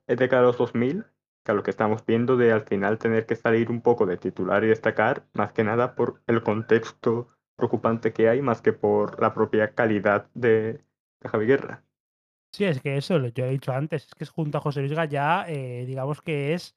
[0.07, 1.05] es de cara a los 2000,
[1.43, 4.17] que a lo que estamos viendo de al final tener que salir un poco de
[4.17, 9.21] titular y destacar, más que nada por el contexto preocupante que hay, más que por
[9.21, 10.83] la propia calidad de,
[11.21, 11.83] de Javi Guerra.
[12.53, 14.93] Sí, es que eso, lo yo he dicho antes, es que junto a José Luis
[14.93, 16.75] Gallá, eh, digamos que es,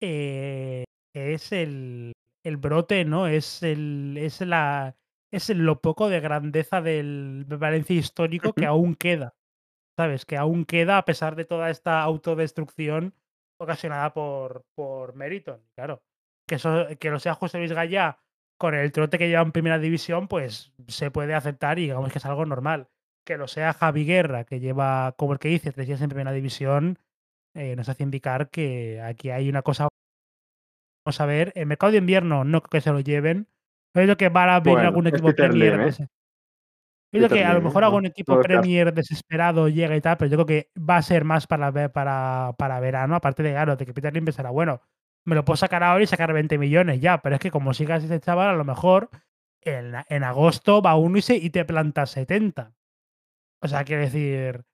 [0.00, 0.84] eh,
[1.14, 2.12] es el,
[2.44, 3.28] el brote, ¿no?
[3.28, 4.96] Es el, es la,
[5.30, 9.34] es lo poco de grandeza del Valencia histórico que aún queda.
[9.96, 10.24] ¿sabes?
[10.24, 13.14] Que aún queda a pesar de toda esta autodestrucción
[13.58, 15.62] ocasionada por, por Meriton.
[15.74, 16.02] Claro,
[16.46, 18.18] que, eso, que lo sea José Luis Gallá
[18.58, 22.18] con el trote que lleva en primera división, pues se puede aceptar y digamos que
[22.18, 22.88] es algo normal.
[23.24, 26.32] Que lo sea Javi Guerra, que lleva, como el que dice, tres días en primera
[26.32, 26.98] división,
[27.54, 29.88] eh, nos hace indicar que aquí hay una cosa.
[31.04, 33.48] Vamos a ver, el mercado de invierno no creo que se lo lleven.
[33.92, 35.88] Pero yo creo que va a venir Bueno, algún es equipo Premier de ¿eh?
[35.88, 36.08] ese
[37.12, 38.40] yo creo Peter que a lo mejor algún equipo.
[38.40, 42.54] Premier desesperado llega y tal, pero yo creo que va a ser más para, para,
[42.56, 44.80] para verano, aparte de, claro, de que Peter Lim pensará, bueno,
[45.26, 48.02] me lo puedo sacar ahora y sacar 20 millones ya, pero es que como sigas
[48.02, 49.10] ese chaval, a lo mejor
[49.60, 52.72] en, en agosto va uno y, se, y te planta 70.
[53.62, 54.64] O sea, quiere decir,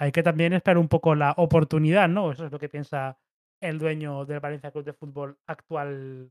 [0.00, 2.32] hay que también esperar un poco la oportunidad, ¿no?
[2.32, 3.18] Eso es lo que piensa
[3.62, 6.30] el dueño del Valencia Club de Fútbol actual,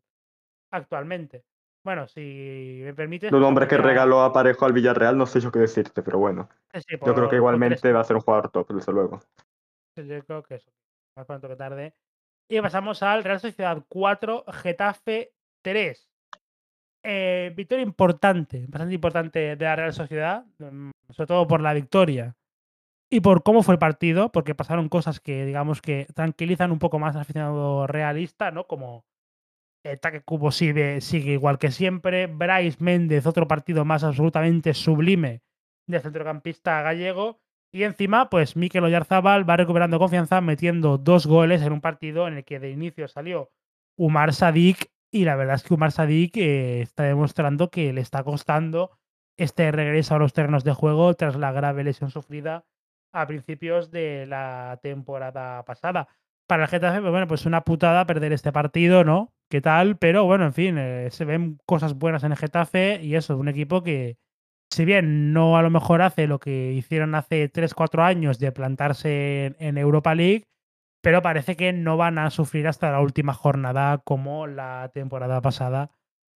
[0.71, 1.45] actualmente.
[1.85, 5.51] Bueno, si me permites, pues hombre que regaló a Parejo al Villarreal, no sé yo
[5.51, 6.49] qué decirte, pero bueno.
[6.73, 9.19] Sí, sí, Yo creo que igualmente va a ser un jugador top, desde luego.
[9.95, 10.71] Yo creo que eso,
[11.15, 11.93] más pronto que tarde.
[12.49, 16.09] Y pasamos al Real Sociedad 4, Getafe 3.
[17.03, 20.43] Eh, victoria importante, bastante importante de la Real Sociedad.
[21.09, 22.35] Sobre todo por la victoria
[23.09, 26.99] y por cómo fue el partido, porque pasaron cosas que, digamos, que tranquilizan un poco
[26.99, 28.67] más al aficionado realista, ¿no?
[28.67, 29.05] Como
[29.83, 32.27] el Taque Cubo sigue, igual que siempre.
[32.27, 35.43] Bryce Méndez, otro partido más absolutamente sublime
[35.87, 37.39] de centrocampista gallego.
[37.71, 42.37] Y encima, pues Mikel Oyarzábal va recuperando confianza metiendo dos goles en un partido en
[42.37, 43.51] el que de inicio salió
[43.97, 48.23] Umar Sadik y la verdad es que Umar Sadik eh, está demostrando que le está
[48.23, 48.97] costando
[49.37, 52.65] este regreso a los terrenos de juego tras la grave lesión sufrida
[53.13, 56.07] a principios de la temporada pasada.
[56.47, 59.33] Para el Getafe, pues bueno, pues una putada perder este partido, ¿no?
[59.49, 59.97] ¿Qué tal?
[59.97, 63.47] Pero bueno, en fin, eh, se ven cosas buenas en el Getafe y eso, un
[63.47, 64.17] equipo que,
[64.69, 69.55] si bien no a lo mejor hace lo que hicieron hace 3-4 años de plantarse
[69.59, 70.47] en, Europa League,
[71.01, 75.91] pero parece que no van a sufrir hasta la última jornada como la temporada pasada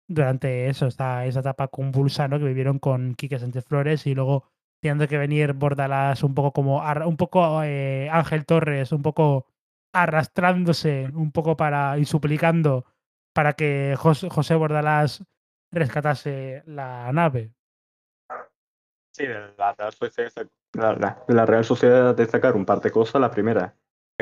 [0.10, 2.40] durante eso, esa etapa convulsa ¿no?
[2.40, 4.44] que vivieron con Quique Sánchez Flores y luego
[4.82, 9.46] teniendo que venir Bordalás un poco como un poco eh, Ángel Torres, un poco
[9.94, 12.86] arrastrándose un poco para y suplicando
[13.34, 15.24] para que José, Bordalás
[15.72, 17.54] rescatase la nave.
[19.14, 23.22] Sí, de la, la, Real Sociedad destacar un par de cosas.
[23.22, 23.76] La primera,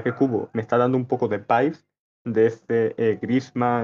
[0.03, 1.88] que Cubo me está dando un poco de vibes
[2.26, 3.19] de este eh,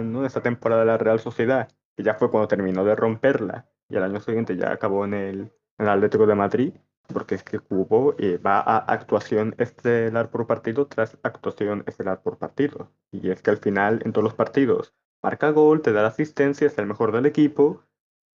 [0.04, 0.22] ¿no?
[0.22, 4.04] de esta temporada de la Real Sociedad, ya fue cuando terminó de romperla y al
[4.04, 5.40] año siguiente ya acabó en el,
[5.78, 6.74] en el Atlético de Madrid
[7.12, 12.38] porque es que Cubo eh, va a actuación estelar por partido tras actuación estelar por
[12.38, 12.92] partido.
[13.12, 16.68] Y es que al final, en todos los partidos, marca gol, te da la asistencia,
[16.68, 17.84] es el mejor del equipo.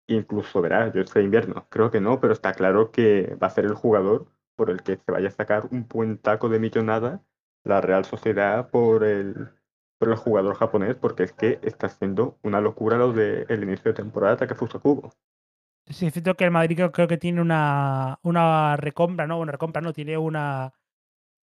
[0.07, 3.65] Incluso, verá, yo este invierno, creo que no, pero está claro que va a ser
[3.65, 4.27] el jugador
[4.57, 7.23] por el que se vaya a sacar un buen taco de millonada
[7.65, 9.51] la Real Sociedad por el,
[9.99, 13.95] por el jugador japonés, porque es que está haciendo una locura lo del inicio de
[13.95, 15.13] temporada que Fusa Cubo.
[15.87, 19.39] Sí, es cierto que el Madrid creo, que tiene una, una recompra, ¿no?
[19.39, 19.93] Una recompra, ¿no?
[19.93, 20.73] Tiene una.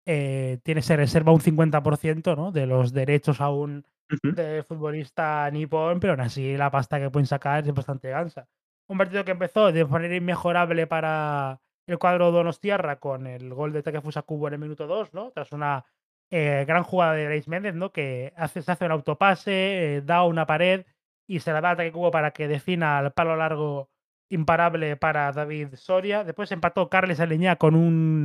[0.06, 2.50] Eh, tiene, se reserva un 50% ¿no?
[2.50, 3.84] de los derechos aún
[4.22, 8.48] de futbolista nipón, pero aún así la pasta que pueden sacar es bastante gansa.
[8.88, 13.82] Un partido que empezó de manera inmejorable para el cuadro Donostiarra con el gol de
[13.82, 15.30] Takefusa Kubo en el minuto 2, ¿no?
[15.32, 15.84] Tras una
[16.30, 17.92] eh, gran jugada de Reis Méndez, ¿no?
[17.92, 20.86] Que hace, se hace un autopase, eh, da una pared
[21.26, 23.90] y se la da a Takefusa para que defina al palo largo
[24.30, 26.24] imparable para David Soria.
[26.24, 28.24] Después empató Carles Aleñá con un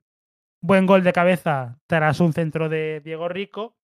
[0.62, 3.76] buen gol de cabeza tras un centro de Diego Rico.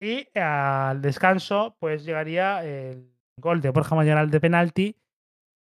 [0.00, 4.96] Y al descanso, pues llegaría el gol de Borja Mayoral de penalti.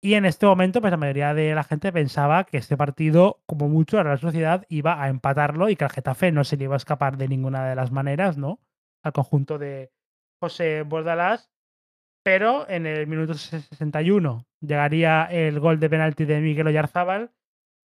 [0.00, 3.68] Y en este momento, pues la mayoría de la gente pensaba que este partido, como
[3.68, 6.76] mucho, la Sociedad iba a empatarlo y que el Getafe no se le iba a
[6.76, 8.60] escapar de ninguna de las maneras, ¿no?
[9.02, 9.90] Al conjunto de
[10.40, 11.50] José Bordalás
[12.28, 17.32] pero en el minuto 61 llegaría el gol de penalti de Miguel Oyarzábal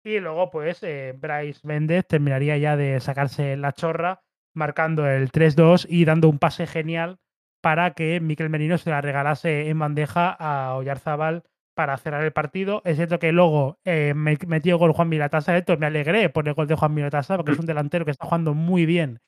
[0.04, 4.22] y luego pues eh, Bryce Méndez terminaría ya de sacarse la chorra
[4.54, 7.18] marcando el 3-2 y dando un pase genial
[7.60, 11.42] para que Miquel Merino se la regalase en bandeja a Oyarzábal
[11.78, 12.82] para cerrar el partido.
[12.84, 16.66] Es cierto que luego eh, metió gol Juan Miratasa, esto me alegré por el gol
[16.66, 19.20] de Juan Miratasa porque es un delantero que está jugando muy bien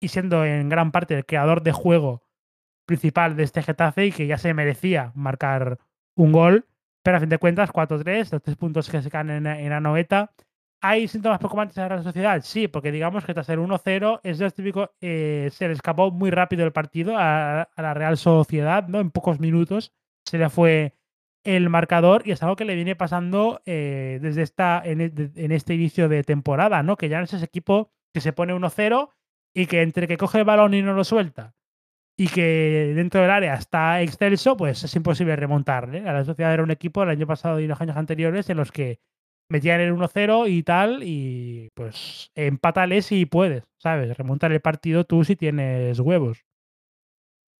[0.00, 2.22] y siendo en gran parte el creador de juego
[2.86, 5.80] principal de este Getafe y que ya se merecía marcar
[6.14, 6.64] un gol.
[7.02, 10.32] Pero a fin de cuentas, 4-3, los tres puntos que se caen en, en Anoeta.
[10.80, 12.40] ¿Hay síntomas preocupantes en la sociedad?
[12.42, 16.30] Sí, porque digamos que tras el 1-0 es lo típico, eh, se le escapó muy
[16.30, 18.98] rápido el partido a, la Real Sociedad, ¿no?
[18.98, 19.92] En pocos minutos
[20.24, 20.97] se le fue
[21.44, 25.74] el marcador y es algo que le viene pasando eh, desde esta, en, en, este
[25.74, 26.96] inicio de temporada, ¿no?
[26.96, 29.10] Que ya no es ese equipo que se pone 1-0
[29.54, 31.54] y que entre que coge el balón y no lo suelta
[32.18, 36.00] y que dentro del área está excelso, pues es imposible remontarle.
[36.08, 38.72] A la sociedad era un equipo el año pasado y los años anteriores en los
[38.72, 38.98] que
[39.48, 44.16] metían el 1-0 y tal, y pues empátale si puedes, ¿sabes?
[44.18, 46.44] Remontar el partido tú si tienes huevos.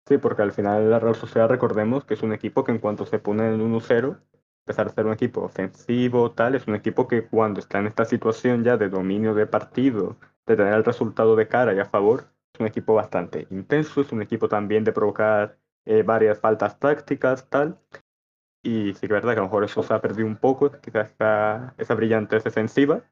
[0.09, 3.05] Sí, porque al final la Real Sociedad, recordemos que es un equipo que en cuanto
[3.05, 7.06] se pone en 1-0, a pesar de ser un equipo ofensivo, tal, es un equipo
[7.06, 10.16] que cuando está en esta situación ya de dominio de partido,
[10.47, 12.24] de tener el resultado de cara y a favor,
[12.59, 17.78] un equipo bastante intenso, es un equipo también de provocar eh, varias faltas tácticas, tal.
[18.62, 20.72] Y sí que es verdad que a lo mejor eso se ha perdido un poco,
[20.80, 23.05] quizás esa, esa brillantez defensiva,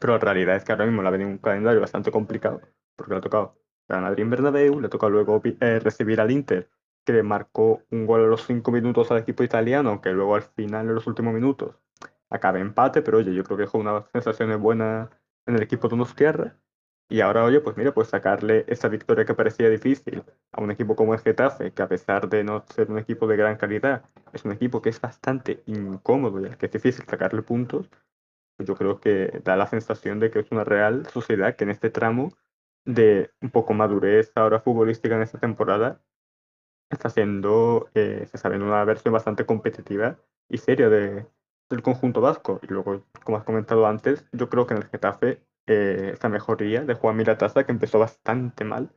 [0.00, 2.60] pero la realidad es que ahora mismo le ha venido un calendario bastante complicado,
[2.96, 3.59] porque le ha tocado
[3.96, 6.68] ganar Madrid Bernabéu, le ha tocado luego eh, recibir al Inter,
[7.04, 10.42] que le marcó un gol a los cinco minutos al equipo italiano, aunque luego al
[10.42, 11.76] final, en los últimos minutos,
[12.30, 15.10] acaba empate, pero oye, yo creo que dejó unas sensaciones buenas
[15.46, 16.54] en el equipo de unos tierras.
[17.08, 20.22] Y ahora, oye, pues mira, pues sacarle esa victoria que parecía difícil
[20.52, 23.36] a un equipo como el Getafe, que a pesar de no ser un equipo de
[23.36, 27.42] gran calidad, es un equipo que es bastante incómodo y al que es difícil sacarle
[27.42, 27.90] puntos,
[28.58, 31.90] yo creo que da la sensación de que es una real sociedad que en este
[31.90, 32.32] tramo
[32.94, 36.00] de un poco madurez ahora futbolística en esta temporada
[36.90, 40.18] está haciendo, eh, se sabe, una versión bastante competitiva
[40.48, 41.26] y seria de,
[41.70, 42.60] del conjunto vasco.
[42.62, 46.84] Y luego, como has comentado antes, yo creo que en el Getafe eh, esta mejoría
[46.84, 48.90] de Juan Mirataza, que empezó bastante mal,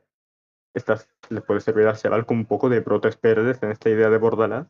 [0.74, 4.10] estas le puede servir al chaval como un poco de brotes verdes en esta idea
[4.10, 4.66] de Bordalás,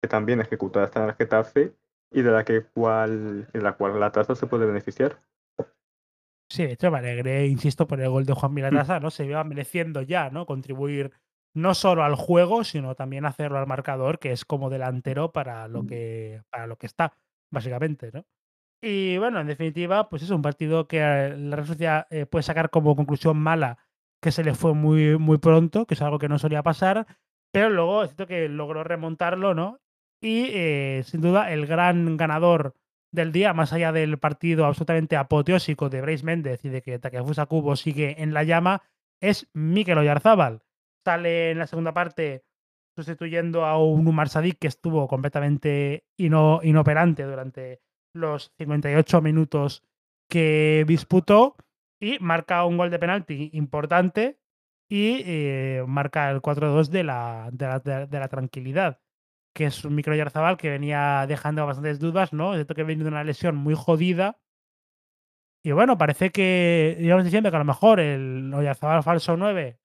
[0.00, 1.74] que también ejecutada está en el Getafe
[2.12, 5.20] y de la, que cual, de la cual la tasa se puede beneficiar.
[6.50, 9.10] Sí, de hecho me alegré, insisto, por el gol de Juan Mirataza, ¿no?
[9.10, 10.46] Se iba mereciendo ya, ¿no?
[10.46, 11.12] Contribuir
[11.54, 15.86] no solo al juego, sino también hacerlo al marcador, que es como delantero para lo
[15.86, 17.14] que, para lo que está,
[17.50, 18.24] básicamente, ¿no?
[18.82, 22.42] Y bueno, en definitiva, pues es un partido que eh, la Real Sociedad eh, puede
[22.42, 23.78] sacar como conclusión mala
[24.20, 27.06] que se le fue muy, muy pronto, que es algo que no solía pasar,
[27.52, 29.80] pero luego es cierto que logró remontarlo, ¿no?
[30.20, 32.74] Y eh, sin duda el gran ganador
[33.12, 37.46] del día, más allá del partido absolutamente apoteósico de Bryce Méndez y de que Takefusa
[37.46, 38.82] Kubo sigue en la llama,
[39.20, 40.62] es Mikel Oyarzábal.
[41.04, 42.44] Sale en la segunda parte
[42.96, 47.80] sustituyendo a un Umar Sadik que estuvo completamente inoperante durante
[48.14, 49.82] los 58 minutos
[50.28, 51.56] que disputó
[52.00, 54.40] y marca un gol de penalti importante
[54.88, 59.00] y eh, marca el 4-2 de la, de, la, de la, tranquilidad,
[59.60, 62.56] que es un micro Yarzabal que venía dejando bastantes dudas, ¿no?
[62.56, 64.38] De que viene de una lesión muy jodida.
[65.62, 69.78] Y bueno, parece que, íbamos diciendo que a lo mejor el Oyarzabal falso 9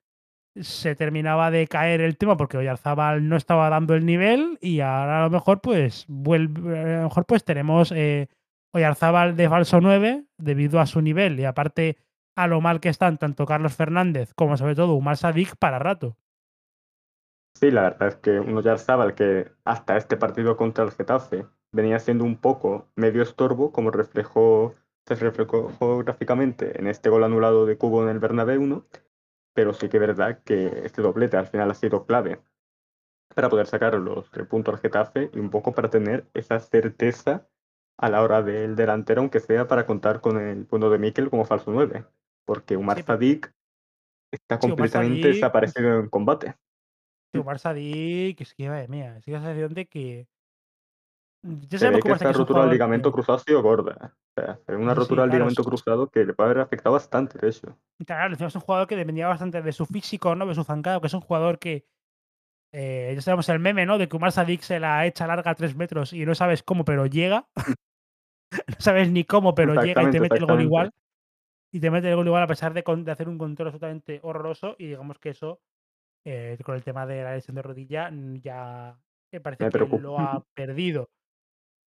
[0.61, 5.19] se terminaba de caer el tema porque Oyarzabal no estaba dando el nivel y ahora
[5.19, 8.29] a lo mejor pues vuelve, a lo mejor pues tenemos eh,
[8.71, 11.97] Oyarzábal de falso 9 debido a su nivel y aparte
[12.37, 16.15] a lo mal que están tanto Carlos Fernández como sobre todo Umar Sadik para rato.
[17.59, 21.99] Sí, la verdad es que un Oyarzábal que hasta este partido contra el Getafe venía
[21.99, 24.75] siendo un poco medio estorbo, como reflejó,
[25.05, 28.85] se reflejó gráficamente en este gol anulado de Cubo en el Bernabéu, ¿no?
[29.55, 32.41] pero sí que es verdad que este doblete al final ha sido clave
[33.33, 37.47] para poder sacar los tres puntos al Getafe y un poco para tener esa certeza
[37.97, 41.45] a la hora del delantero, aunque sea para contar con el punto de Mikel como
[41.45, 42.05] falso 9,
[42.45, 43.53] porque Umar Sadik
[44.31, 46.55] está completamente desaparecido en combate.
[47.33, 50.27] Umar Sadik, es que, vaya mía, es que sensación de que.
[51.43, 54.15] Ya sabemos que esta rotura del ligamento cruzado ha sido gorda.
[54.37, 57.77] O sea, una rotura del ligamento cruzado que le puede haber afectado bastante, de eso.
[58.05, 60.45] Claro, es un jugador que dependía bastante de su físico, ¿no?
[60.45, 61.85] De su zancado, que es un jugador que.
[62.71, 63.97] Eh, ya sabemos el meme, ¿no?
[63.97, 66.83] De que Umar Sadik se la echa larga a tres metros y no sabes cómo,
[66.83, 67.47] pero llega.
[68.67, 70.91] no sabes ni cómo, pero llega y te mete el gol igual.
[71.71, 74.75] Y te mete el gol igual a pesar de, de hacer un control absolutamente horroroso.
[74.79, 75.61] Y digamos que eso,
[76.25, 78.97] eh, con el tema de la lesión de rodilla, mm, ya
[79.31, 81.09] me parece que lo ha perdido.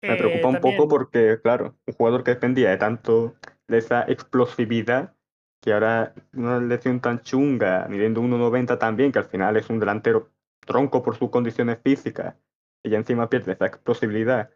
[0.01, 3.35] Me preocupa un eh, poco porque, claro, un jugador que dependía de tanto
[3.66, 5.15] de esa explosividad,
[5.60, 10.31] que ahora una lesión tan chunga, midiendo 1,90 también, que al final es un delantero
[10.60, 12.36] tronco por sus condiciones físicas,
[12.85, 14.51] y ya encima pierde esa explosividad,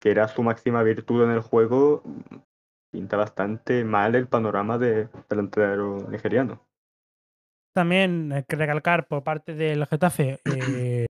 [0.00, 2.02] que era su máxima virtud en el juego,
[2.90, 6.66] pinta bastante mal el panorama de delantero nigeriano.
[7.72, 11.06] También hay que recalcar por parte del Getafe eh,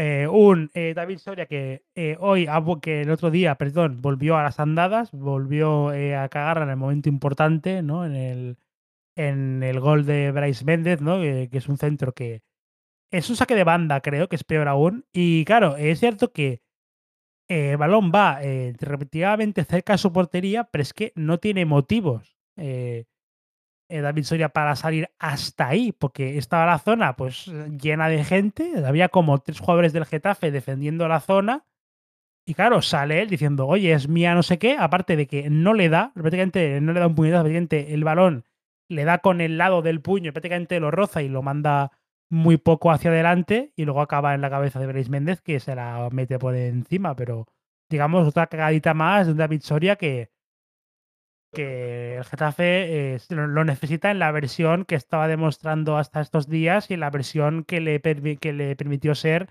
[0.00, 2.46] eh, un eh, David Soria que eh, hoy,
[2.80, 7.08] que el otro día, perdón, volvió a las andadas, volvió a cagar en el momento
[7.08, 8.06] importante, ¿no?
[8.06, 8.58] En el,
[9.16, 11.18] en el gol de Bryce Méndez, ¿no?
[11.20, 12.42] que es un centro que
[13.10, 15.04] es un saque de banda, creo, que es peor aún.
[15.12, 16.62] Y claro, es cierto que
[17.48, 18.38] el balón va
[18.78, 22.38] repetidamente cerca de su portería, pero es que no tiene motivos.
[22.56, 23.06] Eh,
[23.88, 27.46] David Soria para salir hasta ahí, porque estaba la zona pues
[27.80, 31.64] llena de gente, había como tres jugadores del Getafe defendiendo la zona,
[32.44, 35.74] y claro, sale él diciendo, oye, es mía no sé qué, aparte de que no
[35.74, 38.44] le da, prácticamente no le da un puñetazo, prácticamente el balón
[38.88, 41.92] le da con el lado del puño, prácticamente lo roza y lo manda
[42.30, 45.74] muy poco hacia adelante, y luego acaba en la cabeza de Brais Méndez, que se
[45.74, 47.46] la mete por encima, pero
[47.90, 50.30] digamos otra cagadita más de David Soria que
[51.52, 56.90] que el Getafe eh, lo necesita en la versión que estaba demostrando hasta estos días
[56.90, 59.48] y en la versión que le, que le permitió ser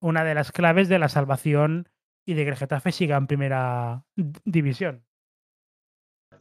[0.00, 1.88] una de las claves de la salvación
[2.26, 4.04] y de que el Getafe siga en primera
[4.44, 5.04] división.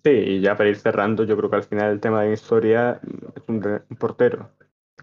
[0.03, 2.33] Sí, y ya para ir cerrando, yo creo que al final el tema de la
[2.33, 3.01] historia
[3.35, 3.61] es un,
[3.97, 4.51] portero.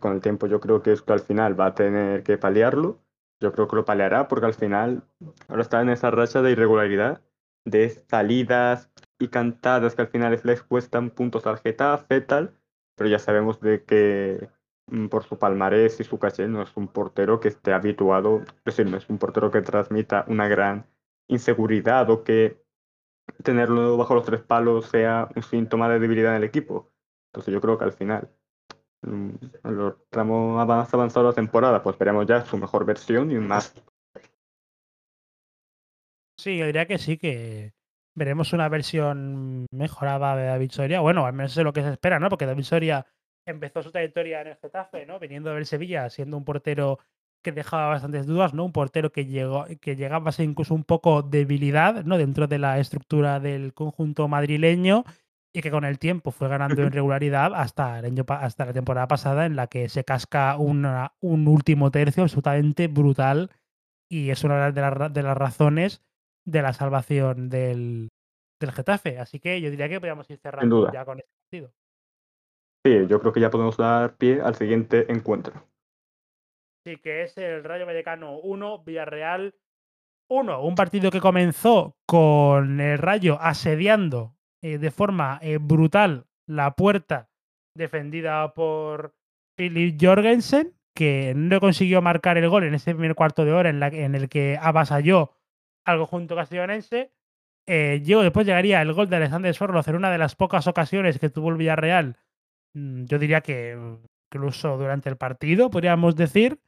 [0.01, 3.01] Con el tiempo yo creo que esto al final va a tener que paliarlo.
[3.41, 5.03] Yo creo que lo paliará porque al final
[5.49, 7.20] ahora está en esa racha de irregularidad,
[7.65, 8.91] de salidas
[9.23, 12.59] y cantadas que al final les cuestan puntos al Getafe, tal,
[12.97, 14.49] pero ya sabemos de que
[14.89, 18.65] mm, por su palmarés y su caché no es un portero que esté habituado, es
[18.65, 20.86] decir, no es un portero que transmita una gran
[21.28, 22.61] inseguridad o que
[23.44, 26.90] tenerlo bajo los tres palos sea un síntoma de debilidad en el equipo.
[27.28, 28.28] Entonces yo creo que al final,
[29.03, 29.31] mm,
[29.65, 33.36] en los tramos más avanzados de la temporada, pues veremos ya su mejor versión y
[33.36, 33.73] más.
[36.36, 37.73] Sí, yo diría que sí, que
[38.15, 41.01] veremos una versión mejorada de David Soria.
[41.01, 42.29] Bueno, al menos es lo que se espera, ¿no?
[42.29, 43.07] Porque David Soria
[43.47, 45.19] empezó su trayectoria en el Getafe, ¿no?
[45.19, 46.99] Viniendo del Sevilla, siendo un portero
[47.43, 48.65] que dejaba bastantes dudas, ¿no?
[48.65, 52.19] Un portero que llegó, que llegaba a ser incluso un poco debilidad, ¿no?
[52.19, 55.05] Dentro de la estructura del conjunto madrileño
[55.53, 59.09] y que con el tiempo fue ganando en regularidad hasta, el año, hasta la temporada
[59.09, 63.51] pasada en la que se casca una, un último tercio absolutamente brutal
[64.09, 66.01] y es una de las, de las razones
[66.44, 68.09] de la salvación del,
[68.60, 69.19] del Getafe.
[69.19, 71.73] Así que yo diría que podríamos ir cerrando ya con este partido.
[72.85, 75.55] Sí, yo creo que ya podemos dar pie al siguiente encuentro.
[76.85, 79.55] Sí, que es el Rayo Vallecano 1, Villarreal
[80.28, 80.62] 1.
[80.62, 87.31] Un partido que comenzó con el Rayo asediando eh, de forma eh, brutal la puerta
[87.77, 89.14] defendida por
[89.56, 93.78] Philip Jorgensen, que no consiguió marcar el gol en ese primer cuarto de hora en,
[93.78, 95.31] la, en el que avasalló
[95.85, 97.13] al conjunto castellonense.
[97.67, 101.31] Eh, después llegaría el gol de Alexander Sorloz en una de las pocas ocasiones que
[101.31, 102.17] tuvo el Villarreal.
[102.75, 103.79] Mm, yo diría que
[104.33, 106.59] incluso durante el partido, podríamos decir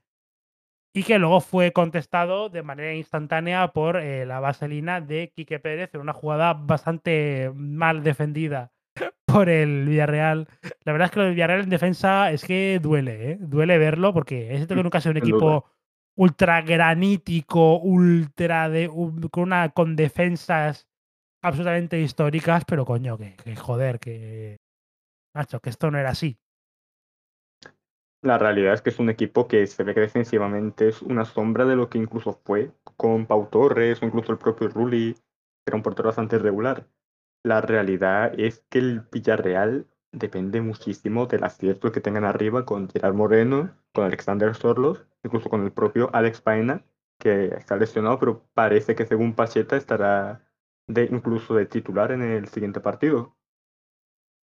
[0.96, 5.92] y que luego fue contestado de manera instantánea por eh, la vaselina de Quique Pérez
[5.94, 8.70] en una jugada bastante mal defendida
[9.26, 10.46] por el Villarreal.
[10.84, 13.38] La verdad es que lo del Villarreal en defensa es que duele, ¿eh?
[13.40, 15.64] duele verlo porque es cierto que nunca ha sido un equipo
[16.16, 18.88] ultra granítico, ultra de
[19.30, 20.88] con una con defensas
[21.42, 24.56] absolutamente históricas, pero coño, que, joder, que
[25.34, 26.38] macho, que esto no era así.
[28.22, 31.66] La realidad es que es un equipo que se ve que defensivamente es una sombra
[31.66, 35.20] de lo que incluso fue con Pau Torres o incluso el propio Rulli, que
[35.66, 36.86] era un portero bastante regular.
[37.42, 43.14] La realidad es que el Villarreal depende muchísimo del acierto que tengan arriba con Gerard
[43.14, 46.84] Moreno, con Alexander Sorlos, incluso con el propio Alex Paena,
[47.18, 50.44] que está lesionado, pero parece que según Pacheta estará
[50.86, 53.36] de, incluso de titular en el siguiente partido.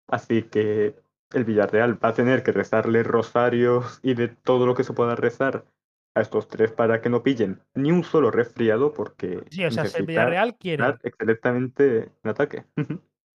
[0.08, 0.96] Así que
[1.32, 5.16] el Villarreal va a tener que rezarle rosarios y de todo lo que se pueda
[5.16, 5.66] rezar
[6.14, 9.86] a estos tres para que no pillen ni un solo resfriado porque sí, o sea,
[9.86, 12.66] si el Villarreal quiere excelentemente en ataque.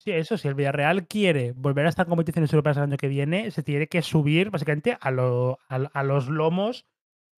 [0.06, 3.50] Sí, eso, si el Villarreal quiere volver a estas competiciones europeas el año que viene,
[3.50, 6.86] se tiene que subir básicamente a, los lomos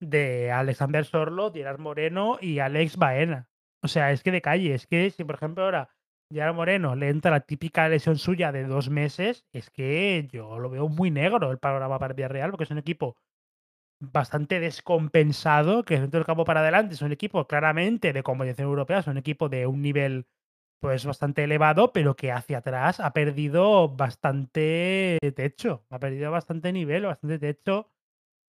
[0.01, 3.49] de Alexander Sorlo, Gerard Moreno y Alex Baena.
[3.83, 5.89] O sea, es que de calle, es que si por ejemplo ahora
[6.31, 10.69] ya Moreno le entra la típica lesión suya de dos meses, es que yo lo
[10.69, 13.17] veo muy negro el panorama para el Villarreal, porque es un equipo
[13.99, 18.99] bastante descompensado, que dentro del campo para adelante es un equipo claramente de competición europea,
[18.99, 20.27] es un equipo de un nivel
[20.81, 27.07] pues bastante elevado, pero que hacia atrás ha perdido bastante techo, ha perdido bastante nivel,
[27.07, 27.91] bastante techo.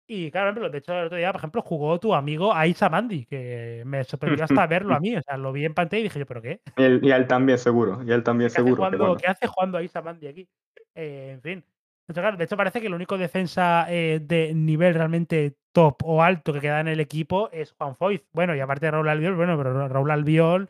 [0.09, 3.83] Y claro, de hecho, el otro día, por ejemplo, jugó tu amigo Aisa Mandi, que
[3.85, 5.17] me sorprendió hasta verlo a mí.
[5.17, 6.61] O sea, lo vi en pantalla y dije yo, ¿pero qué?
[6.77, 8.85] Y él, y él también seguro, y él también ¿Qué seguro.
[8.85, 10.49] Hace jugando, ¿Qué hace jugando Aisa Mandi aquí?
[10.95, 11.65] Eh, en fin.
[12.07, 16.61] de hecho, parece que el único defensa eh, de nivel realmente top o alto que
[16.61, 18.23] queda en el equipo es Juan Foyz.
[18.33, 20.69] Bueno, y aparte de Raúl Albiol, bueno, pero Raúl Albiol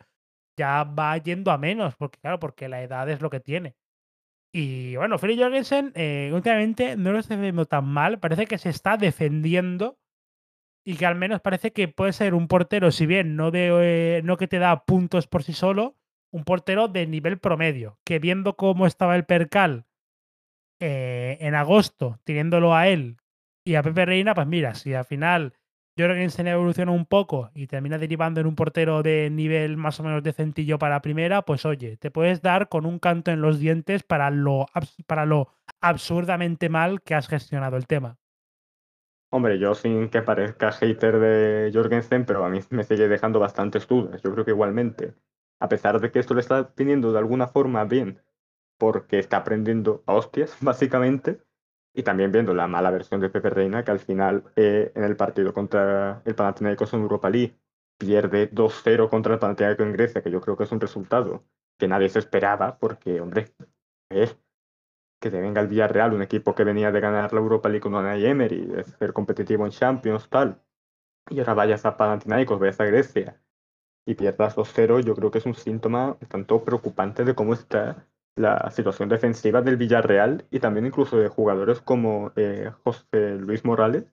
[0.56, 3.76] ya va yendo a menos, porque claro, porque la edad es lo que tiene.
[4.52, 8.70] Y bueno, Freddy Jorgensen eh, últimamente no lo está haciendo tan mal, parece que se
[8.70, 9.98] está defendiendo
[10.84, 14.22] y que al menos parece que puede ser un portero, si bien no, de, eh,
[14.22, 15.96] no que te da puntos por sí solo,
[16.30, 19.84] un portero de nivel promedio, que viendo cómo estaba el percal
[20.80, 23.18] eh, en agosto, teniéndolo a él
[23.64, 25.54] y a Pepe Reina, pues mira, si al final
[25.98, 30.22] Jorgensen evoluciona un poco y termina derivando en un portero de nivel más o menos
[30.22, 34.30] decentillo para primera, pues oye, te puedes dar con un canto en los dientes para
[34.30, 34.66] lo,
[35.06, 35.48] para lo
[35.80, 38.18] absurdamente mal que has gestionado el tema.
[39.30, 43.88] Hombre, yo sin que parezca hater de Jorgensen, pero a mí me sigue dejando bastantes
[43.88, 44.22] dudas.
[44.22, 45.14] Yo creo que igualmente,
[45.60, 48.22] a pesar de que esto le está viniendo de alguna forma bien,
[48.78, 51.40] porque está aprendiendo a hostias, básicamente,
[51.96, 55.16] y también viendo la mala versión de Pepe Reina, que al final eh, en el
[55.16, 57.58] partido contra el Panathinaikos en Europa League
[57.98, 61.44] pierde 2-0 contra el Panathinaikos en Grecia, que yo creo que es un resultado
[61.78, 63.54] que nadie se esperaba, porque, hombre,
[64.10, 64.38] es
[65.22, 67.94] que te venga el Villarreal, un equipo que venía de ganar la Europa League con
[67.94, 70.60] Unai Emery, de ser competitivo en Champions, tal,
[71.30, 73.40] y ahora vayas a Panathinaikos, vayas a Grecia
[74.04, 78.06] y pierdas 2-0, yo creo que es un síntoma tanto preocupante de cómo está
[78.36, 84.04] la situación defensiva del Villarreal y también incluso de jugadores como eh, José Luis Morales,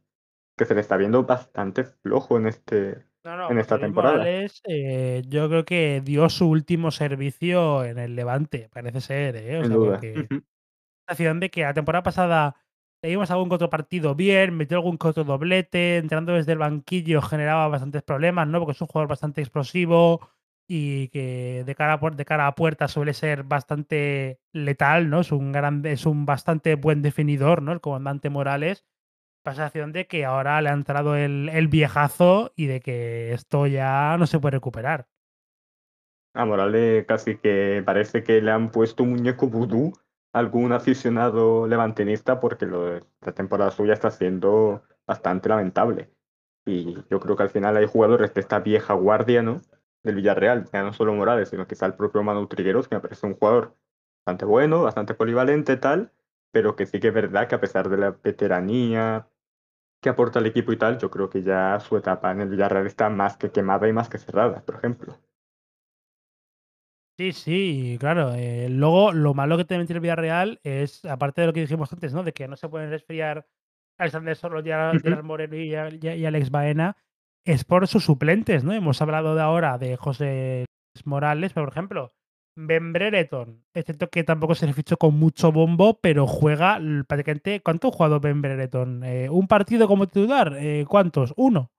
[0.57, 4.17] que se le está viendo bastante flojo en este, No, no, en esta Luis temporada.
[4.17, 9.59] Morales, eh, yo creo que dio su último servicio en el Levante, parece ser, ¿eh?
[9.59, 9.99] O Sin sea, duda.
[9.99, 10.29] porque
[11.07, 12.55] sensación de que la temporada pasada
[13.01, 18.03] leímos algún otro partido bien, metió algún otro doblete, entrando desde el banquillo generaba bastantes
[18.03, 18.59] problemas, ¿no?
[18.59, 20.29] Porque es un jugador bastante explosivo
[20.67, 25.21] y que de cara a, de cara a puerta suele ser bastante letal, ¿no?
[25.21, 27.71] Es un gran, es un bastante buen definidor, ¿no?
[27.71, 28.85] El comandante Morales.
[29.43, 34.15] Pasación de que ahora le ha entrado el, el viejazo y de que esto ya
[34.17, 35.07] no se puede recuperar.
[36.33, 39.93] A Morales casi que parece que le han puesto un muñeco vudú
[40.33, 46.09] a algún aficionado levantinista porque lo la temporada suya está siendo bastante lamentable.
[46.65, 49.61] Y yo creo que al final hay jugadores de esta vieja guardia, ¿no?
[50.03, 53.25] Del Villarreal, ya no solo Morales, sino quizá el propio Manu Trigueros, que me parece
[53.25, 53.75] un jugador
[54.25, 56.11] bastante bueno, bastante polivalente, tal,
[56.51, 59.27] pero que sí que es verdad que a pesar de la veteranía
[60.01, 62.87] que aporta el equipo y tal, yo creo que ya su etapa en el Villarreal
[62.87, 65.19] está más que quemada y más que cerrada, por ejemplo.
[67.17, 68.33] Sí, sí, claro.
[68.33, 72.11] eh, luego, lo malo que tiene el Villarreal es, aparte de lo que dijimos antes,
[72.11, 72.23] ¿no?
[72.23, 73.47] De que no se pueden resfriar
[73.97, 74.35] Alexander
[74.93, 74.99] Ujú.
[75.01, 76.97] Gerard Moreno y, y y Alex Baena,
[77.45, 78.73] es por sus suplentes, ¿no?
[78.73, 80.65] Hemos hablado de ahora de José
[81.05, 82.11] Morales, pero, por ejemplo,
[82.55, 87.61] Ben Brereton, excepto que tampoco se le fichó con mucho bombo, pero juega prácticamente.
[87.61, 89.03] ¿Cuánto ha jugado Ben Brereton?
[89.03, 90.55] Eh, ¿Un partido como titular?
[90.59, 91.33] Eh, ¿Cuántos?
[91.35, 91.71] ¿Uno?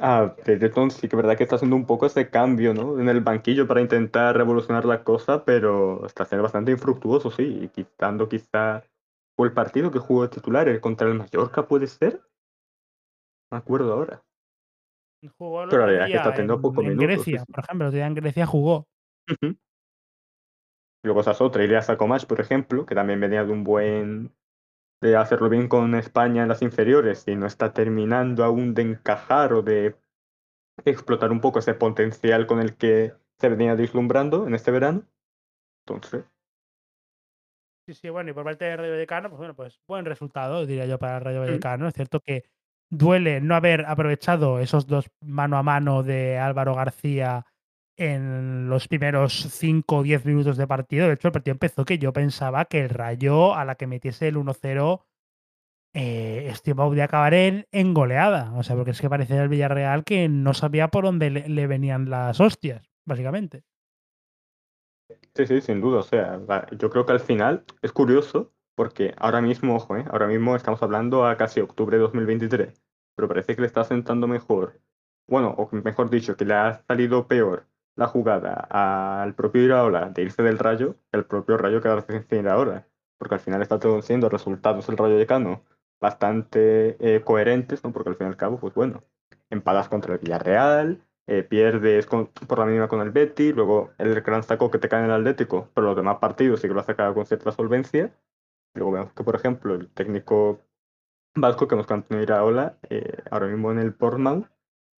[0.00, 3.00] Ah, Teton sí que es verdad que está haciendo un poco ese cambio, ¿no?
[3.00, 7.68] En el banquillo para intentar revolucionar la cosa, pero está siendo bastante infructuoso, sí, y
[7.68, 8.84] quitando quizá
[9.38, 12.20] el partido que jugó de titular, el contra el Mallorca, puede ser,
[13.50, 14.22] me acuerdo ahora.
[15.36, 17.64] Jugó Pero la verdad es que está teniendo en, pocos en minutos, sí, Grecia, por
[17.64, 17.88] ejemplo.
[17.88, 18.86] En Grecia jugó.
[19.30, 19.56] Ujú.
[21.04, 24.34] Luego esa es otra, Ilya Sakomash, por ejemplo, que también venía de un buen,
[25.00, 29.52] de hacerlo bien con España en las inferiores y no está terminando aún de encajar
[29.52, 29.96] o de
[30.84, 35.04] explotar un poco ese potencial con el que se venía vislumbrando en este verano.
[35.86, 36.24] Entonces,
[37.88, 40.84] Sí, sí, bueno, y por parte del Rayo Vallecano, pues bueno, pues buen resultado, diría
[40.84, 41.88] yo, para el Rayo mm, Vallecano.
[41.88, 42.44] Es cierto que
[42.90, 47.46] duele no haber aprovechado esos dos mano a mano de Álvaro García
[47.96, 51.08] en los primeros 5 o 10 minutos de partido.
[51.08, 54.28] De hecho, el partido empezó que yo pensaba que el Rayo, a la que metiese
[54.28, 55.02] el 1-0,
[55.94, 58.52] eh, de acabar en, en goleada.
[58.54, 62.08] O sea, porque es que parecía el Villarreal que no sabía por dónde le, venían
[62.08, 63.64] las hostias, básicamente.
[65.34, 65.98] Sí, sí, sin duda.
[65.98, 66.40] O sea,
[66.78, 70.04] yo creo que al final es curioso porque ahora mismo, ojo, ¿eh?
[70.10, 72.82] ahora mismo estamos hablando a casi octubre de 2023,
[73.16, 74.80] pero parece que le está sentando mejor,
[75.26, 78.54] bueno, o mejor dicho, que le ha salido peor la jugada
[79.24, 82.86] al propio Iraola de irse del Rayo que al propio Rayo quedarse sin ahora,
[83.18, 85.64] porque al final está produciendo resultados el Rayo Vallecano
[86.00, 87.92] bastante eh, coherentes, ¿no?
[87.92, 89.02] Porque al fin y al cabo, pues bueno,
[89.50, 94.20] empadas contra el Villarreal eh, pierdes con- por la mínima con el Betis, luego el
[94.22, 96.80] gran saco que te cae en el Atlético, pero los demás partidos sí que lo
[96.80, 98.12] has sacado con cierta solvencia.
[98.74, 100.60] Luego vemos que, por ejemplo, el técnico
[101.34, 104.46] vasco que nos cantó Iraola, eh, ahora mismo en el Portmouth,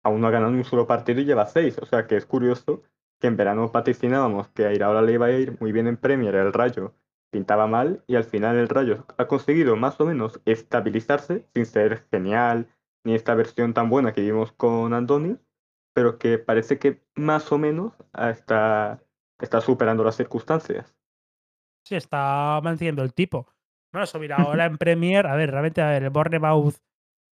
[0.02, 1.78] aún no ha ganado un solo partido y lleva seis.
[1.78, 2.82] O sea que es curioso
[3.18, 6.34] que en verano vaticinábamos que a Iraola le iba a ir muy bien en Premier,
[6.34, 6.94] el Rayo
[7.30, 12.06] pintaba mal y al final el Rayo ha conseguido más o menos estabilizarse sin ser
[12.10, 12.68] genial
[13.04, 15.38] ni esta versión tan buena que vimos con Andoni,
[15.94, 19.02] pero que parece que más o menos está,
[19.38, 20.94] está superando las circunstancias.
[21.84, 23.46] Sí, está manteniendo el tipo.
[23.92, 26.76] Bueno, subir ahora en Premier, a ver, realmente, a ver, el Bournemouth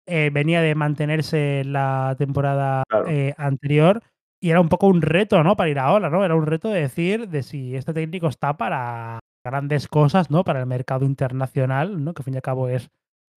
[0.07, 4.01] eh, venía de mantenerse la temporada Claro, eh, anterior
[4.41, 5.55] y era un poco un reto, ¿no?
[5.55, 6.23] Para ir ahora, ¿no?
[6.23, 10.43] Era un reto de decir de si este técnico está para grandes cosas, ¿no?
[10.43, 12.13] Para el mercado internacional, ¿no?
[12.13, 12.89] Que al fin y al cabo es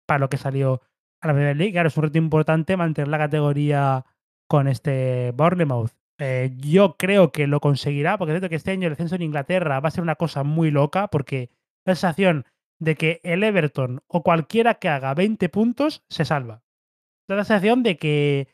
[0.07, 0.82] para lo que salió
[1.23, 1.73] a la Premier League.
[1.73, 4.05] Claro, es un reto importante mantener la categoría
[4.49, 5.93] con este Bournemouth.
[6.19, 9.23] Eh, yo creo que lo conseguirá, porque es cierto que este año el descenso en
[9.23, 11.51] Inglaterra va a ser una cosa muy loca, porque
[11.86, 12.45] la sensación
[12.80, 16.62] de que el Everton o cualquiera que haga 20 puntos se salva.
[17.28, 18.48] Da la sensación de que,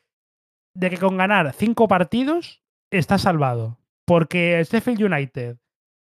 [0.74, 3.78] de que con ganar 5 partidos está salvado.
[4.06, 5.56] Porque el Sheffield United,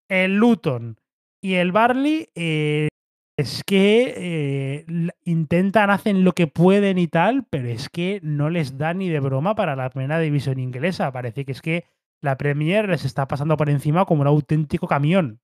[0.08, 0.98] el Luton
[1.42, 2.88] y el Barley eh,
[3.36, 4.86] es que eh,
[5.24, 9.20] intentan, hacen lo que pueden y tal, pero es que no les da ni de
[9.20, 11.12] broma para la primera división inglesa.
[11.12, 11.84] Parece que es que
[12.22, 15.40] la Premier les está pasando por encima como un auténtico camión.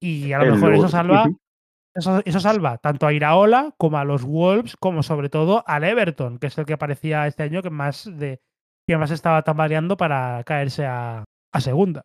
[0.00, 1.30] Y a lo el, mejor eso salva
[1.94, 6.38] eso, eso salva tanto a Iraola como a los Wolves, como sobre todo al Everton,
[6.38, 8.40] que es el que parecía este año que más, de,
[8.86, 11.24] que más estaba tambaleando para caerse a,
[11.60, 12.02] segunda.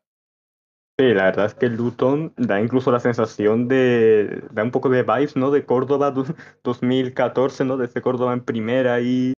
[0.98, 5.04] Sí, la verdad es que Luton da incluso la sensación de, da un poco de
[5.04, 5.50] vibes, ¿no?
[5.50, 6.26] De Córdoba du-
[6.64, 7.78] 2014, ¿no?
[7.78, 9.34] De ese Córdoba en primera y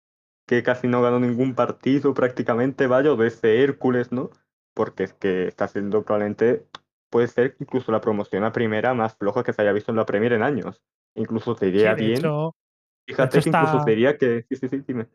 [0.47, 4.31] que casi no ganó ningún partido prácticamente, vaya, o de ese Hércules, ¿no?
[4.73, 6.65] Porque es que está siendo probablemente,
[7.11, 10.05] puede ser incluso la promoción a primera más floja que se haya visto en la
[10.05, 10.81] Premier en años.
[11.15, 12.17] Incluso te iría de bien.
[12.19, 12.55] Hecho,
[13.07, 14.45] Fíjate que incluso está- sería que.
[14.49, 15.07] Sí, sí, sí, dime.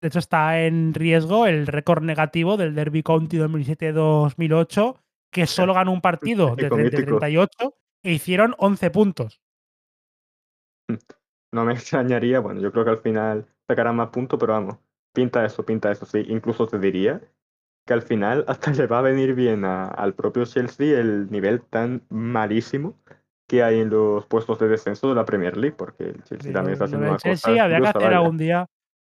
[0.00, 4.96] De hecho, está en riesgo el récord negativo del Derby County 2007-2008,
[5.32, 7.18] que solo ganó un partido de Mítico, 30 de mítico.
[7.18, 9.40] 38 e hicieron 11 puntos.
[11.50, 14.76] No me extrañaría, bueno, yo creo que al final sacarán más puntos, pero vamos,
[15.14, 16.22] pinta eso, pinta eso, sí.
[16.28, 17.22] Incluso te diría
[17.88, 21.62] que al final hasta le va a venir bien a- al propio Chelsea el nivel
[21.62, 22.94] tan malísimo
[23.48, 26.52] que hay en los puestos de descenso de la Premier League, porque el Chelsea Sí,
[26.52, 28.18] también está haciendo una Chelsea cosa habría que hacer vaya.
[28.18, 28.66] algún día.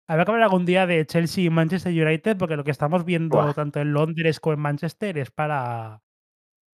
[0.10, 3.38] Habría que hablar algún día de Chelsea y Manchester United, porque lo que estamos viendo
[3.38, 3.54] Buah.
[3.54, 6.02] tanto en Londres como en Manchester es para.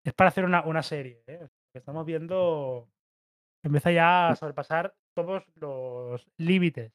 [0.05, 1.23] Es para hacer una, una serie.
[1.27, 1.39] ¿eh?
[1.41, 2.87] Lo que estamos viendo
[3.65, 6.93] empieza ya a sobrepasar todos los límites.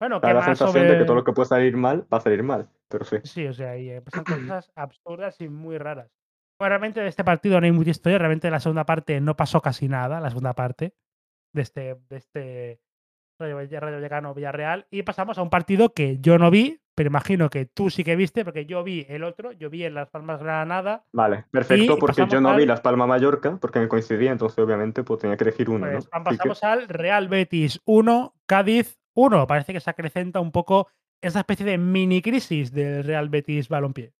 [0.00, 2.20] Bueno, Da ¿qué la sensación de que todo lo que puede salir mal va a
[2.22, 3.18] salir mal, pero sí.
[3.24, 6.10] Sí, o sea, y eh, pasan cosas absurdas y muy raras.
[6.58, 8.18] Bueno, realmente de este partido no hay mucha historia.
[8.18, 10.94] Realmente en la segunda parte no pasó casi nada, la segunda parte
[11.54, 12.80] de este, de este
[13.38, 14.86] Rayo, Rayo Vallecano Villarreal.
[14.90, 18.16] Y pasamos a un partido que yo no vi, pero imagino que tú sí que
[18.16, 21.04] viste, porque yo vi el otro, yo vi en Las Palmas Granada.
[21.12, 25.20] Vale, perfecto, porque yo no vi Las Palmas Mallorca, porque me coincidía, entonces obviamente pues
[25.20, 29.46] tenía que elegir uno, Pues pasamos al Real Betis 1, Cádiz 1.
[29.46, 30.88] Parece que se acrecenta un poco
[31.22, 34.12] esa especie de mini crisis del Real Betis Balompié.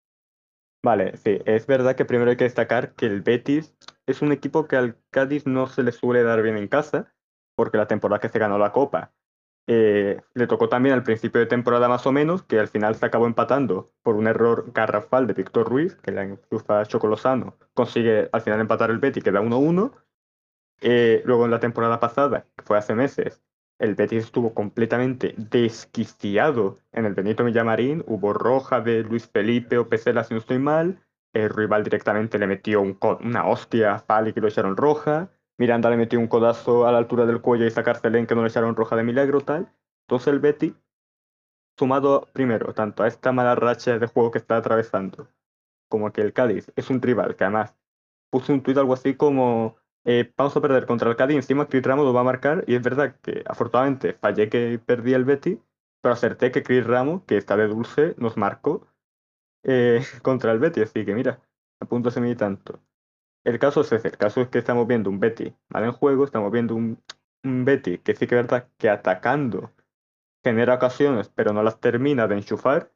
[0.82, 3.74] Vale, sí, es verdad que primero hay que destacar que el Betis
[4.06, 7.12] es un equipo que al Cádiz no se le suele dar bien en casa,
[7.54, 9.12] porque la temporada que se ganó la Copa
[9.66, 13.06] eh, le tocó también al principio de temporada más o menos, que al final se
[13.06, 18.40] acabó empatando por un error garrafal de Víctor Ruiz, que la enchufa Chocolosano, consigue al
[18.40, 19.92] final empatar el Betis, queda 1-1.
[20.80, 23.42] Eh, luego en la temporada pasada, que fue hace meses,
[23.80, 28.04] el Betis estuvo completamente desquiciado en el Benito Villamarín.
[28.06, 31.02] Hubo roja de Luis Felipe o Pesela, si no estoy mal.
[31.32, 35.30] El rival directamente le metió un una hostia a Fali que lo echaron roja.
[35.56, 38.48] Miranda le metió un codazo a la altura del cuello y sacársele que no le
[38.48, 39.72] echaron roja de milagro, tal.
[40.06, 40.74] Entonces el Betis,
[41.78, 45.28] sumado primero tanto a esta mala racha de juego que está atravesando,
[45.88, 47.74] como que el Cádiz es un rival que además
[48.30, 51.82] puso un tuit algo así como eh, vamos a perder contra el Cádiz, encima Chris
[51.82, 55.58] Ramos lo va a marcar y es verdad que afortunadamente fallé que perdí el Betis,
[56.00, 58.86] pero acerté que Chris Ramos, que está de dulce, nos marcó
[59.64, 61.40] eh, contra el Betis, así que mira,
[61.80, 62.80] apúntase mi tanto.
[63.44, 66.24] El caso es ese, el caso es que estamos viendo un Betis mal en juego,
[66.24, 67.02] estamos viendo un,
[67.44, 69.72] un Betis que sí que es verdad que atacando
[70.42, 72.90] genera ocasiones, pero no las termina de enchufar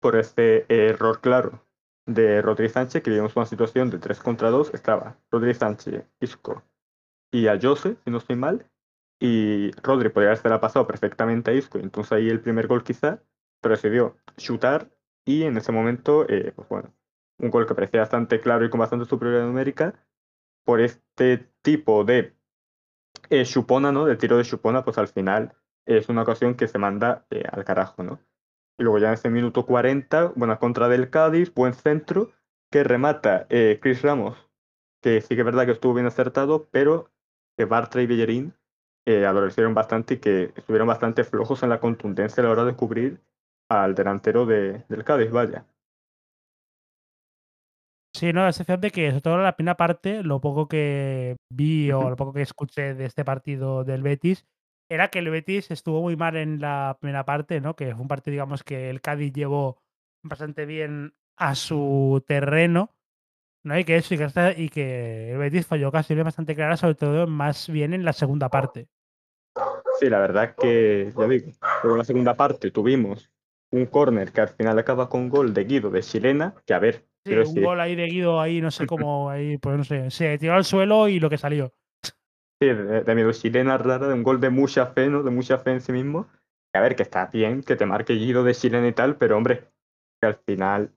[0.00, 1.67] por este error claro
[2.08, 6.64] de Rodri Sánchez, que vimos una situación de 3 contra 2, estaba Rodri Sánchez, Isco
[7.30, 8.66] y a Jose, si no estoy mal,
[9.20, 12.82] y Rodri podría haberse la pasado perfectamente a Isco, y entonces ahí el primer gol
[12.82, 13.22] quizá,
[13.60, 14.90] pero decidió chutar
[15.26, 16.94] y en ese momento, eh, pues bueno,
[17.38, 19.94] un gol que parecía bastante claro y con bastante superioridad numérica,
[20.64, 22.34] por este tipo de
[23.30, 24.04] eh, ¿no?
[24.06, 25.54] De tiro de chupona, pues al final
[25.86, 28.20] es una ocasión que se manda eh, al carajo, ¿no?
[28.78, 32.30] Y luego ya en ese minuto 40, buena contra del Cádiz, buen centro,
[32.70, 34.48] que remata eh, Chris Ramos,
[35.02, 37.10] que sí que es verdad que estuvo bien acertado, pero
[37.56, 38.54] que Bartra y Bellerín
[39.06, 42.76] eh, adolecieron bastante y que estuvieron bastante flojos en la contundencia a la hora de
[42.76, 43.20] cubrir
[43.68, 45.66] al delantero de, del Cádiz, vaya.
[48.14, 51.90] Sí, no, es de que, sobre todo en la primera parte, lo poco que vi
[51.92, 54.44] o lo poco que escuché de este partido del Betis,
[54.88, 57.76] era que el Betis estuvo muy mal en la primera parte, ¿no?
[57.76, 59.82] Que fue un partido, digamos, que el Cádiz llevó
[60.22, 62.96] bastante bien a su terreno,
[63.64, 63.78] ¿no?
[63.78, 67.26] Y que eso, y que, y que el Betis falló casi bastante clara, sobre todo
[67.26, 68.88] más bien en la segunda parte.
[69.98, 71.52] Sí, la verdad que, ya digo,
[71.82, 73.30] luego en la segunda parte tuvimos
[73.70, 77.04] un córner que al final acaba con gol de Guido de chilena, que a ver,
[77.24, 80.10] Sí, un decir, gol ahí de Guido, ahí no sé cómo, ahí, pues no sé,
[80.10, 81.74] se tiró al suelo y lo que salió.
[82.60, 85.22] Sí, de, de miedo chilena rara, de un gol de mucha fe, ¿no?
[85.22, 86.28] De mucha fe en sí mismo.
[86.74, 89.70] A ver, que está bien que te marque Guido de chilena y tal, pero hombre,
[90.20, 90.92] que al final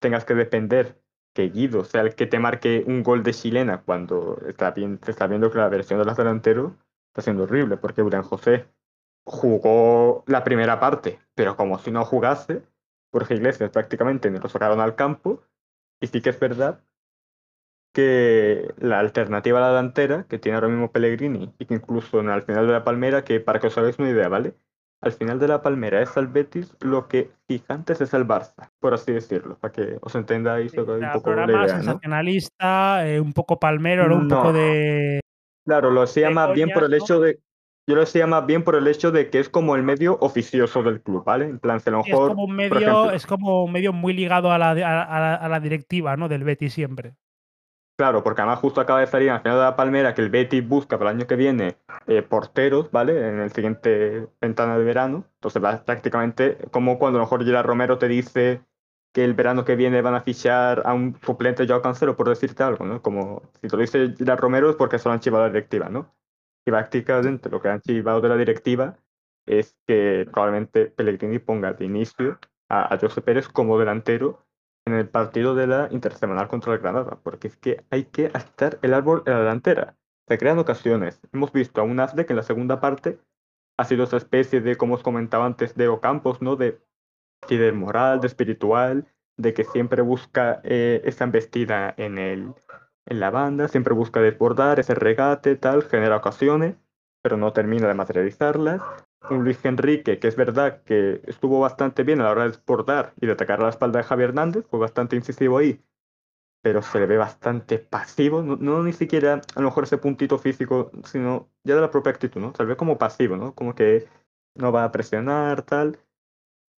[0.00, 1.00] tengas que depender
[1.34, 5.10] que Guido sea el que te marque un gol de chilena cuando está bien, te
[5.10, 6.72] está viendo que la versión de los delanteros
[7.08, 8.66] está siendo horrible, porque Brian José
[9.24, 12.62] jugó la primera parte, pero como si no jugase,
[13.12, 15.42] Jorge Iglesias prácticamente nos lo sacaron al campo,
[16.00, 16.80] y sí que es verdad
[17.92, 22.30] que la alternativa a la delantera que tiene ahora mismo Pellegrini y que incluso en,
[22.30, 24.54] al final de la Palmera, que para que os hagáis una idea, ¿vale?
[25.00, 28.94] Al final de la Palmera es al Betis lo que Gigantes es el Barça, por
[28.94, 31.68] así decirlo, para que os entendáis Sí, un poco la idea, ¿no?
[31.68, 34.16] sensacionalista, eh, un poco palmero, ¿no?
[34.16, 34.52] Un poco No.
[34.52, 35.20] de.
[35.64, 36.96] Claro, lo hacía más bien por el ¿no?
[36.96, 37.40] hecho de
[37.84, 40.84] yo lo decía más bien por el hecho de que es como el medio oficioso
[40.84, 41.46] del club, ¿vale?
[41.46, 44.12] En plan, a lo Sí, es mejor, como un medio, es como un medio muy
[44.12, 46.28] ligado a la, a, la, a la directiva, ¿no?
[46.28, 47.14] Del Betis siempre.
[47.96, 50.66] Claro, porque además justo acaba de salir al final de la Palmera que el Betis
[50.66, 53.28] busca para el año que viene eh, porteros, ¿vale?
[53.28, 55.24] En el siguiente ventana de verano.
[55.34, 58.62] Entonces va prácticamente como cuando a lo mejor Gerard Romero te dice
[59.12, 62.62] que el verano que viene van a fichar a un suplente Joao Cancelo, por decirte
[62.62, 63.02] algo, ¿no?
[63.02, 65.88] Como si te lo dice Gerard Romero es porque se lo han chivado la directiva,
[65.90, 66.14] ¿no?
[66.66, 68.96] Y prácticamente lo que han chivado de la directiva
[69.46, 72.38] es que probablemente Pellegrini ponga de inicio
[72.68, 74.44] a, a José Pérez como delantero
[74.84, 78.78] en el partido de la intersemanal contra el Granada, porque es que hay que estar
[78.82, 79.96] el árbol en la delantera.
[80.28, 81.20] Se crean ocasiones.
[81.32, 83.18] Hemos visto a un Asde que en la segunda parte
[83.78, 86.56] ha sido esa especie de, como os comentaba antes, de Ocampos, ¿no?
[86.56, 86.80] De
[87.48, 89.06] líder moral, de espiritual,
[89.36, 92.54] de que siempre busca eh, esa embestida el,
[93.06, 96.76] en la banda, siempre busca desbordar ese regate, tal, genera ocasiones,
[97.22, 98.80] pero no termina de materializarlas
[99.30, 103.14] un Luis Enrique, que es verdad que estuvo bastante bien a la hora de exportar
[103.20, 105.80] y de atacar a la espalda de Javier Hernández, fue bastante incisivo ahí,
[106.62, 110.38] pero se le ve bastante pasivo, no, no, ni siquiera a lo mejor ese puntito
[110.38, 112.52] físico, sino ya de la propia actitud, ¿no?
[112.54, 113.54] Se le ve como pasivo, ¿no?
[113.54, 114.06] Como que
[114.54, 115.98] no va a presionar, tal.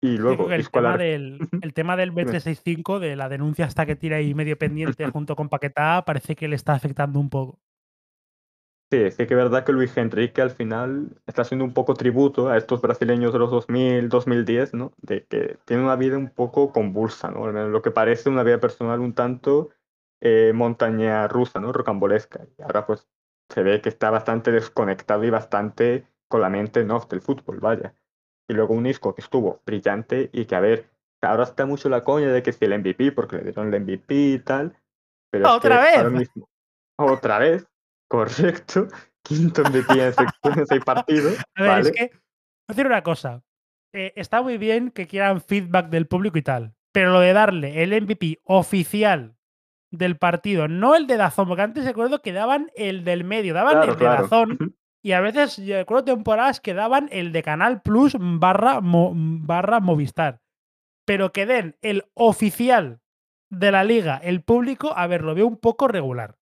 [0.01, 4.17] Y luego, el, tema del, el tema del B365, de la denuncia hasta que tira
[4.17, 7.59] ahí medio pendiente junto con Paquetá, parece que le está afectando un poco.
[8.91, 12.49] Sí, sí que es verdad que Luis Enrique al final está haciendo un poco tributo
[12.49, 14.93] a estos brasileños de los 2000, 2010, ¿no?
[14.99, 17.51] De que tiene una vida un poco convulsa, ¿no?
[17.51, 19.71] Lo que parece una vida personal un tanto
[20.21, 21.73] eh, montaña rusa, ¿no?
[21.73, 22.47] Rocambolesca.
[22.59, 23.09] Y ahora pues
[23.49, 27.61] se ve que está bastante desconectado y bastante con la mente en off del fútbol,
[27.61, 27.95] vaya.
[28.49, 30.91] Y luego un Isco que estuvo brillante y que, a ver,
[31.23, 34.15] ahora está mucho la coña de que si el MVP, porque le dieron el MVP
[34.15, 34.77] y tal.
[35.31, 35.97] Pero ¿Otra es vez?
[35.99, 36.49] Ahora mismo,
[36.97, 37.67] otra vez
[38.15, 38.89] Correcto.
[39.25, 40.13] Quinto MVP
[40.45, 41.39] en seis partidos.
[41.57, 42.21] A ver, es que, voy
[42.69, 43.43] a decir una cosa.
[43.93, 47.83] Eh, está muy bien que quieran feedback del público y tal, pero lo de darle
[47.83, 49.37] el MVP oficial
[49.91, 53.75] del partido, no el de Dazón, porque antes recuerdo que daban el del medio, daban
[53.75, 54.23] claro, el de claro.
[54.23, 59.13] Dazón, y a veces, yo recuerdo temporadas que daban el de Canal Plus barra, mo,
[59.15, 60.41] barra Movistar.
[61.07, 63.01] Pero que den el oficial
[63.51, 66.37] de la liga, el público, a ver, lo veo un poco regular.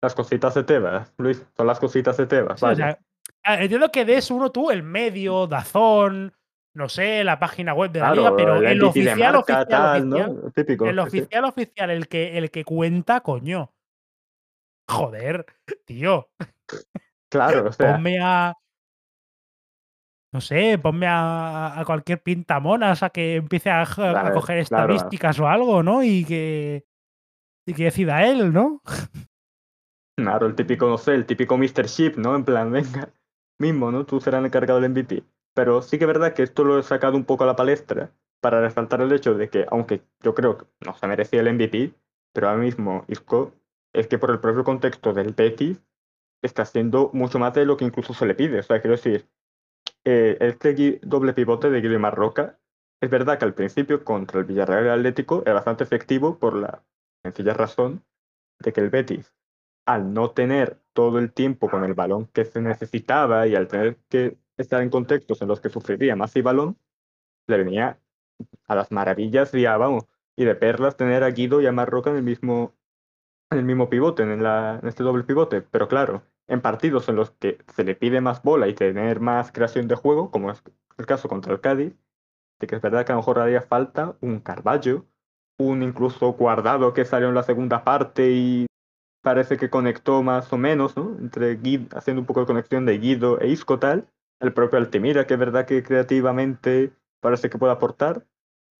[0.00, 2.60] Las cositas de Tebas, Luis, son las cositas de Tebas.
[2.60, 2.98] Sí, o sea,
[3.44, 6.32] entiendo que des uno tú, el medio, Dazón,
[6.74, 10.02] no sé, la página web de la claro, liga, pero el, oficial, marca, oficial, tal,
[10.02, 10.50] oficial, ¿no?
[10.52, 11.48] Típico, el oficial, sí.
[11.48, 13.72] oficial, el que, el que cuenta, coño.
[14.88, 15.44] Joder,
[15.84, 16.30] tío.
[17.28, 17.92] Claro, o sea.
[17.92, 18.54] Ponme a.
[20.32, 24.94] No sé, ponme a, a cualquier pintamona, o sea, que empiece a, coger claro.
[24.94, 26.02] estadísticas o algo, ¿no?
[26.02, 26.86] Y que.
[27.66, 28.82] Y que decida él, ¿no?
[30.18, 31.84] Claro, el típico, no sé, el típico Mr.
[31.84, 32.34] Chip, ¿no?
[32.34, 33.08] En plan, venga,
[33.60, 34.04] mismo, ¿no?
[34.04, 35.22] Tú serás el encargado del MVP.
[35.54, 38.10] Pero sí que es verdad que esto lo he sacado un poco a la palestra
[38.40, 41.94] para resaltar el hecho de que, aunque yo creo que no se merecía el MVP,
[42.32, 43.54] pero ahora mismo Isco
[43.92, 45.80] es que por el propio contexto del Betis
[46.42, 48.58] está haciendo mucho más de lo que incluso se le pide.
[48.58, 49.28] O sea, quiero decir,
[50.04, 52.58] eh, este doble pivote de Guillermo Marroca,
[53.00, 56.82] es verdad que al principio contra el Villarreal Atlético era bastante efectivo por la
[57.22, 58.04] sencilla razón
[58.58, 59.37] de que el Betis
[59.88, 63.96] al no tener todo el tiempo con el balón que se necesitaba y al tener
[64.10, 66.76] que estar en contextos en los que sufriría más y balón,
[67.46, 67.98] le venía
[68.66, 70.04] a las maravillas y a, vamos,
[70.36, 72.74] y de perlas tener a Guido y a Marroca en el mismo,
[73.50, 75.62] en el mismo pivote, en, la, en este doble pivote.
[75.62, 79.52] Pero claro, en partidos en los que se le pide más bola y tener más
[79.52, 80.62] creación de juego, como es
[80.98, 81.96] el caso contra el Cádiz,
[82.60, 85.06] de que es verdad que a lo mejor haría falta un Carballo,
[85.56, 88.66] un incluso guardado que salió en la segunda parte y
[89.28, 91.14] parece que conectó más o menos, ¿no?
[91.20, 94.08] Entre Guido, haciendo un poco de conexión de Guido e Isco tal.
[94.40, 98.24] El propio Altimira, que es verdad que creativamente parece que puede aportar,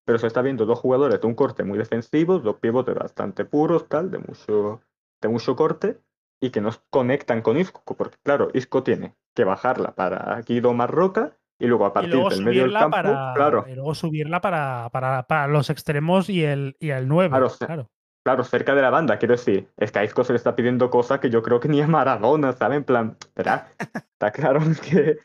[0.06, 3.90] pero se está viendo dos jugadores de un corte muy defensivo, dos pivotes bastante puros,
[3.90, 4.80] tal, de mucho,
[5.20, 6.00] de mucho corte,
[6.40, 11.36] y que no conectan con Isco, porque claro, Isco tiene que bajarla para Guido Marroca
[11.58, 13.66] y luego a partir del medio del campo, para, claro.
[13.68, 17.28] Y luego subirla para, para, para, los extremos y el, y el 9.
[17.28, 17.90] Claro, claro.
[18.28, 20.90] Claro, cerca de la banda, quiero decir, es que a Isco se le está pidiendo
[20.90, 22.76] cosas que yo creo que ni a Maradona, ¿sabes?
[22.76, 23.68] En plan, ¿verdad?
[24.12, 25.18] Está claro que,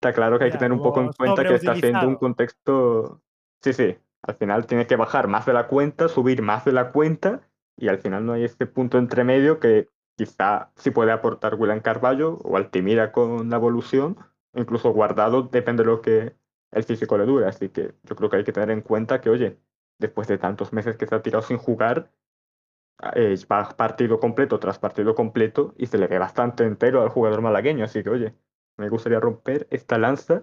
[0.00, 3.20] está claro que hay que tener un poco en cuenta que está haciendo un contexto...
[3.60, 6.92] Sí, sí, al final tiene que bajar más de la cuenta, subir más de la
[6.92, 7.40] cuenta,
[7.76, 11.80] y al final no hay este punto entre medio que quizá sí puede aportar William
[11.80, 14.16] Carballo o Altimira con la evolución,
[14.54, 16.36] incluso Guardado, depende de lo que
[16.70, 17.46] el físico le dure.
[17.46, 19.58] Así que yo creo que hay que tener en cuenta que, oye,
[19.98, 22.12] después de tantos meses que se ha tirado sin jugar,
[23.14, 23.36] eh,
[23.76, 28.02] partido completo tras partido completo y se le ve bastante entero al jugador malagueño, así
[28.02, 28.34] que oye,
[28.76, 30.42] Me gustaría romper esta lanza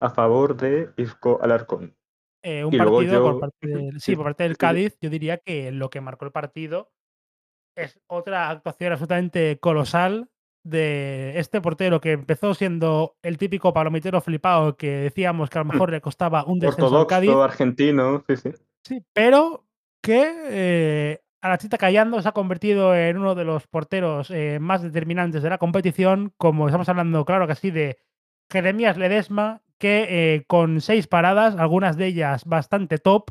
[0.00, 1.96] a favor de Isco Alarcón.
[2.42, 5.88] Eh, un partido por parte del, sí, por parte del Cádiz, yo diría que lo
[5.88, 6.92] que marcó el partido
[7.74, 10.28] es otra actuación absolutamente colosal
[10.62, 15.72] de este portero que empezó siendo el típico palomitero flipado que decíamos que a lo
[15.72, 17.30] mejor le costaba un descenso al Ortodoxo, Cádiz.
[17.30, 18.50] argentino, sí, sí.
[18.82, 19.64] Sí, pero
[20.02, 24.58] que eh, a la chita callando se ha convertido en uno de los porteros eh,
[24.60, 27.98] más determinantes de la competición, como estamos hablando, claro que sí, de
[28.50, 33.30] Jeremías Ledesma, que eh, con seis paradas, algunas de ellas bastante top,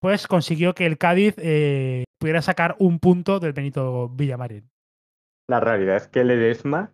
[0.00, 4.70] pues consiguió que el Cádiz eh, pudiera sacar un punto del Benito Villamarín.
[5.48, 6.92] La realidad es que Ledesma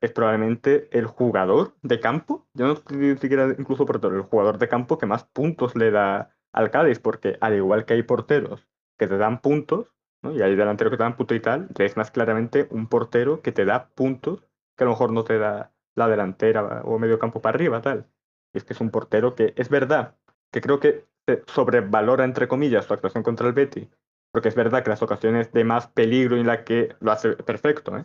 [0.00, 4.66] es probablemente el jugador de campo, yo no estoy siquiera incluso portero, el jugador de
[4.66, 8.69] campo que más puntos le da al Cádiz, porque al igual que hay porteros
[9.00, 9.86] que te dan puntos,
[10.22, 10.30] ¿no?
[10.32, 13.64] y hay delanteros que te dan puntos y tal, es claramente un portero que te
[13.64, 14.42] da puntos
[14.76, 18.06] que a lo mejor no te da la delantera o medio campo para arriba, tal.
[18.52, 20.16] Y es que es un portero que es verdad,
[20.52, 21.06] que creo que
[21.46, 23.88] sobrevalora, entre comillas, su actuación contra el Betty,
[24.32, 27.96] porque es verdad que las ocasiones de más peligro en la que lo hace perfecto,
[27.96, 28.04] ¿eh?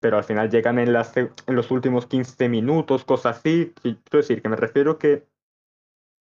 [0.00, 3.72] pero al final llegan en, las, en los últimos 15 minutos, cosas así.
[3.80, 5.24] Quiero decir, que me refiero que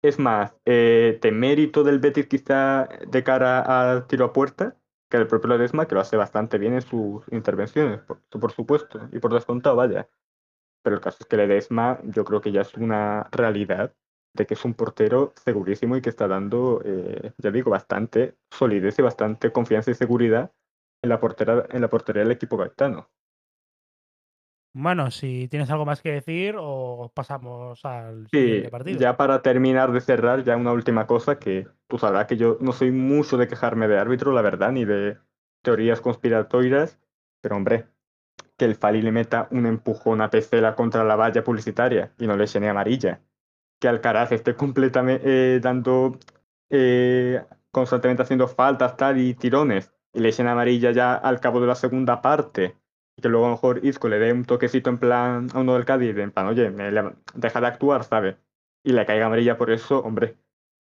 [0.03, 4.77] es más eh, de mérito del Betis quizá de cara al tiro a puerta
[5.09, 8.99] que el propio Ledesma, que lo hace bastante bien en sus intervenciones, por, por supuesto,
[9.11, 10.09] y por descontado, vaya.
[10.83, 13.93] Pero el caso es que Ledesma yo creo que ya es una realidad
[14.33, 18.97] de que es un portero segurísimo y que está dando, eh, ya digo, bastante solidez
[18.99, 20.51] y bastante confianza y seguridad
[21.03, 23.09] en la, portera, en la portería del equipo gaetano.
[24.75, 28.99] Bueno, si tienes algo más que decir o pasamos al Sí, siguiente partido.
[28.99, 32.71] ya para terminar de cerrar, ya una última cosa que tú sabrás que yo no
[32.71, 35.17] soy mucho de quejarme de árbitro, la verdad, ni de
[35.61, 36.99] teorías conspiratorias,
[37.41, 37.85] pero hombre,
[38.57, 42.35] que el Fali le meta un empujón a Pecela contra la valla publicitaria y no
[42.37, 43.21] le eche ni amarilla.
[43.79, 46.17] Que Alcaraz esté completamente eh, dando,
[46.69, 51.67] eh, constantemente haciendo faltas tal y tirones y le echen amarilla ya al cabo de
[51.67, 52.77] la segunda parte
[53.21, 55.85] que luego a lo mejor Isco le dé un toquecito en plan a uno del
[55.85, 56.91] Cádiz, en plan, oye, me
[57.35, 58.35] deja de actuar, ¿sabes?
[58.83, 60.37] Y le caiga amarilla por eso, hombre.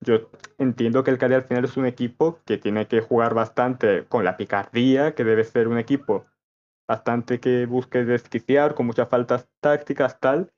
[0.02, 4.06] Yo entiendo que el Cádiz al final es un equipo que tiene que jugar bastante
[4.06, 6.26] con la picardía, que debe ser un equipo
[6.88, 10.52] bastante que busque desquiciar, con muchas faltas tácticas, tal.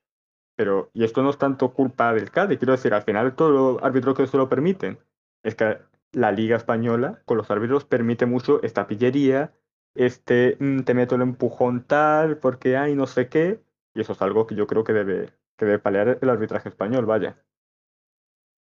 [0.56, 3.82] Pero, y esto no es tanto culpa del Cádiz, quiero decir, al final todos los
[3.82, 4.98] árbitros que se lo permiten.
[5.42, 5.78] Es que
[6.12, 9.52] la Liga Española, con los árbitros, permite mucho esta pillería,
[9.96, 13.60] este, mm, te meto el empujón tal, porque hay no sé qué,
[13.94, 17.06] y eso es algo que yo creo que debe, que debe paliar el arbitraje español,
[17.06, 17.36] vaya.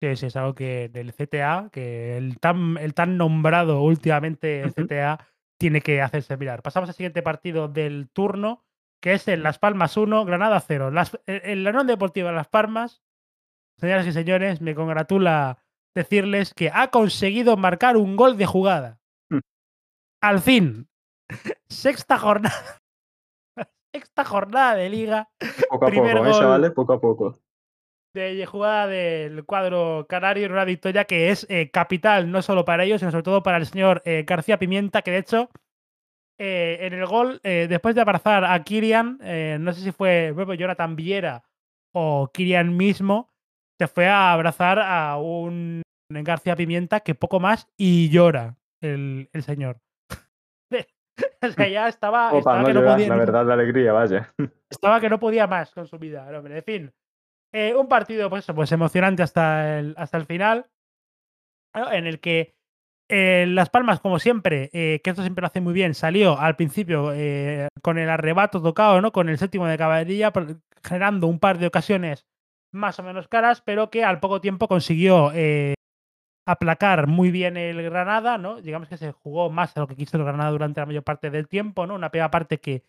[0.00, 4.64] Sí, sí, es algo que del CTA, que el tan, el tan nombrado últimamente.
[4.74, 5.28] CTA
[5.58, 6.60] tiene que hacerse mirar.
[6.60, 8.64] Pasamos al siguiente partido del turno,
[9.00, 10.90] que es el Las Palmas 1, Granada 0.
[10.90, 13.00] Las, el, el la Unión Deportiva Las Palmas,
[13.76, 15.62] señoras y señores, me congratula
[15.94, 18.98] decirles que ha conseguido marcar un gol de jugada.
[19.30, 19.38] Mm.
[20.20, 20.88] Al fin,
[21.68, 22.54] sexta jornada.
[23.94, 25.28] Sexta jornada de liga
[25.68, 26.70] Poco a Primer poco, ¿eh, chavales?
[26.70, 27.38] Poco a poco.
[28.14, 32.84] de jugada del cuadro canario en una victoria que es eh, capital, no solo para
[32.84, 35.50] ellos, sino sobre todo para el señor eh, García Pimienta, que de hecho
[36.38, 39.18] eh, en el gol, después de abrazar a Kirian,
[39.62, 41.44] no sé si fue bueno, Jonathan Viera
[41.94, 43.30] o Kirian mismo,
[43.78, 49.42] se fue a abrazar a un García Pimienta que poco más y llora el, el
[49.42, 49.80] señor.
[51.42, 53.92] o sea, ya estaba, O para estaba no que no podía la verdad, la alegría,
[53.92, 54.34] vaya.
[54.70, 56.58] estaba que no podía más con su vida, el hombre.
[56.58, 56.92] En fin,
[57.52, 60.66] eh, un partido pues, pues emocionante hasta el, hasta el final,
[61.74, 62.54] en el que
[63.08, 66.56] eh, Las Palmas, como siempre, eh, que esto siempre lo hace muy bien, salió al
[66.56, 67.12] principio
[67.82, 69.12] con el arrebato tocado, ¿no?
[69.12, 70.32] Con el séptimo de caballería,
[70.82, 72.26] generando un par de ocasiones
[72.72, 75.74] más o menos caras, pero que al poco tiempo consiguió eh,
[76.44, 78.60] aplacar muy bien el Granada, ¿no?
[78.60, 81.30] Digamos que se jugó más a lo que quiso el Granada durante la mayor parte
[81.30, 81.94] del tiempo, ¿no?
[81.94, 82.84] Una primera parte que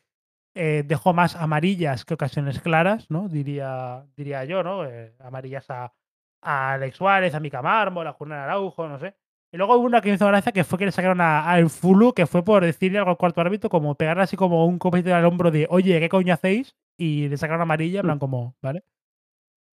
[0.55, 3.27] eh, dejó más amarillas que ocasiones claras, ¿no?
[3.29, 4.85] Diría, diría yo, ¿no?
[4.85, 5.93] Eh, amarillas a,
[6.41, 9.15] a Alex Suárez, a Mica Mármol, a Julián Araujo, no sé.
[9.51, 11.69] Y luego hubo una que me hizo gracia que fue que le sacaron a- al
[11.69, 15.13] Fulu, que fue por decirle algo al cuarto árbitro, como pegarle así como un copete
[15.13, 16.75] al hombro de, oye, ¿qué coño hacéis?
[16.97, 18.83] Y le sacaron amarilla, en plan como, ¿vale?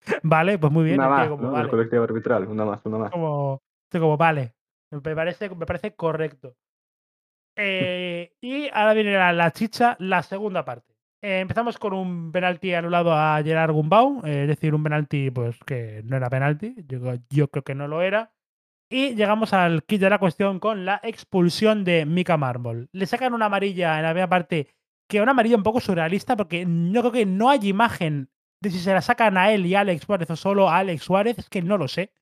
[0.22, 0.98] vale, pues muy bien.
[0.98, 1.50] Una más, como, ¿no?
[1.50, 3.10] vale Del colectivo arbitral, una más, una más.
[3.10, 4.54] como, estoy como, vale,
[4.92, 6.56] me parece, me parece correcto.
[7.56, 10.94] Eh, y ahora viene la, la chicha, la segunda parte.
[11.22, 15.58] Eh, empezamos con un penalti anulado a Gerard Gumbau, eh, es decir, un penalti pues
[15.66, 18.32] que no era penalti, yo, yo creo que no lo era.
[18.88, 22.88] Y llegamos al kit de la cuestión con la expulsión de Mika Marmol.
[22.92, 24.68] Le sacan una amarilla en la primera parte
[25.08, 28.30] que una amarilla un poco surrealista, porque yo creo que no hay imagen
[28.60, 31.02] de si se la sacan a él y a Alex Suárez o solo a Alex
[31.02, 32.12] Suárez, es que no lo sé.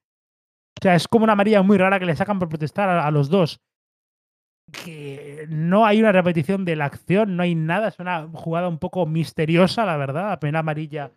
[0.78, 3.28] O sea, es como una amarilla muy rara que le sacan por protestar a, los
[3.28, 3.60] dos.
[4.84, 7.88] Que no hay una repetición de la acción, no hay nada.
[7.88, 10.28] Es una jugada un poco misteriosa, la verdad.
[10.28, 11.10] La primera amarilla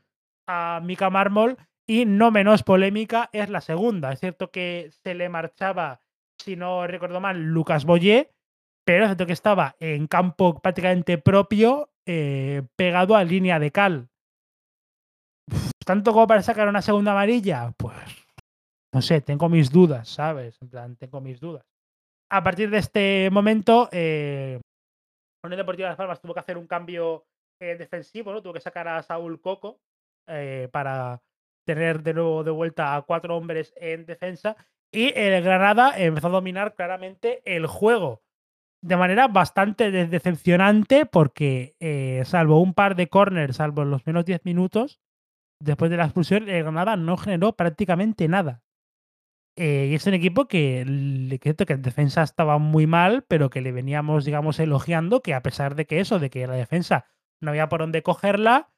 [0.48, 1.58] a Mika Marmol.
[1.88, 4.12] Y no menos polémica es la segunda.
[4.12, 6.00] Es cierto que se le marchaba,
[6.40, 8.32] si no recuerdo mal, Lucas Boyé,
[8.86, 14.10] pero es cierto que estaba en campo prácticamente propio, eh, pegado a línea de cal.
[15.86, 17.74] ¿Tanto como para sacar una segunda amarilla?
[17.76, 18.21] Pues
[18.94, 20.62] no sé, tengo mis dudas, ¿sabes?
[20.62, 21.64] En plan, tengo mis dudas.
[22.30, 24.60] A partir de este momento, eh,
[25.44, 27.26] Unión Deportiva de Las Palmas tuvo que hacer un cambio
[27.60, 28.42] eh, defensivo, ¿no?
[28.42, 29.80] Tuvo que sacar a Saúl Coco
[30.28, 31.22] eh, para
[31.66, 34.56] tener de nuevo de vuelta a cuatro hombres en defensa.
[34.92, 38.22] Y el Granada empezó a dominar claramente el juego
[38.82, 44.44] de manera bastante decepcionante porque, eh, salvo un par de corners, salvo los menos 10
[44.44, 45.00] minutos,
[45.60, 48.64] después de la expulsión, el Granada no generó prácticamente nada.
[49.58, 50.86] Eh, y es un equipo que,
[51.40, 55.76] que en defensa estaba muy mal, pero que le veníamos, digamos, elogiando que a pesar
[55.76, 57.06] de que eso, de que la defensa
[57.42, 58.70] no había por dónde cogerla,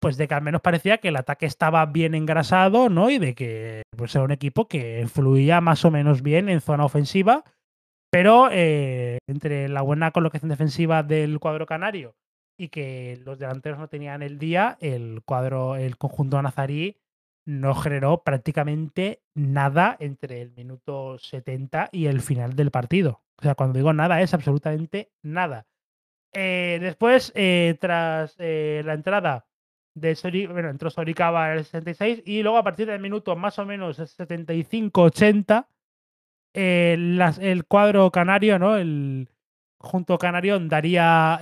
[0.00, 3.10] pues de que al menos parecía que el ataque estaba bien engrasado, ¿no?
[3.10, 6.84] Y de que pues, era un equipo que fluía más o menos bien en zona
[6.84, 7.44] ofensiva,
[8.10, 12.14] pero eh, entre la buena colocación defensiva del cuadro canario
[12.58, 16.96] y que los delanteros no tenían el día, el cuadro, el conjunto nazarí
[17.46, 23.22] no generó prácticamente nada entre el minuto 70 y el final del partido.
[23.38, 25.66] O sea, cuando digo nada es absolutamente nada.
[26.32, 29.46] Eh, después, eh, tras eh, la entrada
[29.94, 33.58] de Sori, bueno, entró Soricaba en el 66 y luego a partir del minuto más
[33.58, 35.66] o menos 75-80,
[36.52, 38.76] el cuadro canario, ¿no?
[38.76, 39.28] El
[39.78, 41.40] junto canario daría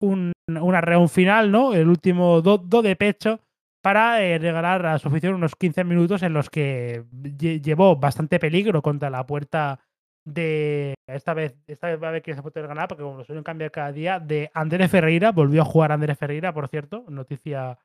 [0.00, 1.74] un, una reunión final, ¿no?
[1.74, 3.40] El último do, do de pecho
[3.82, 7.04] para eh, regalar a su afición unos 15 minutos en los que
[7.38, 9.80] llevó bastante peligro contra la puerta
[10.24, 13.24] de esta vez, esta vez va a ver que se puede ganar porque como lo
[13.24, 17.78] suelen cambiar cada día, de Andrés Ferreira, volvió a jugar Andrés Ferreira, por cierto, noticia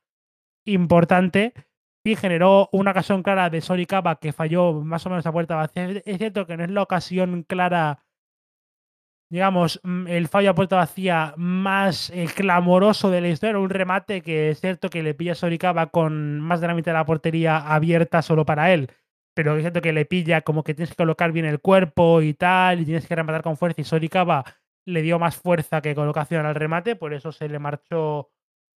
[0.65, 1.53] importante,
[2.05, 3.87] y generó una ocasión clara de Sori
[4.21, 5.89] que falló más o menos a puerta vacía.
[6.05, 8.04] Es cierto que no es la ocasión clara
[9.29, 14.21] digamos, mm, el fallo a puerta vacía más eh, clamoroso de la historia, un remate
[14.21, 17.57] que es cierto que le pilla Soricaba con más de la mitad de la portería
[17.57, 18.89] abierta solo para él,
[19.33, 22.33] pero es cierto que le pilla como que tienes que colocar bien el cuerpo y
[22.33, 24.45] tal, y tienes que rematar con fuerza, y Soricaba
[24.85, 28.29] le dio más fuerza que colocación al remate, por eso se le marchó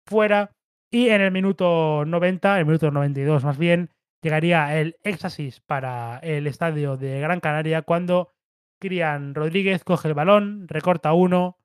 [0.07, 0.51] fuera.
[0.89, 3.89] Y en el minuto 90, el minuto 92 más bien,
[4.21, 8.31] llegaría el éxtasis para el estadio de Gran Canaria cuando
[8.79, 11.57] Crian Rodríguez coge el balón, recorta uno,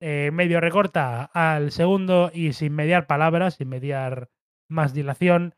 [0.00, 4.30] eh, medio recorta al segundo y sin mediar palabras, sin mediar
[4.68, 5.54] más dilación,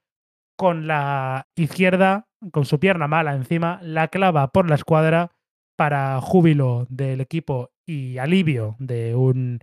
[0.57, 5.33] con la izquierda, con su pierna mala encima, la clava por la escuadra
[5.77, 9.61] para júbilo del equipo y alivio de un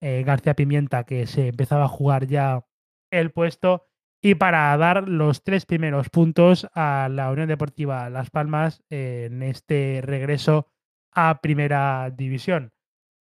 [0.00, 2.64] eh, García Pimienta que se empezaba a jugar ya
[3.10, 3.86] el puesto
[4.20, 10.00] y para dar los tres primeros puntos a la Unión Deportiva Las Palmas en este
[10.02, 10.68] regreso
[11.12, 12.72] a Primera División.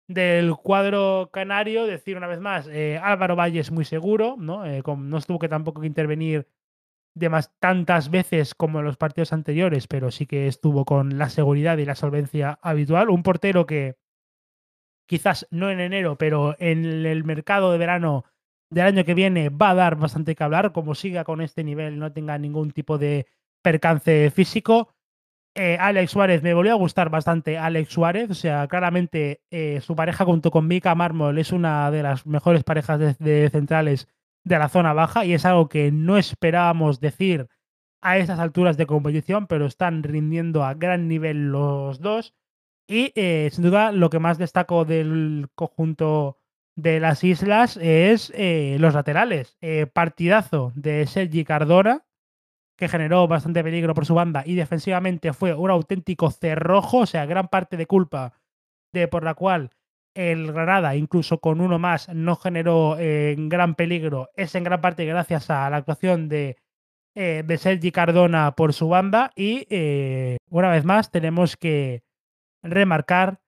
[0.08, 4.66] Del cuadro canario, decir una vez más, eh, Álvaro Valle es muy seguro, ¿no?
[4.66, 6.48] Eh, no tuvo que tampoco intervenir
[7.14, 11.30] de más, tantas veces como en los partidos anteriores, pero sí que estuvo con la
[11.30, 13.10] seguridad y la solvencia habitual.
[13.10, 13.98] Un portero que
[15.08, 18.24] quizás no en enero, pero en el mercado de verano
[18.70, 22.00] del año que viene va a dar bastante que hablar, como siga con este nivel,
[22.00, 23.28] no tenga ningún tipo de
[23.62, 24.90] percance físico.
[25.56, 29.96] Eh, Alex Suárez, me volvió a gustar bastante Alex Suárez, o sea, claramente eh, su
[29.96, 34.08] pareja junto con Mika Marmol es una de las mejores parejas de, centrales
[34.44, 37.48] de la zona baja y es algo que no esperábamos decir
[38.02, 42.36] a estas alturas de competición, pero están rindiendo a gran nivel los dos.
[42.88, 46.38] Y eh, sin duda lo que más destaco del conjunto
[46.78, 49.58] de las islas es eh, los laterales.
[49.62, 52.06] Eh, partidazo de Sergi Cardona,
[52.78, 57.26] que generó bastante peligro por su banda y defensivamente fue un auténtico cerrojo, o sea,
[57.26, 58.34] gran parte de culpa
[58.94, 59.72] de por la cual
[60.14, 65.06] el Granada, incluso con uno más, no generó eh, gran peligro, es en gran parte
[65.06, 66.58] gracias a la actuación de,
[67.16, 69.66] de Sergi Cardona por su banda y
[70.52, 72.04] una vez más tenemos que
[72.62, 73.40] remarcar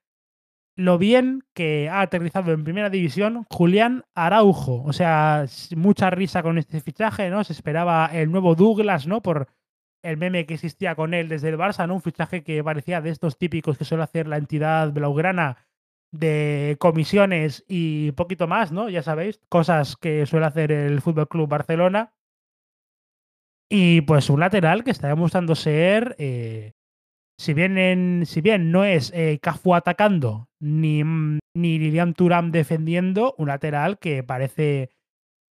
[0.80, 4.82] lo bien que ha aterrizado en primera división Julián Araujo.
[4.84, 5.46] O sea,
[5.76, 7.44] mucha risa con este fichaje, ¿no?
[7.44, 9.22] Se esperaba el nuevo Douglas, ¿no?
[9.22, 9.50] Por
[10.04, 11.96] el meme que existía con él desde el Barça, ¿no?
[11.96, 15.68] Un fichaje que parecía de estos típicos que suele hacer la entidad blaugrana
[16.14, 18.88] de comisiones y poquito más, ¿no?
[18.90, 22.14] Ya sabéis, cosas que suele hacer el Fútbol Club Barcelona.
[23.70, 26.72] Y pues un lateral que está demostrando ser, eh,
[27.40, 33.48] si, bien si bien no es eh, Cafu atacando ni, ni Lilian Turam defendiendo, un
[33.48, 34.90] lateral que parece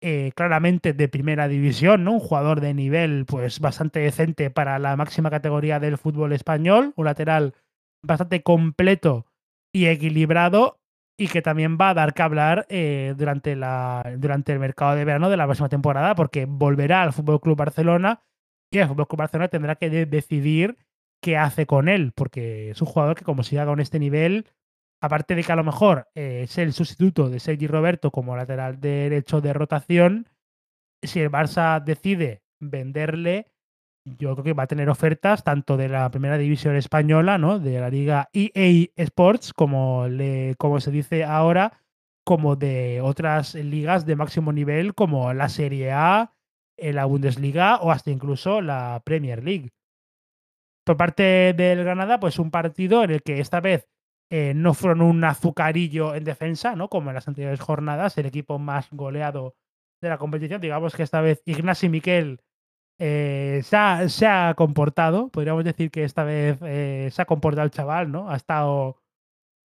[0.02, 2.12] eh, claramente de primera división, ¿no?
[2.12, 7.06] Un jugador de nivel pues bastante decente para la máxima categoría del fútbol español, un
[7.06, 7.54] lateral
[8.04, 9.24] bastante completo
[9.72, 10.78] y equilibrado
[11.18, 15.06] y que también va a dar que hablar eh, durante, la, durante el mercado de
[15.06, 18.22] verano de la próxima temporada porque volverá al Fútbol Club Barcelona
[18.70, 20.76] y el Fútbol Club Barcelona tendrá que decidir
[21.20, 24.46] qué hace con él porque es un jugador que como siga con este nivel
[25.00, 28.80] aparte de que a lo mejor eh, es el sustituto de Sergi Roberto como lateral
[28.80, 30.28] derecho de rotación,
[31.02, 33.46] si el Barça decide venderle,
[34.04, 37.58] yo creo que va a tener ofertas tanto de la primera división española, ¿no?
[37.58, 41.80] De la liga EA Sports, como, le, como se dice ahora,
[42.24, 46.34] como de otras ligas de máximo nivel, como la Serie A,
[46.76, 49.70] eh, la Bundesliga o hasta incluso la Premier League.
[50.88, 53.90] Por parte del Granada, pues un partido en el que esta vez
[54.30, 56.88] eh, no fueron un azucarillo en defensa, ¿no?
[56.88, 59.54] Como en las anteriores jornadas, el equipo más goleado
[60.00, 60.62] de la competición.
[60.62, 62.40] Digamos que esta vez Ignasi Miquel
[62.98, 68.10] eh, se, ha, comportado, podríamos decir que esta vez eh, se ha comportado el chaval,
[68.10, 68.30] ¿no?
[68.30, 68.96] Ha estado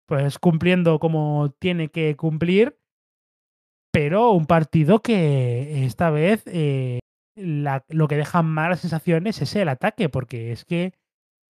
[0.06, 2.78] pues cumpliendo como tiene que cumplir,
[3.94, 6.44] pero un partido que esta vez
[7.38, 10.92] lo que deja malas sensaciones es el ataque, porque es que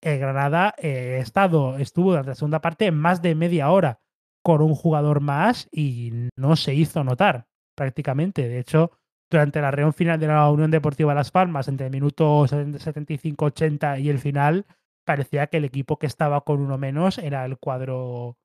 [0.02, 4.02] el Granada eh, estado, estuvo durante la segunda parte más de media hora
[4.44, 8.48] con un jugador más y no se hizo notar prácticamente.
[8.48, 8.92] De hecho,
[9.30, 14.10] durante la reunión final de la Unión Deportiva Las Palmas, entre el minuto 75-80 y
[14.10, 14.66] el final,
[15.06, 18.38] parecía que el equipo que estaba con uno menos era el cuadro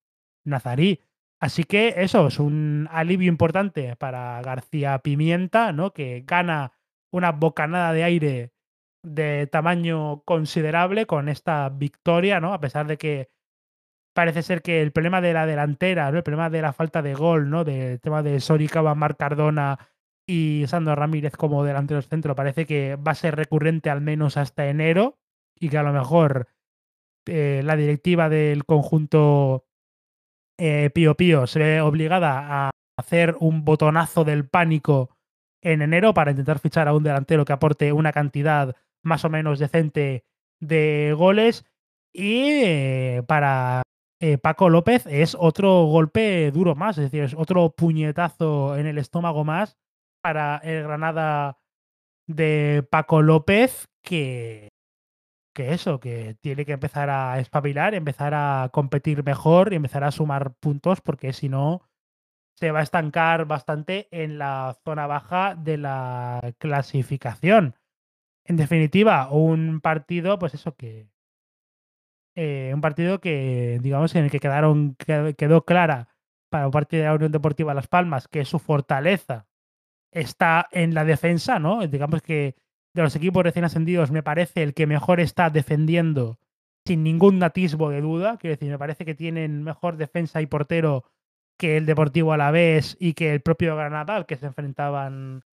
[0.44, 1.02] nazarí.
[1.40, 5.92] Así que eso es un alivio importante para García Pimienta, ¿no?
[5.92, 6.72] Que gana
[7.10, 8.52] una bocanada de aire
[9.06, 12.52] de tamaño considerable con esta victoria, ¿no?
[12.52, 13.30] A pesar de que
[14.14, 16.08] parece ser que el problema de la delantera.
[16.08, 17.64] El problema de la falta de gol, ¿no?
[17.64, 19.78] Del tema de Soricaba, Mar Cardona
[20.26, 24.66] y Sandro Ramírez como delantero centro, parece que va a ser recurrente al menos hasta
[24.68, 25.18] enero
[25.54, 26.48] y que a lo mejor
[27.26, 29.66] eh, la directiva del conjunto
[30.58, 35.16] eh, Pío Pío se ve obligada a hacer un botonazo del pánico
[35.62, 38.74] en enero para intentar fichar a un delantero que aporte una cantidad
[39.06, 40.24] más o menos decente
[40.60, 41.64] de goles.
[42.12, 43.82] Y eh, para
[44.20, 48.98] eh, Paco López es otro golpe duro más, es decir, es otro puñetazo en el
[48.98, 49.76] estómago más
[50.22, 51.58] para el Granada
[52.26, 54.70] de Paco López que,
[55.54, 60.10] que eso, que tiene que empezar a espabilar, empezar a competir mejor y empezar a
[60.10, 61.82] sumar puntos porque si no
[62.58, 67.74] se va a estancar bastante en la zona baja de la clasificación.
[68.48, 71.08] En definitiva, un partido, pues eso que.
[72.34, 76.08] Eh, un partido que, digamos, en el que quedaron, quedó clara
[76.50, 79.46] para parte de la Unión Deportiva Las Palmas que su fortaleza
[80.12, 81.86] está en la defensa, ¿no?
[81.86, 82.56] Digamos que
[82.94, 86.38] de los equipos recién ascendidos me parece el que mejor está defendiendo
[86.86, 88.38] sin ningún atisbo de duda.
[88.38, 91.04] Quiero decir, me parece que tienen mejor defensa y portero
[91.58, 95.44] que el Deportivo Alavés y que el propio Granada, al que se enfrentaban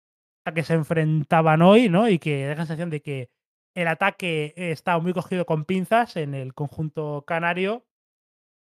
[0.46, 2.10] a que se enfrentaban hoy, ¿no?
[2.10, 3.30] Y que da la sensación de que
[3.76, 7.86] el ataque está muy cogido con pinzas en el conjunto canario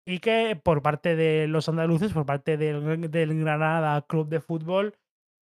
[0.05, 3.09] y que por parte de los andaluces, por parte del,
[3.39, 4.95] Granada Club de Fútbol,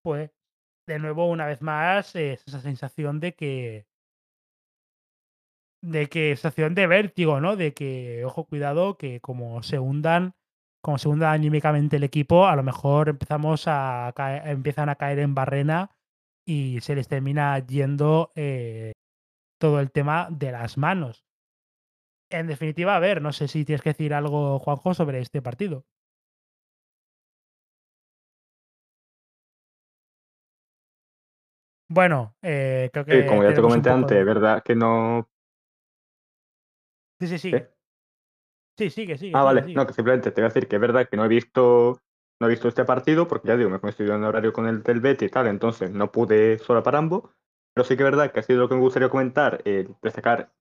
[0.03, 0.31] pues
[0.87, 3.87] de nuevo, una vez más, es esa sensación de que.
[5.83, 7.57] de que sensación de vértigo, ¿no?
[7.57, 10.35] De que, ojo, cuidado, que como se hundan,
[10.83, 14.13] como se hunda anímicamente el equipo, a lo mejor empezamos a
[14.45, 15.96] empiezan a caer en barrena
[16.47, 18.93] y se les termina yendo eh,
[19.59, 21.25] todo el tema de las manos.
[22.31, 25.85] En definitiva, a ver, no sé si tienes que decir algo, Juanjo, sobre este partido.
[31.89, 33.27] Bueno, eh, creo que.
[33.27, 34.63] como ya te comenté antes, ¿verdad?
[34.63, 35.29] Que no.
[37.21, 37.53] Sí, sí, sí.
[38.79, 39.33] Sí, sigue, sigue.
[39.35, 39.73] Ah, vale.
[39.75, 42.01] No, que simplemente te voy a decir que es verdad que no he visto
[42.41, 44.83] no he visto este partido porque ya digo, me he coincidido en horario con el
[44.83, 47.25] del Betty y tal, entonces no pude solo para ambos.
[47.75, 50.53] Pero sí que es verdad que ha sido lo que me gustaría comentar, eh, destacar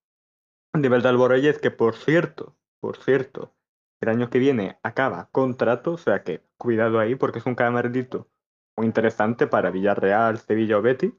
[0.73, 3.53] a nivel de Alboreyes, que por cierto, por cierto,
[4.01, 8.27] el año que viene acaba contrato, o sea que cuidado ahí porque es un camarito
[8.77, 11.13] muy interesante para Villarreal, Sevilla o Betty.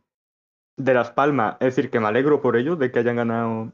[0.76, 3.72] De Las Palmas, es decir, que me alegro por ello de que hayan ganado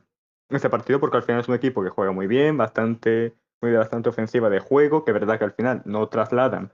[0.49, 4.09] este partido porque al final es un equipo que juega muy bien, bastante muy bastante
[4.09, 6.73] ofensiva de juego, que es verdad que al final no trasladan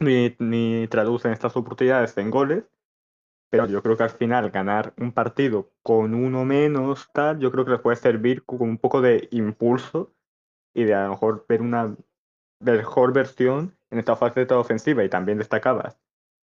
[0.00, 2.64] ni, ni traducen estas oportunidades en goles,
[3.50, 7.64] pero yo creo que al final ganar un partido con uno menos, tal, yo creo
[7.64, 10.12] que les puede servir como un poco de impulso
[10.74, 11.96] y de a lo mejor ver una
[12.60, 15.04] mejor versión en esta fase de ofensiva.
[15.04, 15.96] Y también destacabas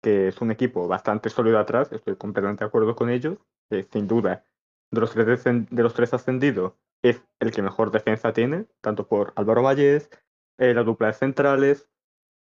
[0.02, 3.38] que es un equipo bastante sólido atrás, estoy completamente de acuerdo con ellos,
[3.70, 4.46] que sin duda
[4.92, 9.34] de los tres, de los tres ascendidos es el que mejor defensa tiene, tanto por
[9.36, 10.10] Álvaro Valles,
[10.58, 11.90] eh, la dupla de centrales,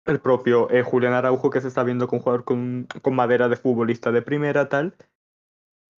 [0.06, 3.58] el propio eh, Julián Araujo que se está viendo con jugador con, con madera de
[3.58, 4.96] futbolista de primera, tal.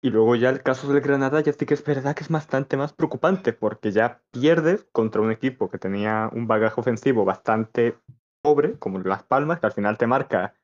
[0.00, 2.76] Y luego ya el caso del Granada ya sí que es verdad que es bastante
[2.76, 7.98] más preocupante porque ya pierdes contra un equipo que tenía un bagaje ofensivo bastante
[8.40, 10.54] pobre, como Las Palmas, que al final te marca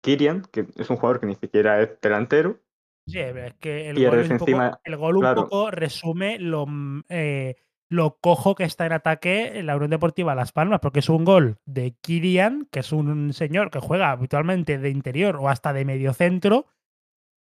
[0.00, 2.60] Kirian, que es un jugador que ni siquiera es delantero.
[3.08, 7.56] Sí, es que el gol, un, poco, el gol un poco resume lo, mm, eh,
[7.88, 11.24] lo cojo que está en ataque en la Unión Deportiva Las Palmas, porque es un
[11.24, 15.84] gol de Kirian, que es un señor que juega habitualmente de interior o hasta de
[15.84, 16.66] medio centro,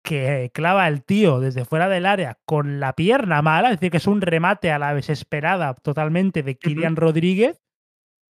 [0.04, 3.98] que clava el tío desde fuera del área con la pierna mala, es decir, que
[3.98, 7.62] es un remate a la desesperada totalmente de Kirian Rodríguez.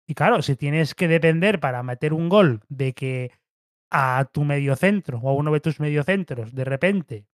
[0.09, 3.31] Y claro, si tienes que depender para meter un gol de que
[3.91, 7.27] a tu mediocentro o a uno de tus mediocentros de repente,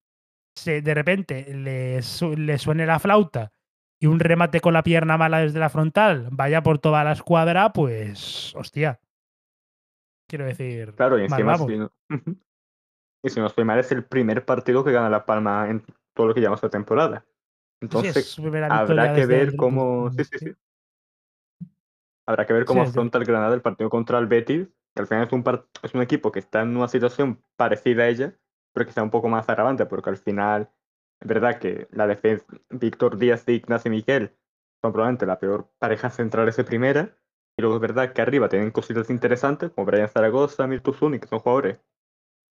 [0.54, 2.00] se, de repente le,
[2.36, 3.52] le suene la flauta
[4.00, 7.72] y un remate con la pierna mala desde la frontal vaya por toda la escuadra,
[7.72, 9.00] pues hostia.
[10.28, 10.94] Quiero decir.
[10.94, 11.92] Claro, y encima, si no,
[13.22, 15.84] y si no estoy mal, es el primer partido que gana La Palma en
[16.14, 17.24] todo lo que llevamos de temporada.
[17.80, 20.10] Entonces, habrá que ver cómo.
[20.12, 20.54] Sí, sí, sí.
[22.26, 25.26] Habrá que ver cómo afronta el Granada el partido contra el Betis, que al final
[25.26, 25.44] es un,
[25.82, 28.34] es un equipo que está en una situación parecida a ella,
[28.72, 30.70] pero que está un poco más agravante, porque al final
[31.20, 34.34] es verdad que la defensa, Víctor Díaz de Ignacio Miguel
[34.82, 37.14] son probablemente la peor pareja central de primera.
[37.58, 41.26] Y luego es verdad que arriba tienen cositas interesantes, como Brian Zaragoza, Mirtu Zuni, que
[41.26, 41.80] son jugadores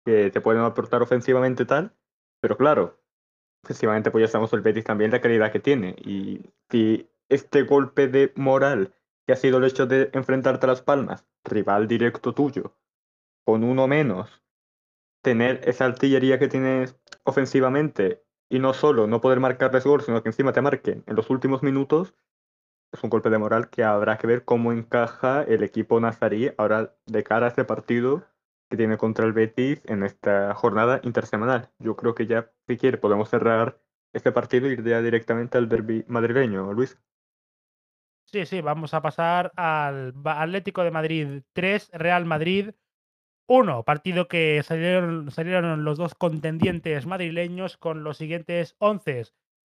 [0.05, 1.95] que te pueden aportar ofensivamente tal.
[2.41, 2.99] Pero claro,
[3.63, 5.95] ofensivamente pues ya sabemos el Betis también la calidad que tiene.
[5.97, 8.93] Y si este golpe de moral
[9.26, 12.77] que ha sido el hecho de enfrentarte a Las Palmas, rival directo tuyo,
[13.45, 14.43] con uno menos,
[15.22, 20.30] tener esa artillería que tienes ofensivamente y no solo no poder marcarles gol, sino que
[20.30, 22.13] encima te marquen en los últimos minutos,
[22.91, 26.95] es un golpe de moral que habrá que ver cómo encaja el equipo nazarí ahora
[27.05, 28.23] de cara a este partido
[28.69, 31.72] que tiene contra el Betis en esta jornada intersemanal.
[31.80, 33.80] Yo creo que ya, si quiere, podemos cerrar
[34.13, 36.97] este partido e ir ya directamente al derby madrileño, Luis.
[38.36, 42.72] Sí, sí, vamos a pasar al Atlético de Madrid 3, Real Madrid
[43.48, 49.24] uno, partido que salieron, salieron los dos contendientes madrileños con los siguientes once.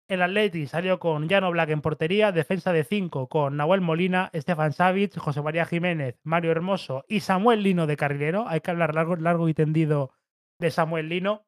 [0.08, 4.74] El Atleti salió con Llano Black en portería, defensa de 5 con Nahuel Molina, Estefan
[4.74, 8.48] Savic, José María Jiménez, Mario Hermoso y Samuel Lino de carrilero.
[8.48, 10.12] Hay que hablar largo, largo y tendido
[10.58, 11.46] de Samuel Lino.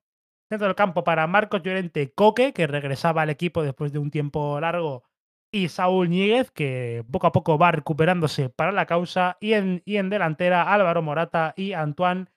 [0.50, 4.60] Centro del campo para Marcos Llorente Coque, que regresaba al equipo después de un tiempo
[4.62, 5.08] largo
[5.52, 9.98] y Saúl Ñíguez, que poco a poco va recuperándose para la causa, y en, y
[9.98, 12.28] en delantera Álvaro Morata y Antoine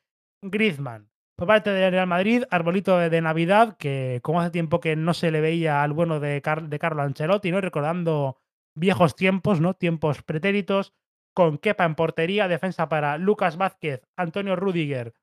[0.43, 1.11] Griezmann.
[1.37, 5.31] Por parte de Real Madrid, arbolito de Navidad, que como hace tiempo que no se
[5.31, 7.61] le veía al bueno de, de Carlo Ancelotti, ¿no?
[7.61, 8.39] recordando
[8.75, 9.75] viejos tiempos, ¿no?
[9.75, 10.93] tiempos pretéritos,
[11.35, 15.15] con Kepa en portería, defensa para Lucas Vázquez, Antonio Rudiger,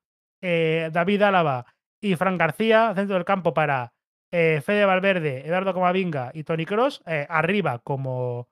[0.42, 1.66] eh, David Álava
[2.00, 3.92] y Fran García, centro del campo para
[4.30, 8.48] eh, Fede Valverde, Eduardo Comavinga y Tony Cross, eh, arriba como,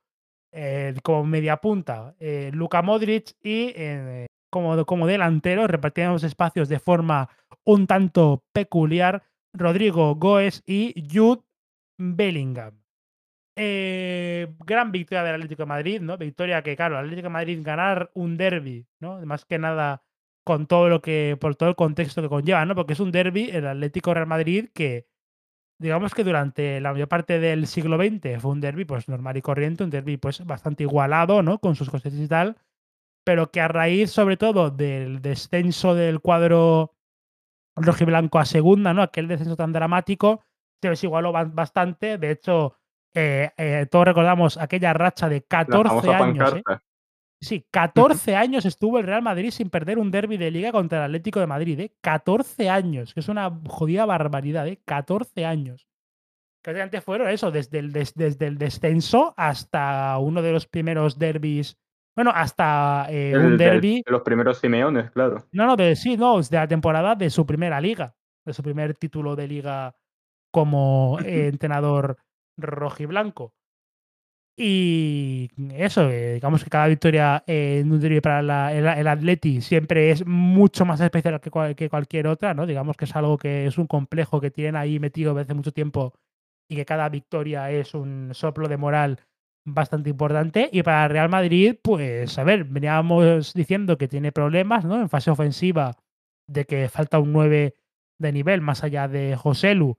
[0.52, 2.14] eh, como media punta,
[2.52, 3.74] Luka Modric y
[4.50, 7.28] como, como delantero, repartiendo los espacios de forma
[7.64, 9.22] un tanto peculiar,
[9.52, 11.42] Rodrigo Goes y Jude
[11.98, 12.80] Bellingham.
[13.56, 16.16] gran victoria del Atlético de Madrid, ¿no?
[16.16, 19.20] Victoria que, claro, el Atlético de Madrid ganar un derby, ¿no?
[19.26, 20.02] Más que nada
[20.44, 22.74] con todo lo que, por todo el contexto que conlleva, ¿no?
[22.74, 25.06] Porque es un derby, el Atlético Real Madrid, que
[25.78, 29.42] digamos que durante la mayor parte del siglo XX fue un derby pues normal y
[29.42, 31.58] corriente, un derby pues bastante igualado, ¿no?
[31.58, 32.56] Con sus cosas y tal,
[33.24, 36.94] pero que a raíz sobre todo del descenso del cuadro
[37.76, 39.02] rojiblanco a segunda, ¿no?
[39.02, 40.42] Aquel descenso tan dramático,
[40.80, 42.18] se desigualó bastante.
[42.18, 42.76] De hecho,
[43.14, 46.54] eh, eh, todos recordamos aquella racha de 14 años.
[46.54, 46.62] ¿eh?
[47.40, 51.04] Sí, 14 años estuvo el Real Madrid sin perder un derby de liga contra el
[51.04, 51.92] Atlético de Madrid, ¿eh?
[52.00, 54.80] 14 años, que es una jodida barbaridad, ¿eh?
[54.84, 55.86] 14 años.
[56.62, 61.76] Que antes fueron eso, desde el, desde el descenso hasta uno de los primeros derbis.
[62.16, 64.02] Bueno, hasta eh, un derby.
[64.04, 65.44] De los primeros Simeones, claro.
[65.52, 68.94] No, no, de, sí, no, de la temporada de su primera liga, de su primer
[68.94, 69.94] título de liga
[70.50, 72.16] como entrenador
[72.56, 73.52] rojiblanco.
[74.58, 79.60] Y eso, eh, digamos que cada victoria eh, en un derby para el, el Atleti
[79.60, 82.64] siempre es mucho más especial que, cual- que cualquier otra, ¿no?
[82.66, 86.14] Digamos que es algo que es un complejo que tienen ahí metido desde mucho tiempo
[86.70, 89.20] y que cada victoria es un soplo de moral
[89.66, 90.70] bastante importante.
[90.72, 95.00] Y para Real Madrid, pues, a ver, veníamos diciendo que tiene problemas, ¿no?
[95.00, 95.96] En fase ofensiva,
[96.48, 97.74] de que falta un 9
[98.18, 99.98] de nivel más allá de Joselu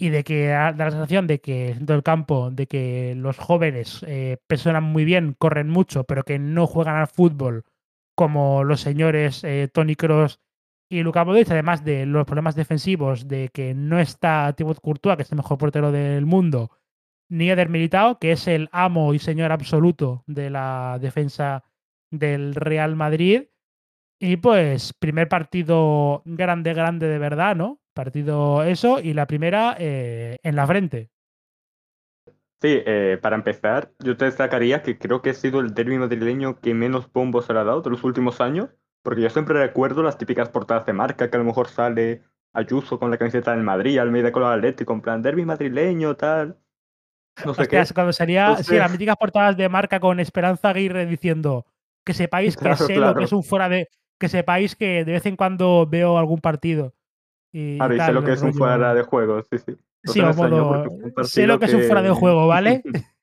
[0.00, 4.02] y de que da la sensación de que dentro del campo, de que los jóvenes
[4.08, 7.64] eh, presionan muy bien, corren mucho, pero que no juegan al fútbol
[8.14, 10.40] como los señores eh, Tony Cross
[10.88, 15.22] y Luka Modric, además de los problemas defensivos, de que no está Thibaut Courtois, que
[15.24, 16.70] es el mejor portero del mundo,
[17.28, 21.62] ni Eder Militao, que es el amo y señor absoluto de la defensa
[22.10, 23.48] del Real Madrid.
[24.18, 27.79] Y pues, primer partido grande, grande de verdad, ¿no?
[27.94, 31.10] Partido eso, y la primera eh, en la frente.
[32.60, 36.60] Sí, eh, para empezar, yo te destacaría que creo que ha sido el derbi madrileño
[36.60, 38.68] que menos bombo se le ha dado de los últimos años,
[39.02, 42.22] porque yo siempre recuerdo las típicas portadas de marca que a lo mejor sale
[42.52, 46.58] Ayuso con la camiseta del Madrid, Almeida con el Atlético, en plan derbi madrileño, tal,
[47.44, 47.94] no sé Hostias, qué.
[47.94, 51.64] cuando sería, sí, las míticas portadas de marca con Esperanza Aguirre diciendo
[52.04, 53.88] que sepáis que claro, sé lo que es un fuera de.
[54.18, 56.94] Que sepáis que de vez en cuando veo algún partido
[57.52, 59.76] y, Claro, y sé tal, lo que es un fuera de juego, sí, sí.
[60.02, 60.84] No Sí, modo.
[61.24, 62.14] Sé lo partido que es un fuera de que...
[62.14, 62.82] juego, ¿vale?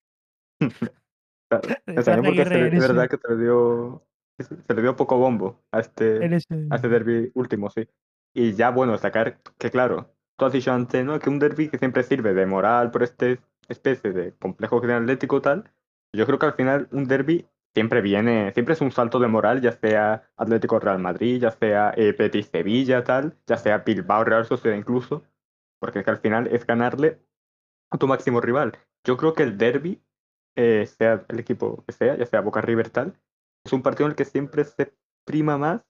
[1.50, 2.46] Claro, porque es
[2.80, 4.06] verdad que se le dio,
[4.38, 6.20] se le dio poco bombo a este,
[6.70, 7.88] a este derby último, sí.
[8.34, 11.18] Y ya, bueno, destacar que, claro, tú has dicho antes, ¿no?
[11.20, 13.40] Que un derby que siempre sirve de moral por este
[13.70, 15.72] especie de complejo que tiene Atlético tal.
[16.14, 17.46] Yo creo que al final un derby
[17.78, 21.94] siempre viene, siempre es un salto de moral, ya sea Atlético Real Madrid, ya sea
[21.96, 25.24] eh, Betis Sevilla, tal, ya sea Bilbao Real Sociedad incluso,
[25.80, 27.22] porque es que al final es ganarle
[27.92, 28.76] a tu máximo rival.
[29.04, 30.02] Yo creo que el derby,
[30.56, 33.14] eh, sea el equipo que sea, ya sea Boca River tal,
[33.64, 34.92] es un partido en el que siempre se
[35.24, 35.84] prima más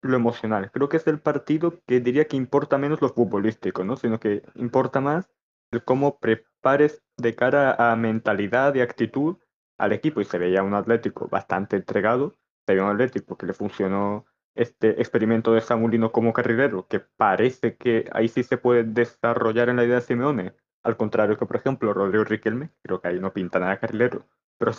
[0.00, 0.70] lo emocional.
[0.70, 3.96] Creo que es el partido que diría que importa menos lo futbolístico, ¿no?
[3.96, 5.28] Sino que importa más
[5.72, 9.36] el cómo prepares de cara a mentalidad y actitud
[9.78, 10.20] al equipo.
[10.20, 12.36] Y se veía un Atlético bastante entregado,
[12.66, 17.76] se veía un Atlético que le funcionó este experimento de Samulino como carrilero, que parece
[17.76, 20.52] que ahí sí se puede desarrollar en la idea de Simeone,
[20.82, 24.26] al contrario que, por ejemplo, Rodrigo Riquelme, creo que ahí no pinta nada carrilero,
[24.58, 24.72] pero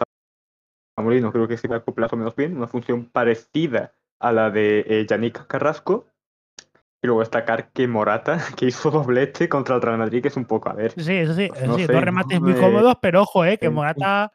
[0.97, 4.33] Samulino creo que sí va a acoplar más o menos bien, una función parecida a
[4.33, 6.07] la de eh, Yannick Carrasco.
[7.01, 10.43] Y luego destacar que Morata, que hizo doblete contra el Real Madrid, que es un
[10.43, 12.47] poco, a ver, Sí, eso sí, no sí, sé, dos remates ¿no?
[12.47, 14.33] muy Eh, cómodos, pero ojo, eh, que Morata,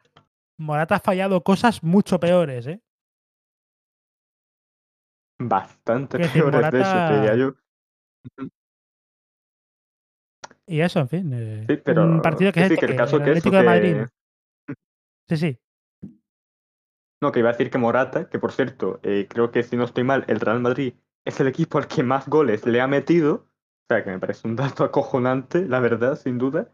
[0.57, 2.81] Morata ha fallado cosas mucho peores, eh.
[5.39, 7.53] bastante decir, peores, de hecho, te diría yo.
[10.67, 11.31] Y eso, en fin.
[11.33, 13.51] eh, Sí, un pero partido que que es sí, que el caso el que eso,
[13.51, 13.95] Madrid.
[15.27, 15.59] Sí, sí.
[17.21, 19.83] No, que iba a decir que Morata, que por cierto, eh, creo que si no
[19.83, 20.93] estoy mal, el Real Madrid
[21.25, 23.33] es el equipo al que más goles le ha metido.
[23.35, 26.69] O sea, que me parece un dato acojonante, la verdad, sin duda.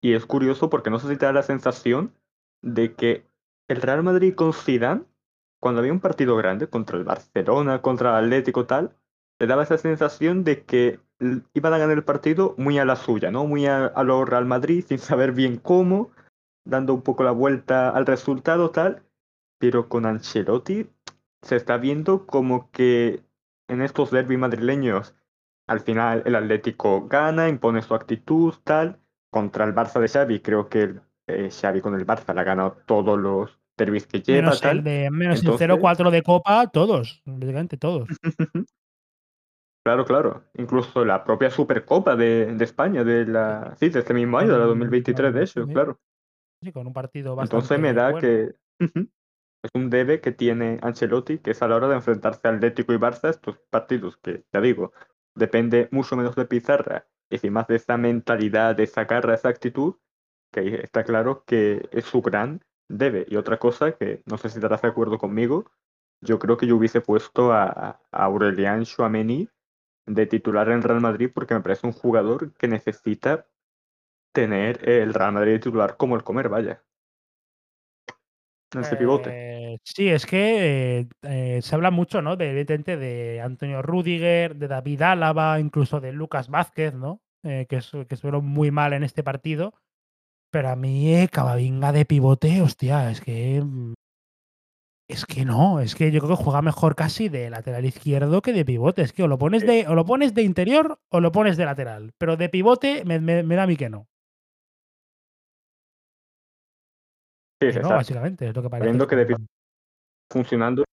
[0.00, 2.14] Y es curioso porque no sé si te da la sensación
[2.62, 3.26] de que
[3.68, 5.04] el Real Madrid con Zidane,
[5.60, 8.96] cuando había un partido grande contra el Barcelona, contra el Atlético tal,
[9.38, 11.00] te daba esa sensación de que
[11.54, 13.46] iban a ganar el partido muy a la suya, ¿no?
[13.46, 16.10] Muy a, a lo Real Madrid, sin saber bien cómo,
[16.64, 19.02] dando un poco la vuelta al resultado tal.
[19.58, 20.90] Pero con Ancelotti
[21.42, 23.24] se está viendo como que
[23.68, 25.14] en estos derbis madrileños
[25.66, 28.98] al final el Atlético gana, impone su actitud, tal.
[29.30, 32.44] Contra el Barça de Xavi, creo que el, eh, Xavi con el Barça le ha
[32.44, 36.66] ganado todos los derbis que lleva, Menos el de menos el Entonces, 0-4 de Copa,
[36.68, 38.08] todos, prácticamente todos.
[39.84, 40.44] claro, claro.
[40.54, 44.58] Incluso la propia Supercopa de, de España, de la, sí, de este mismo año, de
[44.58, 46.00] la Con, 2023, de hecho, claro.
[46.62, 48.20] sí, con un partido Entonces me bastante da bueno.
[48.20, 48.80] que
[49.62, 52.92] es un debe que tiene Ancelotti, que es a la hora de enfrentarse al Atlético
[52.92, 54.92] y Barça, estos partidos que, ya digo,
[55.34, 59.48] depende mucho menos de Pizarra y sin más de esa mentalidad, de esa garra, esa
[59.48, 59.94] actitud,
[60.52, 63.26] que está claro que es su gran debe.
[63.28, 65.70] Y otra cosa que no sé si estarás de acuerdo conmigo,
[66.20, 69.48] yo creo que yo hubiese puesto a, a Aurelian Chouameni
[70.06, 73.46] de titular en Real Madrid porque me parece un jugador que necesita
[74.32, 76.82] tener el Real Madrid de titular como el comer, vaya.
[78.74, 79.30] En ese pivote.
[79.30, 82.36] Eh, sí, es que eh, se habla mucho, ¿no?
[82.36, 87.20] De, evidentemente, de Antonio Rudiger, de David Álava, incluso de Lucas Vázquez, ¿no?
[87.42, 89.74] Eh, que, que muy mal en este partido.
[90.52, 93.60] Pero a mí, eh, Camavinga de pivote, hostia, es que.
[93.64, 93.94] mm,
[95.08, 98.52] Es que no, es que yo creo que juega mejor casi de lateral izquierdo que
[98.52, 99.02] de pivote.
[99.02, 99.66] Es que o lo pones Sí.
[99.66, 102.12] de, o lo pones de interior o lo pones de lateral.
[102.18, 104.06] Pero de pivote me, me- me da a mí que no.
[107.60, 108.86] Sí, se no, está básicamente, es lo que parece.
[108.88, 109.46] viendo que de como- pi-
[110.32, 110.84] funcionando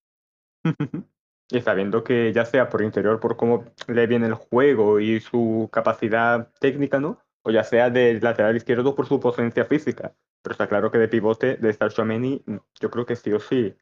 [1.51, 5.69] y sabiendo que ya sea por interior, por cómo le viene el juego y su
[5.71, 7.19] capacidad técnica, ¿no?
[7.49, 10.13] O ya sea del lateral izquierdo por su potencia física.
[10.43, 12.43] Pero está claro que de pivote de Star Chouameni,
[12.79, 13.75] yo creo que sí o sí.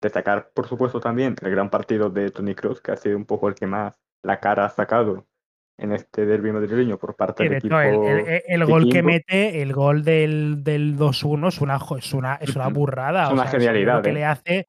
[0.00, 3.48] Destacar, por supuesto, también el gran partido de Tony Kroos, que ha sido un poco
[3.48, 5.26] el que más la cara ha sacado
[5.78, 7.74] en este derbi madrileño por parte del equipo.
[7.80, 12.34] el, el- el gol que mete, el gol del, del 2-1 es una, es una,
[12.36, 13.24] es una burrada.
[13.24, 14.12] Es o una sea, genialidad, que ¿eh?
[14.12, 14.68] le hace,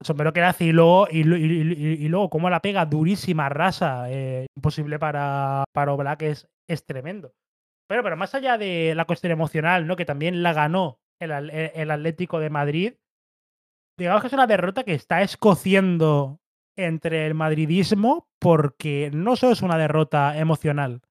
[0.00, 2.86] sombrero que le hace y luego, y, lu- y- y- y luego cómo la pega
[2.86, 7.32] durísima, rasa, eh, imposible para, para Oblak, es, es tremendo.
[7.90, 9.96] Pero, pero más allá de la cuestión emocional, ¿no?
[9.96, 12.94] Que también la ganó el, Al- el Atlético de Madrid,
[13.98, 16.40] digamos que es una derrota que está escociendo
[16.76, 21.02] entre el madridismo porque no solo es una derrota emocional,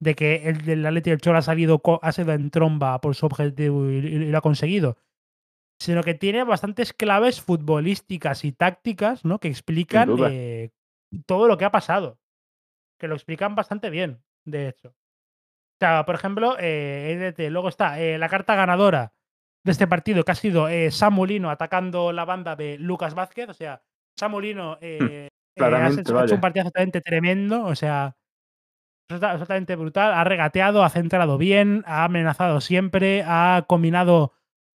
[0.00, 3.26] de que el del Atlético del Cholo ha salido, ha sido en tromba por su
[3.26, 4.96] objetivo y, y- y lo ha conseguido,
[5.78, 9.40] sino que tiene bastantes claves futbolísticas y tácticas, ¿no?
[9.40, 10.70] Que explican eh,
[11.26, 12.18] todo lo que ha pasado.
[12.98, 14.94] Que lo explican bastante bien, de hecho.
[15.74, 19.12] O sea, por ejemplo, eh, EDT, luego está eh, la carta ganadora
[19.64, 23.48] de este partido, que ha sido eh, Samulino atacando la banda de Lucas Vázquez.
[23.48, 23.82] O sea,
[24.18, 27.64] Samulino eh, eh, ha hecho, un partido absolutamente tremendo.
[27.64, 28.16] O sea,
[29.08, 30.12] absoluta- absolutamente brutal.
[30.14, 34.32] Ha regateado, ha centrado bien, ha amenazado siempre, ha combinado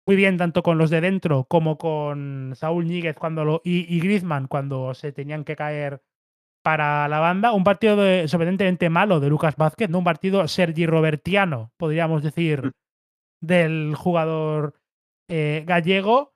[0.07, 3.99] muy bien tanto con los de dentro como con Saúl Níguez cuando lo, y, y
[3.99, 6.01] Griezmann cuando se tenían que caer
[6.67, 7.53] para la banda.
[7.53, 9.99] Un partido de- sorprendentemente malo de Lucas Vázquez, ¿no?
[9.99, 12.73] Un partido Sergi Robertiano, podríamos decir,
[13.41, 14.73] del jugador
[15.29, 16.33] eh, gallego.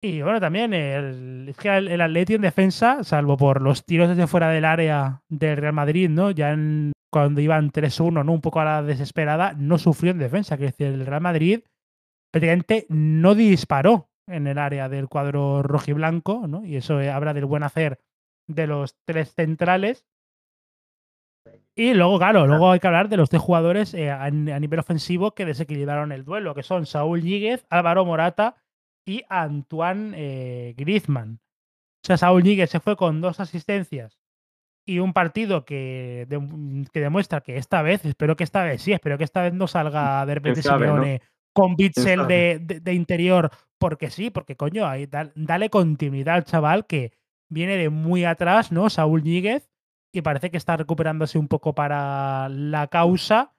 [0.00, 4.10] Y bueno, también el, es que el, el Atleti en defensa, salvo por los tiros
[4.10, 6.30] desde fuera del área del Real Madrid, ¿no?
[6.30, 8.32] Ya en- cuando iban 3-1, ¿no?
[8.32, 10.56] Un poco a la desesperada, no sufrió en defensa.
[10.56, 11.62] Que decir, el Real Madrid
[12.32, 16.64] prácticamente no disparó en el área del cuadro rojiblanco, ¿no?
[16.64, 17.98] Y eso eh, habla del buen hacer
[18.48, 20.04] de los tres centrales.
[21.74, 24.80] Y luego, claro, luego hay que hablar de los tres jugadores eh, a, a nivel
[24.80, 28.56] ofensivo que desequilibraron el duelo, que son Saúl Ñíguez, Álvaro Morata
[29.06, 31.38] y Antoine eh, Griezmann.
[32.04, 34.18] O sea, Saúl Ñíguez se fue con dos asistencias
[34.86, 38.92] y un partido que, de- que demuestra que esta vez, espero que esta vez sí,
[38.92, 40.62] espero que esta vez no salga de repente
[41.52, 46.86] con Bitzel de, de- de interior, porque sí, porque coño, ahí dale continuidad al chaval
[46.86, 47.12] que
[47.48, 48.90] viene de muy atrás, ¿no?
[48.90, 49.68] Saúl Ñíguez,
[50.12, 53.54] y parece que está recuperándose un poco para la causa.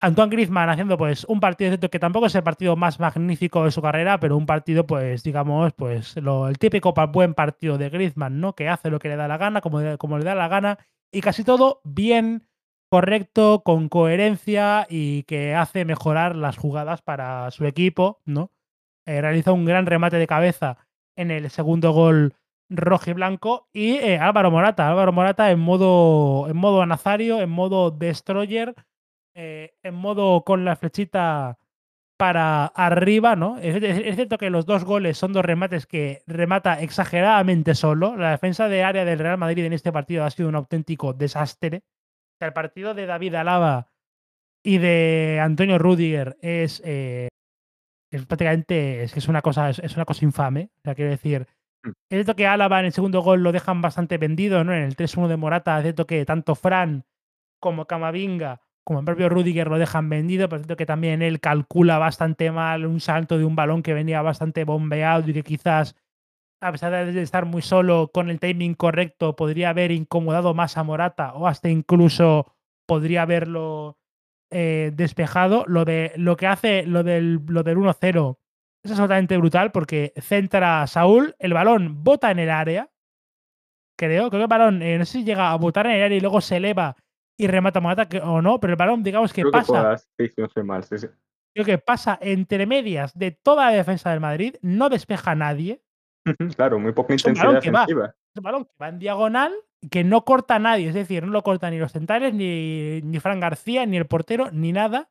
[0.00, 3.80] Antoine Griezmann haciendo pues un partido que tampoco es el partido más magnífico de su
[3.80, 8.54] carrera, pero un partido pues digamos pues el típico buen partido de Griezmann, ¿no?
[8.54, 10.78] Que hace lo que le da la gana, como le da la gana
[11.10, 12.46] y casi todo bien,
[12.90, 18.50] correcto, con coherencia y que hace mejorar las jugadas para su equipo, ¿no?
[19.06, 20.78] Eh, realiza un gran remate de cabeza
[21.16, 22.34] en el segundo gol
[22.70, 27.50] rojo y blanco y eh, Álvaro Morata, Álvaro Morata en modo en modo nazario, en
[27.50, 28.74] modo destroyer,
[29.34, 31.58] eh, en modo con la flechita
[32.16, 33.58] para arriba, ¿no?
[33.58, 38.16] Es, cierto que los dos goles son dos remates que remata exageradamente solo.
[38.16, 41.82] La defensa de área del Real Madrid en este partido ha sido un auténtico desastre.
[42.40, 43.90] El partido de David Alaba
[44.62, 47.28] y de Antonio Rudiger es, eh,
[48.10, 50.70] es prácticamente es es una cosa es, una cosa infame.
[50.78, 51.46] O sea, quiero decir.
[51.84, 54.72] Es cierto que Álava en el segundo gol lo dejan bastante vendido, ¿no?
[54.72, 57.04] En el 3-1 de Morata, es cierto que tanto Fran
[57.60, 61.40] como Camavinga, como el propio Rudiger lo dejan vendido, pero es cierto que también él
[61.40, 65.96] calcula bastante mal un salto de un balón que venía bastante bombeado y que quizás,
[66.60, 70.84] a pesar de estar muy solo con el timing correcto, podría haber incomodado más a
[70.84, 72.54] Morata o hasta incluso
[72.86, 73.98] podría haberlo
[74.50, 75.64] eh, despejado.
[75.66, 78.38] Lo, de, lo que hace lo del, lo del 1-0
[78.84, 82.90] es absolutamente brutal porque centra a Saúl, el balón bota en el área,
[83.98, 86.16] creo, creo que el balón, eh, no sé si llega a botar en el área
[86.16, 86.96] y luego se eleva
[87.38, 90.08] y remata Morata que- o no, pero el balón, digamos que Creo que pasa, puedas,
[90.18, 91.06] sí, no estoy mal, sí, sí.
[91.54, 95.82] creo que pasa entre medias de toda la defensa del Madrid, no despeja a nadie,
[96.56, 97.80] Claro, muy poca intensidad que va.
[97.80, 98.06] defensiva.
[98.34, 99.52] es un balón que va en diagonal,
[99.90, 103.20] que no corta a nadie, es decir, no lo corta ni los centrales, ni, ni
[103.20, 105.10] Fran García, ni el portero, ni nada,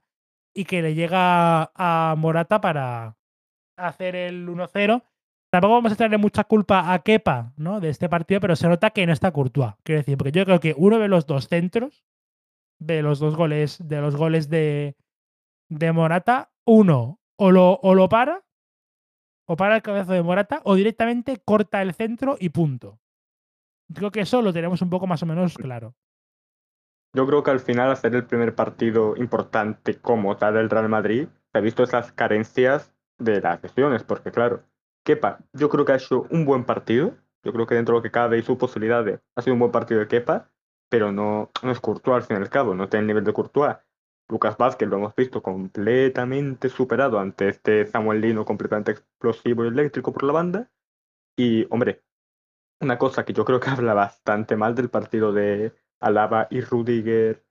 [0.55, 3.15] y que le llega a Morata para
[3.77, 5.03] hacer el 1-0.
[5.51, 7.79] Tampoco vamos a echarle mucha culpa a Kepa ¿no?
[7.79, 9.73] de este partido, pero se nota que no está Courtois.
[9.83, 12.03] Quiero decir, porque yo creo que uno de los dos centros,
[12.79, 14.95] de los dos goles, de los goles de,
[15.69, 18.43] de Morata, uno o lo, o lo para,
[19.45, 22.99] o para el cabezazo de Morata, o directamente corta el centro y punto.
[23.93, 25.95] Creo que eso lo tenemos un poco más o menos claro.
[27.15, 31.27] Yo creo que al final, hacer el primer partido importante como tal del Real Madrid,
[31.51, 34.63] se ha visto esas carencias de las lesiones, porque claro,
[35.03, 37.15] Kepa, yo creo que ha hecho un buen partido.
[37.43, 39.71] Yo creo que dentro de lo que cabe y sus posibilidades, ha sido un buen
[39.71, 40.49] partido de Kepa,
[40.89, 43.33] pero no, no es Courtois al fin y al cabo, no tiene el nivel de
[43.33, 43.75] Courtois.
[44.29, 50.13] Lucas Vázquez lo hemos visto completamente superado ante este Samuel Lino completamente explosivo y eléctrico
[50.13, 50.71] por la banda.
[51.37, 52.03] Y, hombre,
[52.79, 57.45] una cosa que yo creo que habla bastante mal del partido de Alaba y Rudiger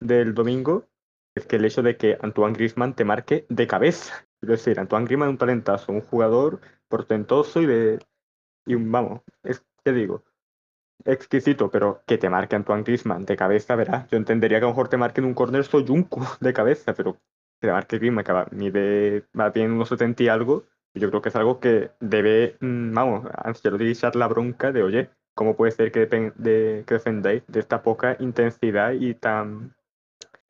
[0.00, 0.88] del domingo
[1.34, 4.26] es que el hecho de que Antoine Griezmann te marque de cabeza.
[4.42, 7.98] Es decir, Antoine Griezmann es un talentazo, un jugador portentoso y de.
[8.66, 9.22] Y un, vamos,
[9.84, 10.24] ¿qué digo?
[11.04, 14.08] Exquisito, pero que te marque Antoine Griezmann de cabeza, verás.
[14.10, 17.68] Yo entendería que a lo mejor te marquen un corner Soyuncu de cabeza, pero que
[17.68, 20.64] te marque Griezmann, que va, de más bien unos 70 y algo,
[20.94, 25.10] yo creo que es algo que debe, mm, vamos, Ancelotti echar la bronca de, oye,
[25.34, 29.74] ¿cómo puede ser que, de, que defendáis de esta poca intensidad y tan,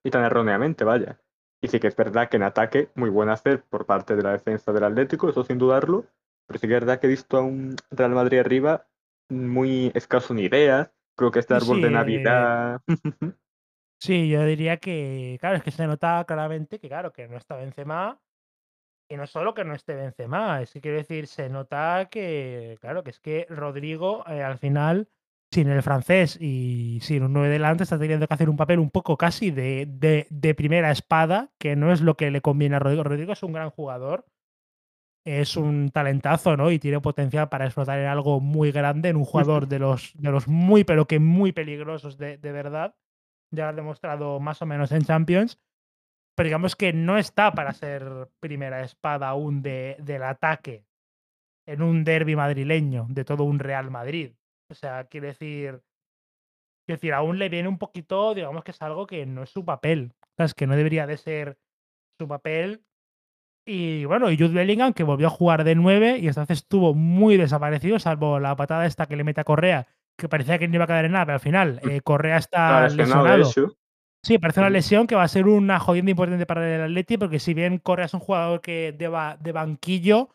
[0.04, 1.20] y tan erróneamente, vaya?
[1.62, 4.32] Y sí que es verdad que en ataque, muy buen hacer por parte de la
[4.32, 6.04] defensa del Atlético, eso sin dudarlo,
[6.46, 8.86] pero sí que es verdad que he visto a un Real Madrid arriba
[9.30, 12.80] muy escaso en ideas, creo que este árbol de Navidad...
[14.00, 17.54] sí, yo diría que, claro, es que se nota claramente que, claro, que no está
[17.54, 18.20] Benzema,
[19.08, 23.04] y no solo que no esté Benzema, es que quiero decir, se nota que, claro,
[23.04, 25.08] que es que Rodrigo eh, al final,
[25.52, 28.90] sin el francés y sin un 9 delante, está teniendo que hacer un papel un
[28.90, 33.04] poco casi de, de, primera espada, que no es lo que le conviene a Rodrigo.
[33.04, 34.24] Rodrigo es un gran jugador,
[35.24, 36.70] es un talentazo, ¿no?
[36.70, 40.30] Y tiene potencial para explotar en algo muy grande, en un jugador de los, de
[40.30, 42.94] los muy, pero que muy peligrosos de, de verdad.
[43.50, 45.60] Ya lo ha demostrado más o menos en Champions
[46.34, 50.86] pero digamos que no está para ser primera espada aún de, del ataque
[51.66, 54.32] en un derby madrileño de todo un Real Madrid.
[54.72, 55.82] O sea, quiere decir,
[56.86, 59.64] quiere decir, aún le viene un poquito, digamos que es algo que no es su
[59.64, 61.58] papel, es que no debería de ser
[62.18, 62.82] su papel.
[63.64, 66.94] Y bueno, y Jude Bellingham, que volvió a jugar de 9 y esta vez estuvo
[66.94, 69.86] muy desaparecido, salvo la patada esta que le mete a Correa,
[70.18, 72.88] que parecía que no iba a caer en nada, pero al final eh, Correa está
[72.88, 73.44] lesionado.
[74.24, 77.40] Sí, parece una lesión que va a ser una jodienda importante para el Atleti, porque
[77.40, 80.30] si bien Correa es un jugador que de, de banquillo,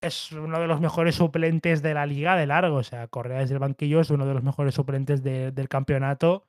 [0.00, 2.76] es uno de los mejores suplentes de la liga de largo.
[2.76, 6.46] O sea, Correa desde el banquillo es uno de los mejores suplentes del campeonato.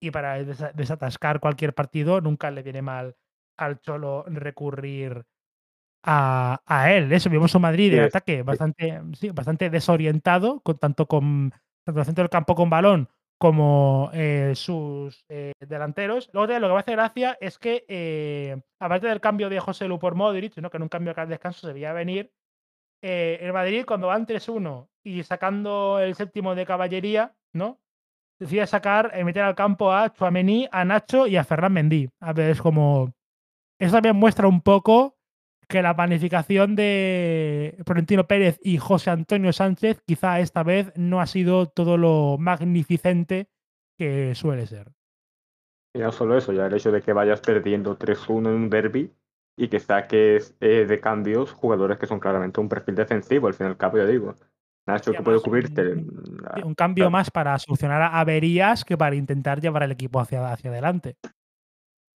[0.00, 3.16] Y para desatascar cualquier partido, nunca le viene mal
[3.56, 5.24] al Cholo recurrir
[6.02, 7.12] a, él.
[7.12, 11.52] Eso, vimos un Madrid de ataque bastante, sí, bastante desorientado, con, tanto con
[11.84, 13.08] tanto el centro del campo con balón
[13.38, 16.30] como eh, sus eh, delanteros.
[16.32, 19.98] Luego lo que me hace gracia es que, eh, aparte del cambio de José Lu
[19.98, 20.70] por Modric, ¿no?
[20.70, 22.32] que en un cambio de descanso se veía venir,
[23.04, 27.80] el Madrid cuando van 3-1 y sacando el séptimo de caballería, ¿no?
[28.38, 32.08] decide sacar, meter al campo a Chuamení, a Nacho y a Ferran Mendy.
[32.20, 33.12] A ver, es como...
[33.78, 35.16] Eso también muestra un poco
[35.68, 41.26] que la planificación de Florentino Pérez y José Antonio Sánchez quizá esta vez no ha
[41.26, 43.48] sido todo lo magnificente
[43.98, 44.92] que suele ser.
[45.94, 49.12] Y no solo eso, ya el hecho de que vayas perdiendo 3-1 en un derby
[49.56, 53.66] y que saques eh, de cambios jugadores que son claramente un perfil defensivo, al fin
[53.66, 54.34] y al cabo, ya digo.
[54.86, 55.94] Nacho, que puede cubrirte.
[56.62, 61.16] Un, cambio más para solucionar averías que para intentar llevar al equipo hacia, hacia adelante.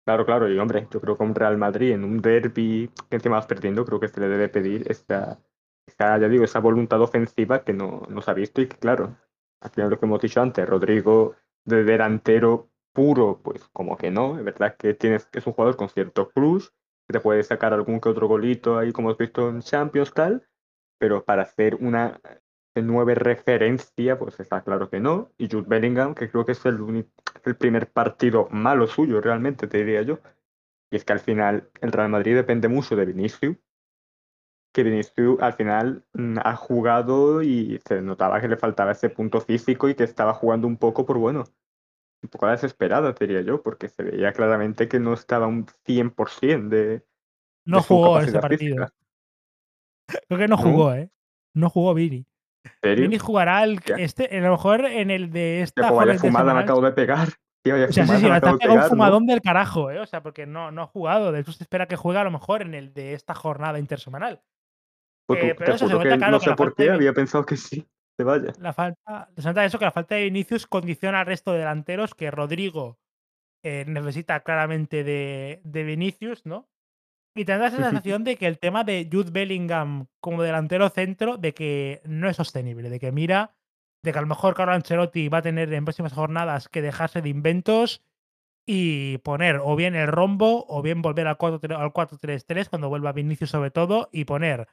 [0.05, 3.37] Claro, claro, y hombre, yo creo que un Real Madrid en un derby que encima
[3.37, 5.39] vas perdiendo, creo que se le debe pedir esa,
[5.97, 9.15] ya digo, esa voluntad ofensiva que no, se ha visto y que, claro,
[9.61, 11.35] al final lo que hemos dicho antes, Rodrigo
[11.65, 15.89] de delantero puro, pues como que no, es verdad que tienes, es un jugador con
[15.89, 16.39] cierto que
[17.07, 20.47] te puede sacar algún que otro golito ahí como has visto en Champions tal,
[20.97, 22.19] pero para hacer una
[22.75, 25.31] nueve referencia, pues está claro que no.
[25.37, 27.07] Y Jude Bellingham, que creo que es el,
[27.43, 30.19] el primer partido malo suyo, realmente, te diría yo.
[30.91, 33.57] Y es que al final el Real Madrid depende mucho de Vinicius,
[34.73, 39.39] que Vinicius al final mm, ha jugado y se notaba que le faltaba ese punto
[39.39, 41.45] físico y que estaba jugando un poco por, bueno,
[42.25, 47.05] un poco desesperado, diría yo, porque se veía claramente que no estaba un 100% de...
[47.65, 48.87] No jugó ese partido.
[50.27, 51.09] Creo que no jugó, ¿eh?
[51.53, 52.25] No jugó Vini.
[52.81, 55.91] Vini jugará el, este, a lo mejor en el de esta.
[55.91, 57.29] vaya fumada me acabo de pegar.
[57.29, 59.99] o sea, sí, sí, me ha pegado un fumadón del carajo, ¿eh?
[59.99, 61.31] O sea, porque no, no ha jugado.
[61.31, 64.41] De hecho, se espera que juegue a lo mejor en el de esta jornada intersemanal.
[65.27, 67.87] Pues eh, pero eso se que no sé por qué, había pensado que sí.
[68.17, 68.53] Se vaya.
[68.59, 72.31] La falta, nota eso que la falta de Vinicius condiciona al resto de delanteros, que
[72.31, 72.97] Rodrigo
[73.63, 76.69] eh, necesita claramente de, de Vinicius, ¿no?
[77.35, 81.37] Y te da la sensación de que el tema de Jude Bellingham como delantero centro,
[81.37, 83.57] de que no es sostenible, de que mira,
[84.03, 87.21] de que a lo mejor Carlo Ancelotti va a tener en próximas jornadas que dejarse
[87.21, 88.01] de inventos
[88.65, 93.71] y poner o bien el rombo o bien volver al 4-3-3 cuando vuelva Vinicius sobre
[93.71, 94.67] todo y poner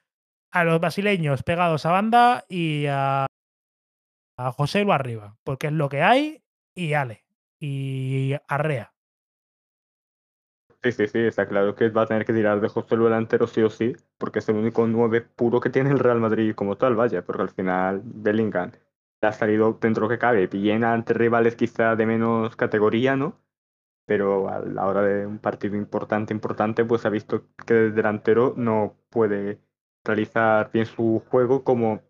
[0.53, 3.27] a los brasileños pegados a banda y a,
[4.57, 6.43] José lo arriba, porque es lo que hay
[6.75, 7.25] y ale
[7.61, 8.93] y arrea.
[10.83, 13.47] Sí, sí, sí, está claro que va a tener que tirar de José lo delantero
[13.47, 16.77] sí o sí, porque es el único 9 puro que tiene el Real Madrid como
[16.77, 18.73] tal, vaya, porque al final Bellingham
[19.21, 23.39] ha salido dentro que cabe, bien ante rivales quizá de menos categoría, ¿no?
[24.07, 28.55] Pero a la hora de un partido importante, importante, pues ha visto que el delantero
[28.57, 29.61] no puede
[30.05, 32.03] realizar bien su juego como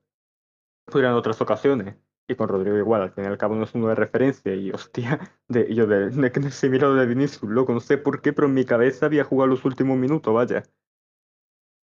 [0.86, 1.96] pudiera en otras ocasiones.
[2.28, 4.54] Y con Rodrigo igual, al fin y al cabo no es uno de referencia.
[4.54, 7.98] Y hostia, de, yo de, de, de, se mira lo de Vinicius, loco, no sé
[7.98, 10.62] por qué, pero en mi cabeza había jugado los últimos minutos, vaya.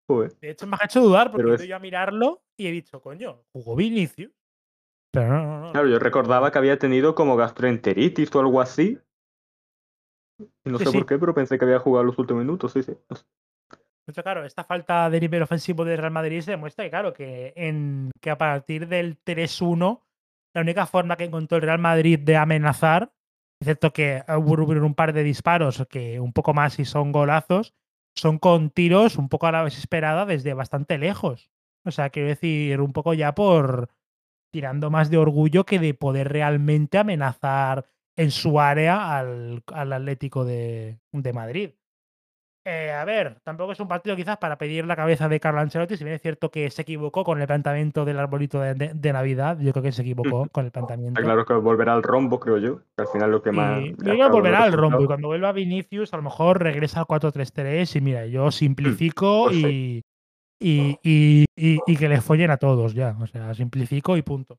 [0.07, 0.35] Joder.
[0.39, 1.67] De hecho, me ha hecho dudar porque he es...
[1.67, 4.31] yo a mirarlo y he dicho, coño, jugó Vinicius.
[5.11, 5.71] Pero no, no, no.
[5.71, 8.99] Claro, yo recordaba que había tenido como gastroenteritis o algo así.
[10.65, 10.97] No Sí, sé sí.
[10.97, 12.91] por qué, pero pensé que había jugado los últimos minutos, sí, sí.
[14.13, 18.11] Claro, esta falta de nivel ofensivo del Real Madrid se demuestra que, claro, que, en,
[18.21, 20.01] que a partir del 3-1,
[20.53, 23.11] la única forma que encontró el Real Madrid de amenazar,
[23.59, 27.73] excepto que hubo un par de disparos que un poco más y son golazos,
[28.15, 31.49] son con tiros un poco a la desesperada desde bastante lejos.
[31.83, 33.89] O sea, quiero decir, un poco ya por
[34.51, 40.45] tirando más de orgullo que de poder realmente amenazar en su área al, al Atlético
[40.45, 41.71] de, de Madrid.
[42.67, 45.97] Eh, a ver, tampoco es un partido quizás para pedir la cabeza de Carlo Ancelotti,
[45.97, 49.13] si bien es cierto que se equivocó con el planteamiento del arbolito de, de- de
[49.13, 51.21] Navidad, yo creo que se equivocó con el Está planteamiento.
[51.21, 52.79] claro que volverá al rombo, creo yo.
[52.95, 53.81] Que al final lo que más.
[53.83, 57.97] Y dado volverá al rombo y cuando vuelva Vinicius a lo mejor regresa al 4-3-3
[57.97, 60.01] y mira, yo simplifico pues sí.
[60.59, 64.57] y, y, y- y- que les follen a todos ya, o sea, simplifico y punto.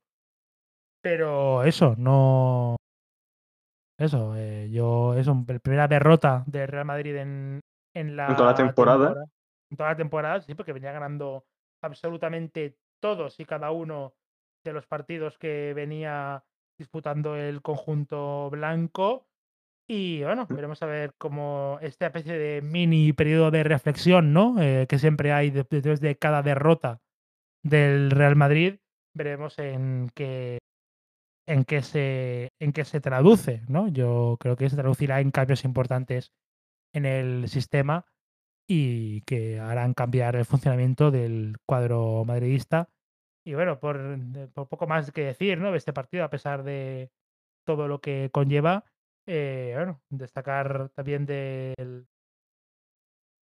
[1.03, 2.77] Pero eso, no...
[3.99, 7.61] Eso, eh, yo, eso, la primera derrota del Real Madrid en,
[7.97, 9.25] en la En toda la temporada.
[9.71, 11.47] En toda la temporada, sí, porque venía ganando
[11.83, 14.15] absolutamente todos y cada uno
[14.65, 16.45] de los partidos que venía
[16.79, 19.27] disputando el conjunto blanco.
[19.89, 24.61] Y bueno, veremos a ver cómo esta especie de mini periodo de reflexión, ¿no?
[24.61, 27.01] Eh, que siempre hay de- después de cada derrota
[27.65, 28.77] del Real Madrid,
[29.15, 30.59] veremos en qué,
[31.49, 33.89] en qué se en qué se traduce, ¿no?
[33.89, 36.33] Yo creo que se traducirá en cambios importantes
[36.93, 38.07] en el sistema
[38.69, 42.89] y que harán cambiar el funcionamiento del cuadro madridista.
[43.45, 45.75] Y bueno, por, eh, poco más que decir, ¿no?
[45.75, 47.11] Este partido, a pesar de
[47.65, 48.85] todo lo que conlleva,
[49.27, 52.07] eh, bueno, destacar también del,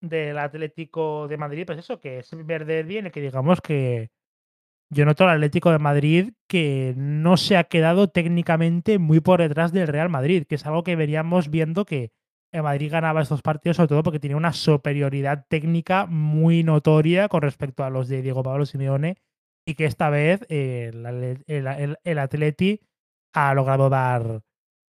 [0.01, 4.11] del Atlético de Madrid, pues eso, que es el primer en el que digamos que
[4.89, 9.71] yo noto al Atlético de Madrid que no se ha quedado técnicamente muy por detrás
[9.73, 12.11] del Real Madrid, que es algo que veníamos viendo que
[12.55, 17.41] el Madrid ganaba estos partidos, sobre todo porque tenía una superioridad técnica muy notoria con
[17.41, 19.17] respecto a los de Diego Pablo Simeone,
[19.65, 21.05] y que esta vez eh, el,
[21.47, 22.81] el, el- el Atleti
[23.33, 24.41] ha logrado dar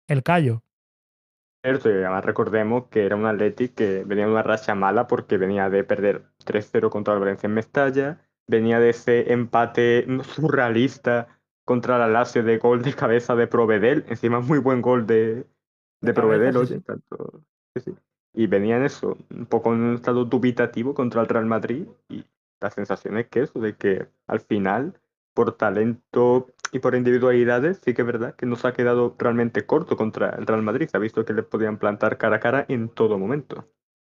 [0.07, 0.63] el callo.
[1.63, 5.37] Cierto, y además recordemos que era un Athletic que venía de una racha mala porque
[5.37, 11.27] venía de perder 3-0 contra el Valencia en Mestalla, venía de ese empate surrealista
[11.65, 15.47] contra la Lazio de gol de cabeza de Provedel, encima muy buen gol de,
[16.01, 17.43] de De Provedel, oye, tanto,
[17.83, 17.95] sí.
[18.33, 22.25] Y venía en eso, un poco en un estado dubitativo contra el Real Madrid y
[22.59, 24.99] la sensación es que eso, de que al final,
[25.33, 29.95] por talento y por individualidades, sí que es verdad que nos ha quedado realmente corto
[29.97, 30.87] contra el Real Madrid.
[30.89, 33.69] Se ha visto que le podían plantar cara a cara en todo momento.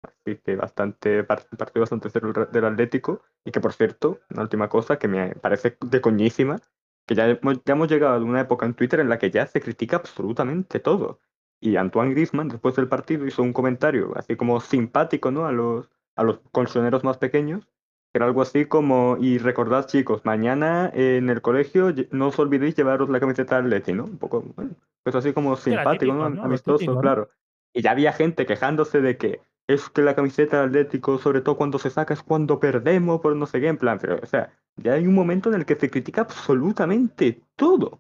[0.03, 3.23] Así que bastante par- partido bastante cero del Atlético.
[3.45, 6.59] Y que por cierto, una última cosa que me parece de coñísima,
[7.07, 9.47] que ya hemos, ya hemos llegado a una época en Twitter en la que ya
[9.47, 11.19] se critica absolutamente todo.
[11.59, 15.45] Y Antoine Griezmann, después del partido, hizo un comentario así como simpático, ¿no?
[15.45, 20.23] A los, a los colchoneros más pequeños, que era algo así como, y recordad chicos,
[20.23, 24.05] mañana en el colegio no os olvidéis llevaros la camiseta de Atleti, ¿no?
[24.05, 24.71] Un poco, bueno,
[25.03, 26.43] pues así como simpático, típico, ¿no?
[26.43, 27.01] Amistoso, típico, ¿no?
[27.01, 27.29] claro.
[27.73, 31.57] Y ya había gente quejándose de que es que la camiseta del Atlético, sobre todo
[31.57, 34.53] cuando se saca, es cuando perdemos, por no sé qué, en plan, pero, o sea,
[34.77, 37.99] ya hay un momento en el que se critica absolutamente todo,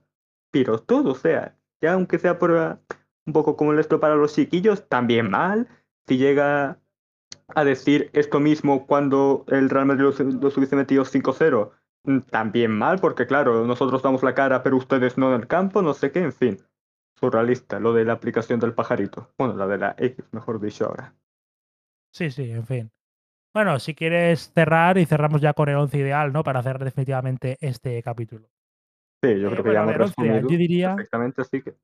[0.51, 2.79] pero todo, o sea, ya aunque sea por
[3.27, 5.67] un poco como esto para los chiquillos, también mal,
[6.07, 6.79] si llega
[7.55, 11.71] a decir esto mismo cuando el Real Madrid los, los hubiese metido 5-0,
[12.03, 15.81] mm, también mal, porque claro, nosotros damos la cara, pero ustedes no en el campo,
[15.81, 16.57] no sé qué, en fin.
[17.19, 19.33] Surrealista, lo de la aplicación del pajarito.
[19.37, 21.15] Bueno, la de la X, mejor dicho ahora.
[22.11, 22.91] Sí, sí, en fin.
[23.53, 26.43] Bueno, si quieres cerrar y cerramos ya con el once ideal, ¿no?
[26.43, 28.49] Para cerrar definitivamente este capítulo.
[29.23, 31.75] Sí, yo Eh, creo que bueno, ya a hemos resumido yo diría, perfectamente, así que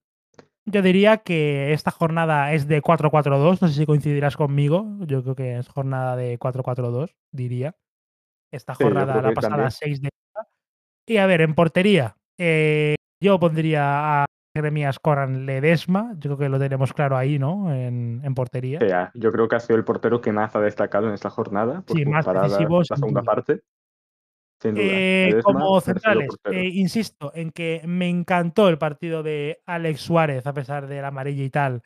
[0.66, 3.62] Yo diría que esta jornada es de 4-4-2.
[3.62, 4.86] No sé si coincidirás conmigo.
[5.02, 7.76] Yo creo que es jornada de 4-4-2, diría.
[8.52, 9.72] Esta jornada la pasada también.
[9.72, 10.10] 6 de.
[11.08, 12.16] Y a ver, en portería.
[12.40, 14.26] eh, yo pondría a
[14.56, 16.14] Jeremías Coran Ledesma.
[16.16, 17.74] Yo creo que lo tenemos claro ahí, ¿no?
[17.74, 18.80] En, en portería.
[18.80, 21.82] Sea, yo creo que ha sido el portero que más ha destacado en esta jornada
[21.82, 23.62] por Sí, más decisivo, la segunda parte.
[24.64, 24.86] Sin duda.
[24.88, 30.54] Eh, como centrales, eh, insisto en que me encantó el partido de Alex Suárez, a
[30.54, 31.84] pesar del amarillo y tal,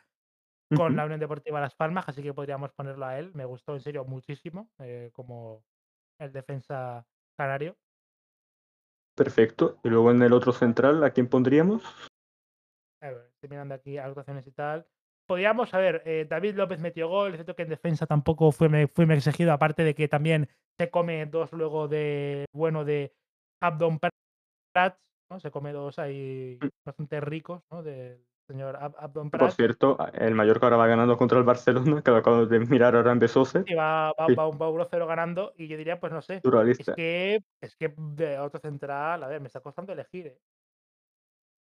[0.75, 3.31] con la Unión Deportiva Las Palmas, así que podríamos ponerlo a él.
[3.33, 5.63] Me gustó en serio muchísimo eh, como
[6.19, 7.03] el defensa
[7.35, 7.75] canario.
[9.15, 9.79] Perfecto.
[9.83, 11.83] Y luego en el otro central, ¿a quién pondríamos?
[13.01, 14.85] A ver, estoy mirando aquí actuaciones y tal.
[15.25, 18.69] Podríamos, a ver, eh, David López metió gol, es cierto que en defensa tampoco fue,
[18.69, 20.47] me, fue me exigido, aparte de que también
[20.77, 23.13] se come dos luego de, bueno, de
[23.61, 24.99] Abdon Prats,
[25.31, 25.39] ¿no?
[25.39, 27.83] Se come dos ahí Mm, bastante ricos, ¿no?
[27.83, 29.55] Del señor Ab- Abdon Por Prats.
[29.55, 33.11] cierto, el Mallorca ahora va ganando contra el Barcelona, que lo acabo de mirar ahora
[33.11, 33.63] en Besose.
[33.65, 35.53] Y va, va, Sí, va, va 1-0 ganando.
[35.57, 36.41] Y yo diría, pues no sé.
[36.67, 40.39] Es que, es que de otro central, a ver, me está costando elegir, ¿eh?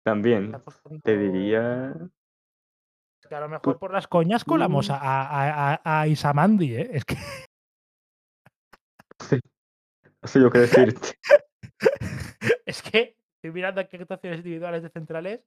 [0.04, 0.52] También
[1.02, 1.94] te diría.
[3.30, 6.90] Que a lo mejor por las coñas colamos mm, a, a, a, a Isamandi, ¿eh?
[6.92, 7.16] Es que.
[9.20, 9.40] Sí,
[10.22, 11.18] no sé yo qué decirte.
[12.66, 15.42] es que estoy mirando aquí actuaciones individuales de centrales.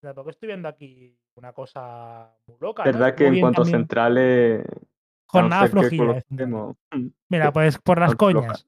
[0.00, 2.92] Tampoco estoy viendo aquí una cosa muy loca, ¿no?
[2.92, 3.80] Verdad que en cuanto a también.
[3.80, 4.86] centrales, a no
[5.26, 5.88] Jornada flojilla
[6.20, 6.24] centrales.
[6.28, 6.76] coloquemos.
[6.92, 8.32] mm, Mira, pues por las floja.
[8.40, 8.66] coñas.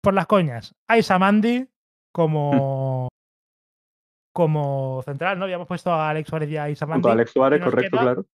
[0.00, 0.74] Por las coñas.
[0.88, 1.68] A Isamandi Mm,
[2.12, 3.08] como.
[4.34, 5.44] Como central, ¿no?
[5.44, 7.06] Habíamos puesto a Alex Suárez y a Isamandi.
[7.06, 8.26] Alex Suárez, correcto, queda, claro.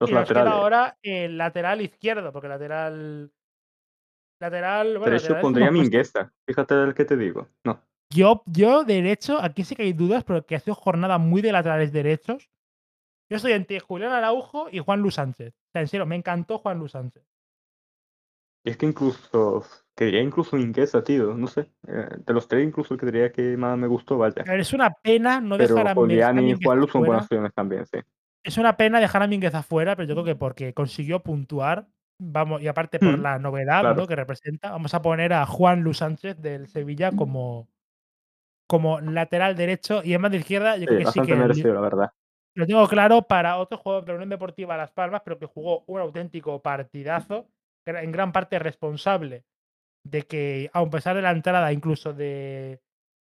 [0.00, 0.52] Los y nos queda laterales.
[0.52, 3.30] ahora el lateral izquierdo, porque lateral.
[4.40, 4.98] Lateral.
[4.98, 5.82] Bueno, Derecho laterales pondría puesto.
[5.82, 6.32] Mingueza.
[6.46, 7.48] Fíjate el que te digo.
[7.64, 7.82] No.
[8.10, 11.92] Yo, yo, derecho, aquí sí que hay dudas, porque ha sido jornada muy de laterales
[11.92, 12.48] derechos.
[13.30, 15.52] Yo estoy entre Julián Araujo y Juan Luis Sánchez.
[15.54, 17.22] O sea, en serio, me encantó Juan Luis Sánchez.
[18.64, 19.64] Y es que incluso.
[19.96, 21.34] Diría incluso Mingueza, tío.
[21.34, 21.70] No sé.
[21.88, 24.42] eh, de los tres, incluso el que diría que más me gustó, vaya.
[24.42, 27.84] es una pena no Pero dejar a, Julián y Juan Luz son buenas opciones también,
[27.84, 27.98] sí.
[28.44, 31.88] Es una pena dejar a Mínguez afuera, pero yo creo que porque consiguió puntuar.
[32.20, 34.00] Vamos, y aparte por Mm, la novedad claro.
[34.00, 34.06] ¿no?
[34.06, 37.68] que representa, vamos a poner a Juan Luis Sánchez del Sevilla como,
[38.66, 40.76] como lateral derecho y en banda izquierda.
[40.76, 42.10] Yo Sí, creo que sí que li- merecido, la verdad.
[42.56, 45.84] lo tengo claro para otro jugador de la Unión Deportiva Las Palmas, pero que jugó
[45.86, 47.46] un auténtico partidazo,
[47.86, 49.44] en gran parte responsable
[50.04, 52.80] de que, a pesar de la entrada incluso de,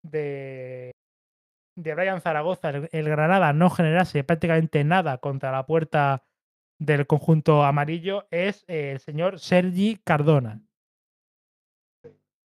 [0.03, 0.91] de,
[1.77, 6.23] de Brian Zaragoza, el, el Granada no generase prácticamente nada contra la puerta
[6.79, 10.61] del conjunto amarillo, es eh, el señor Sergi Cardona.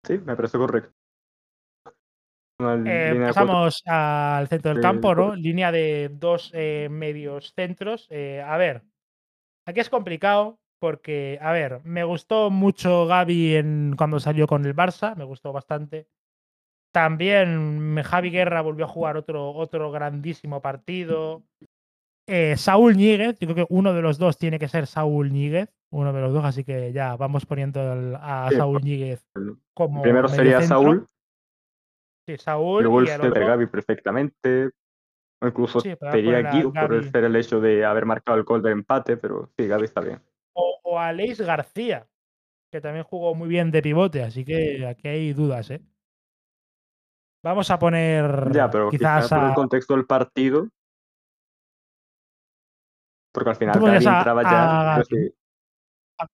[0.05, 0.91] Sí, me parece correcto.
[2.59, 3.27] Eh, cuatro.
[3.27, 5.35] pasamos al centro del de- campo, ¿no?
[5.35, 8.09] Línea de dos eh, medios centros.
[8.11, 8.83] A ver,
[9.65, 14.75] aquí es complicado porque, a ver, me gustó mucho Gaby en, cuando salió con el
[14.75, 16.07] Barça, me gustó bastante.
[16.93, 21.43] También mm, Javi Guerra volvió a jugar otro, otro grandísimo partido.
[22.27, 25.69] Eh, Saúl Ñíguez, yo creo que uno de los dos tiene que ser Saúl Ñíguez,
[25.89, 29.25] uno de los dos, así que ya vamos poniendo el- a Sí, Saúl Ñíguez
[29.73, 30.61] como primero sería.
[30.61, 31.05] Saúl,
[32.25, 33.47] Sí, Saúl luego otro.
[33.47, 34.69] Gaby perfectamente.
[35.41, 37.83] O incluso Sí, podemos te diría poner a Guiu por el ser el hecho de
[37.83, 40.21] haber marcado el gol de empate, pero sí, Gaby está bien.
[40.53, 42.07] O, o a Aleix García,
[42.71, 45.81] que también jugó muy bien de pivote, así que aquí hay dudas, ¿eh?
[47.43, 48.25] Vamos a Ya, poner
[48.71, 49.55] pero quizás quizá por el a.
[49.55, 50.69] contexto del partido,
[53.33, 55.03] porque al final Gaby a, entraba a ya.
[55.09, 55.17] Yo,
[56.19, 56.27] a,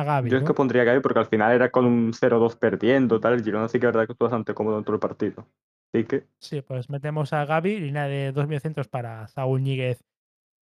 [0.00, 3.20] a Gaby, yo es que pondría Gaby porque al final era con un 0-2 perdiendo,
[3.20, 3.34] tal.
[3.34, 5.46] El Girona sí que es verdad que estuvo bastante cómodo dentro del partido.
[5.92, 10.02] Así que, Sí, pues metemos a Gaby, línea de dos mediocentros para Saúl Ñíguez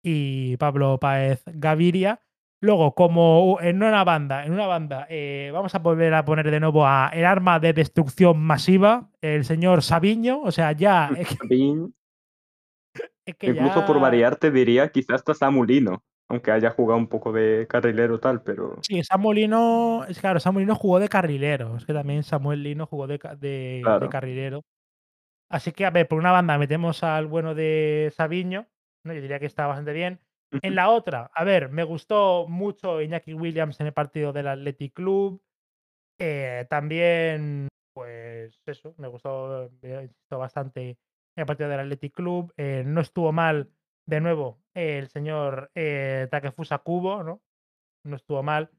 [0.02, 2.20] y Pablo Páez Gaviria.
[2.60, 6.60] Luego, como en una banda, en una banda, eh, vamos a volver a poner de
[6.60, 10.40] nuevo a el arma de destrucción masiva, el señor Sabiño.
[10.40, 11.94] O sea, ya es que, Sabin,
[13.26, 17.32] es que incluso por variar, te diría quizás hasta Samulino, aunque haya jugado un poco
[17.32, 21.76] de carrilero tal, pero Sí, Samuel Lino, es claro, Samuel Lino jugó de carrilero.
[21.76, 23.18] Es que también Samuel Lino jugó de,
[24.10, 24.62] carrilero.
[25.50, 28.66] Así que, a ver, por una banda metemos al bueno de Sabiño,
[29.04, 29.12] ¿no?
[29.12, 30.20] Yo diría que está bastante bien.
[30.62, 34.94] En la otra, a ver, me gustó mucho Iñaki Williams en el partido del Athletic
[34.94, 35.42] Club.
[36.18, 40.96] Eh, también, pues eso, me gustó, me gustó bastante
[41.36, 42.52] el partido del Athletic Club.
[42.56, 43.70] Eh, no estuvo mal,
[44.06, 47.40] de nuevo, el señor eh, Takefusa Kubo, ¿no?
[48.04, 48.70] No estuvo mal.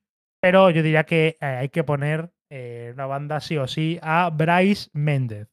[0.42, 4.30] Pero yo diría que eh, hay que poner eh, una banda sí o sí a
[4.30, 5.48] Bryce Méndez.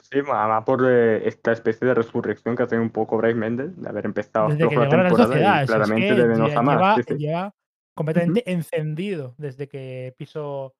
[0.00, 3.88] Sí, además por esta especie de resurrección que ha tenido un poco Bryce Méndez, de
[3.88, 6.14] haber empezado Desde que la llegó a la temporada sociedad, y si es claramente que
[6.14, 6.76] de menos a más.
[6.76, 7.14] lleva, sí, sí.
[7.16, 7.54] lleva
[7.94, 10.74] completamente encendido desde que pisó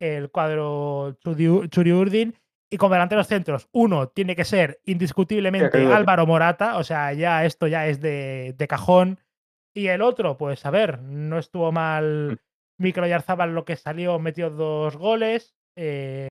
[0.00, 2.34] el cuadro Churi, Churi Urdin.
[2.70, 7.66] Y como delanteros centros, uno tiene que ser indiscutiblemente Álvaro Morata, o sea, ya esto
[7.68, 9.20] ya es de, de cajón.
[9.74, 12.40] Y el otro, pues a ver, no estuvo mal
[12.78, 15.54] Micro Yarzábal lo que salió, metió dos goles.
[15.78, 16.28] eh,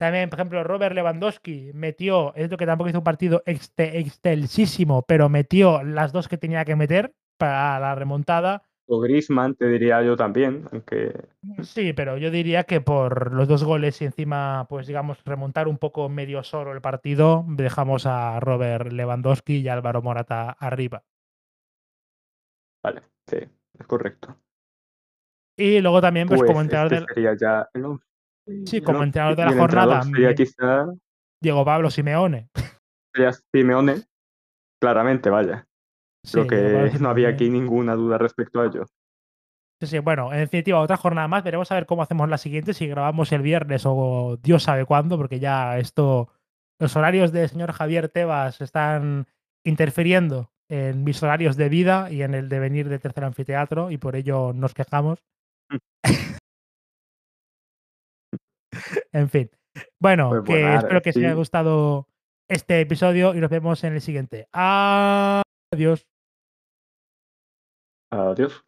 [0.00, 5.02] también, por ejemplo, Robert Lewandowski metió, es lo que tampoco hizo un partido exte- extensísimo,
[5.06, 8.64] pero metió las dos que tenía que meter para la remontada.
[8.86, 11.28] O Griezmann, te diría yo también, aunque
[11.62, 15.78] Sí, pero yo diría que por los dos goles y encima, pues digamos, remontar un
[15.78, 21.04] poco medio solo el partido, dejamos a Robert Lewandowski y a Álvaro Morata arriba.
[22.82, 23.38] vale, sí,
[23.78, 24.36] es correcto.
[25.56, 27.14] Y luego también, pues, Pues como entrenador este del.
[27.14, 28.06] sería ya el once.
[28.66, 30.86] Sí, El como entrenador de la jornada, sería quizá
[31.40, 32.48] Diego Pablo Simeone.
[33.14, 34.02] sería Simeone,
[34.80, 35.66] claramente, vaya.
[36.30, 38.86] Creo que no había aquí ninguna duda respecto a ello.
[39.80, 41.42] Sí, sí, bueno, en definitiva, otra jornada más.
[41.42, 45.16] Veremos a ver cómo hacemos la siguiente, si grabamos el viernes o Dios sabe cuándo,
[45.16, 46.28] porque ya esto,
[46.78, 49.26] los horarios del señor Javier Tebas están
[49.64, 53.98] interfiriendo en mis horarios de vida y en el de venir de tercer anfiteatro y
[53.98, 55.18] por ello nos quejamos.
[59.12, 59.50] en fin.
[59.98, 62.08] Bueno, Pues que espero que os haya gustado
[62.48, 64.48] este episodio y nos vemos en el siguiente.
[65.72, 66.04] Adiós.
[68.10, 68.62] Adiós.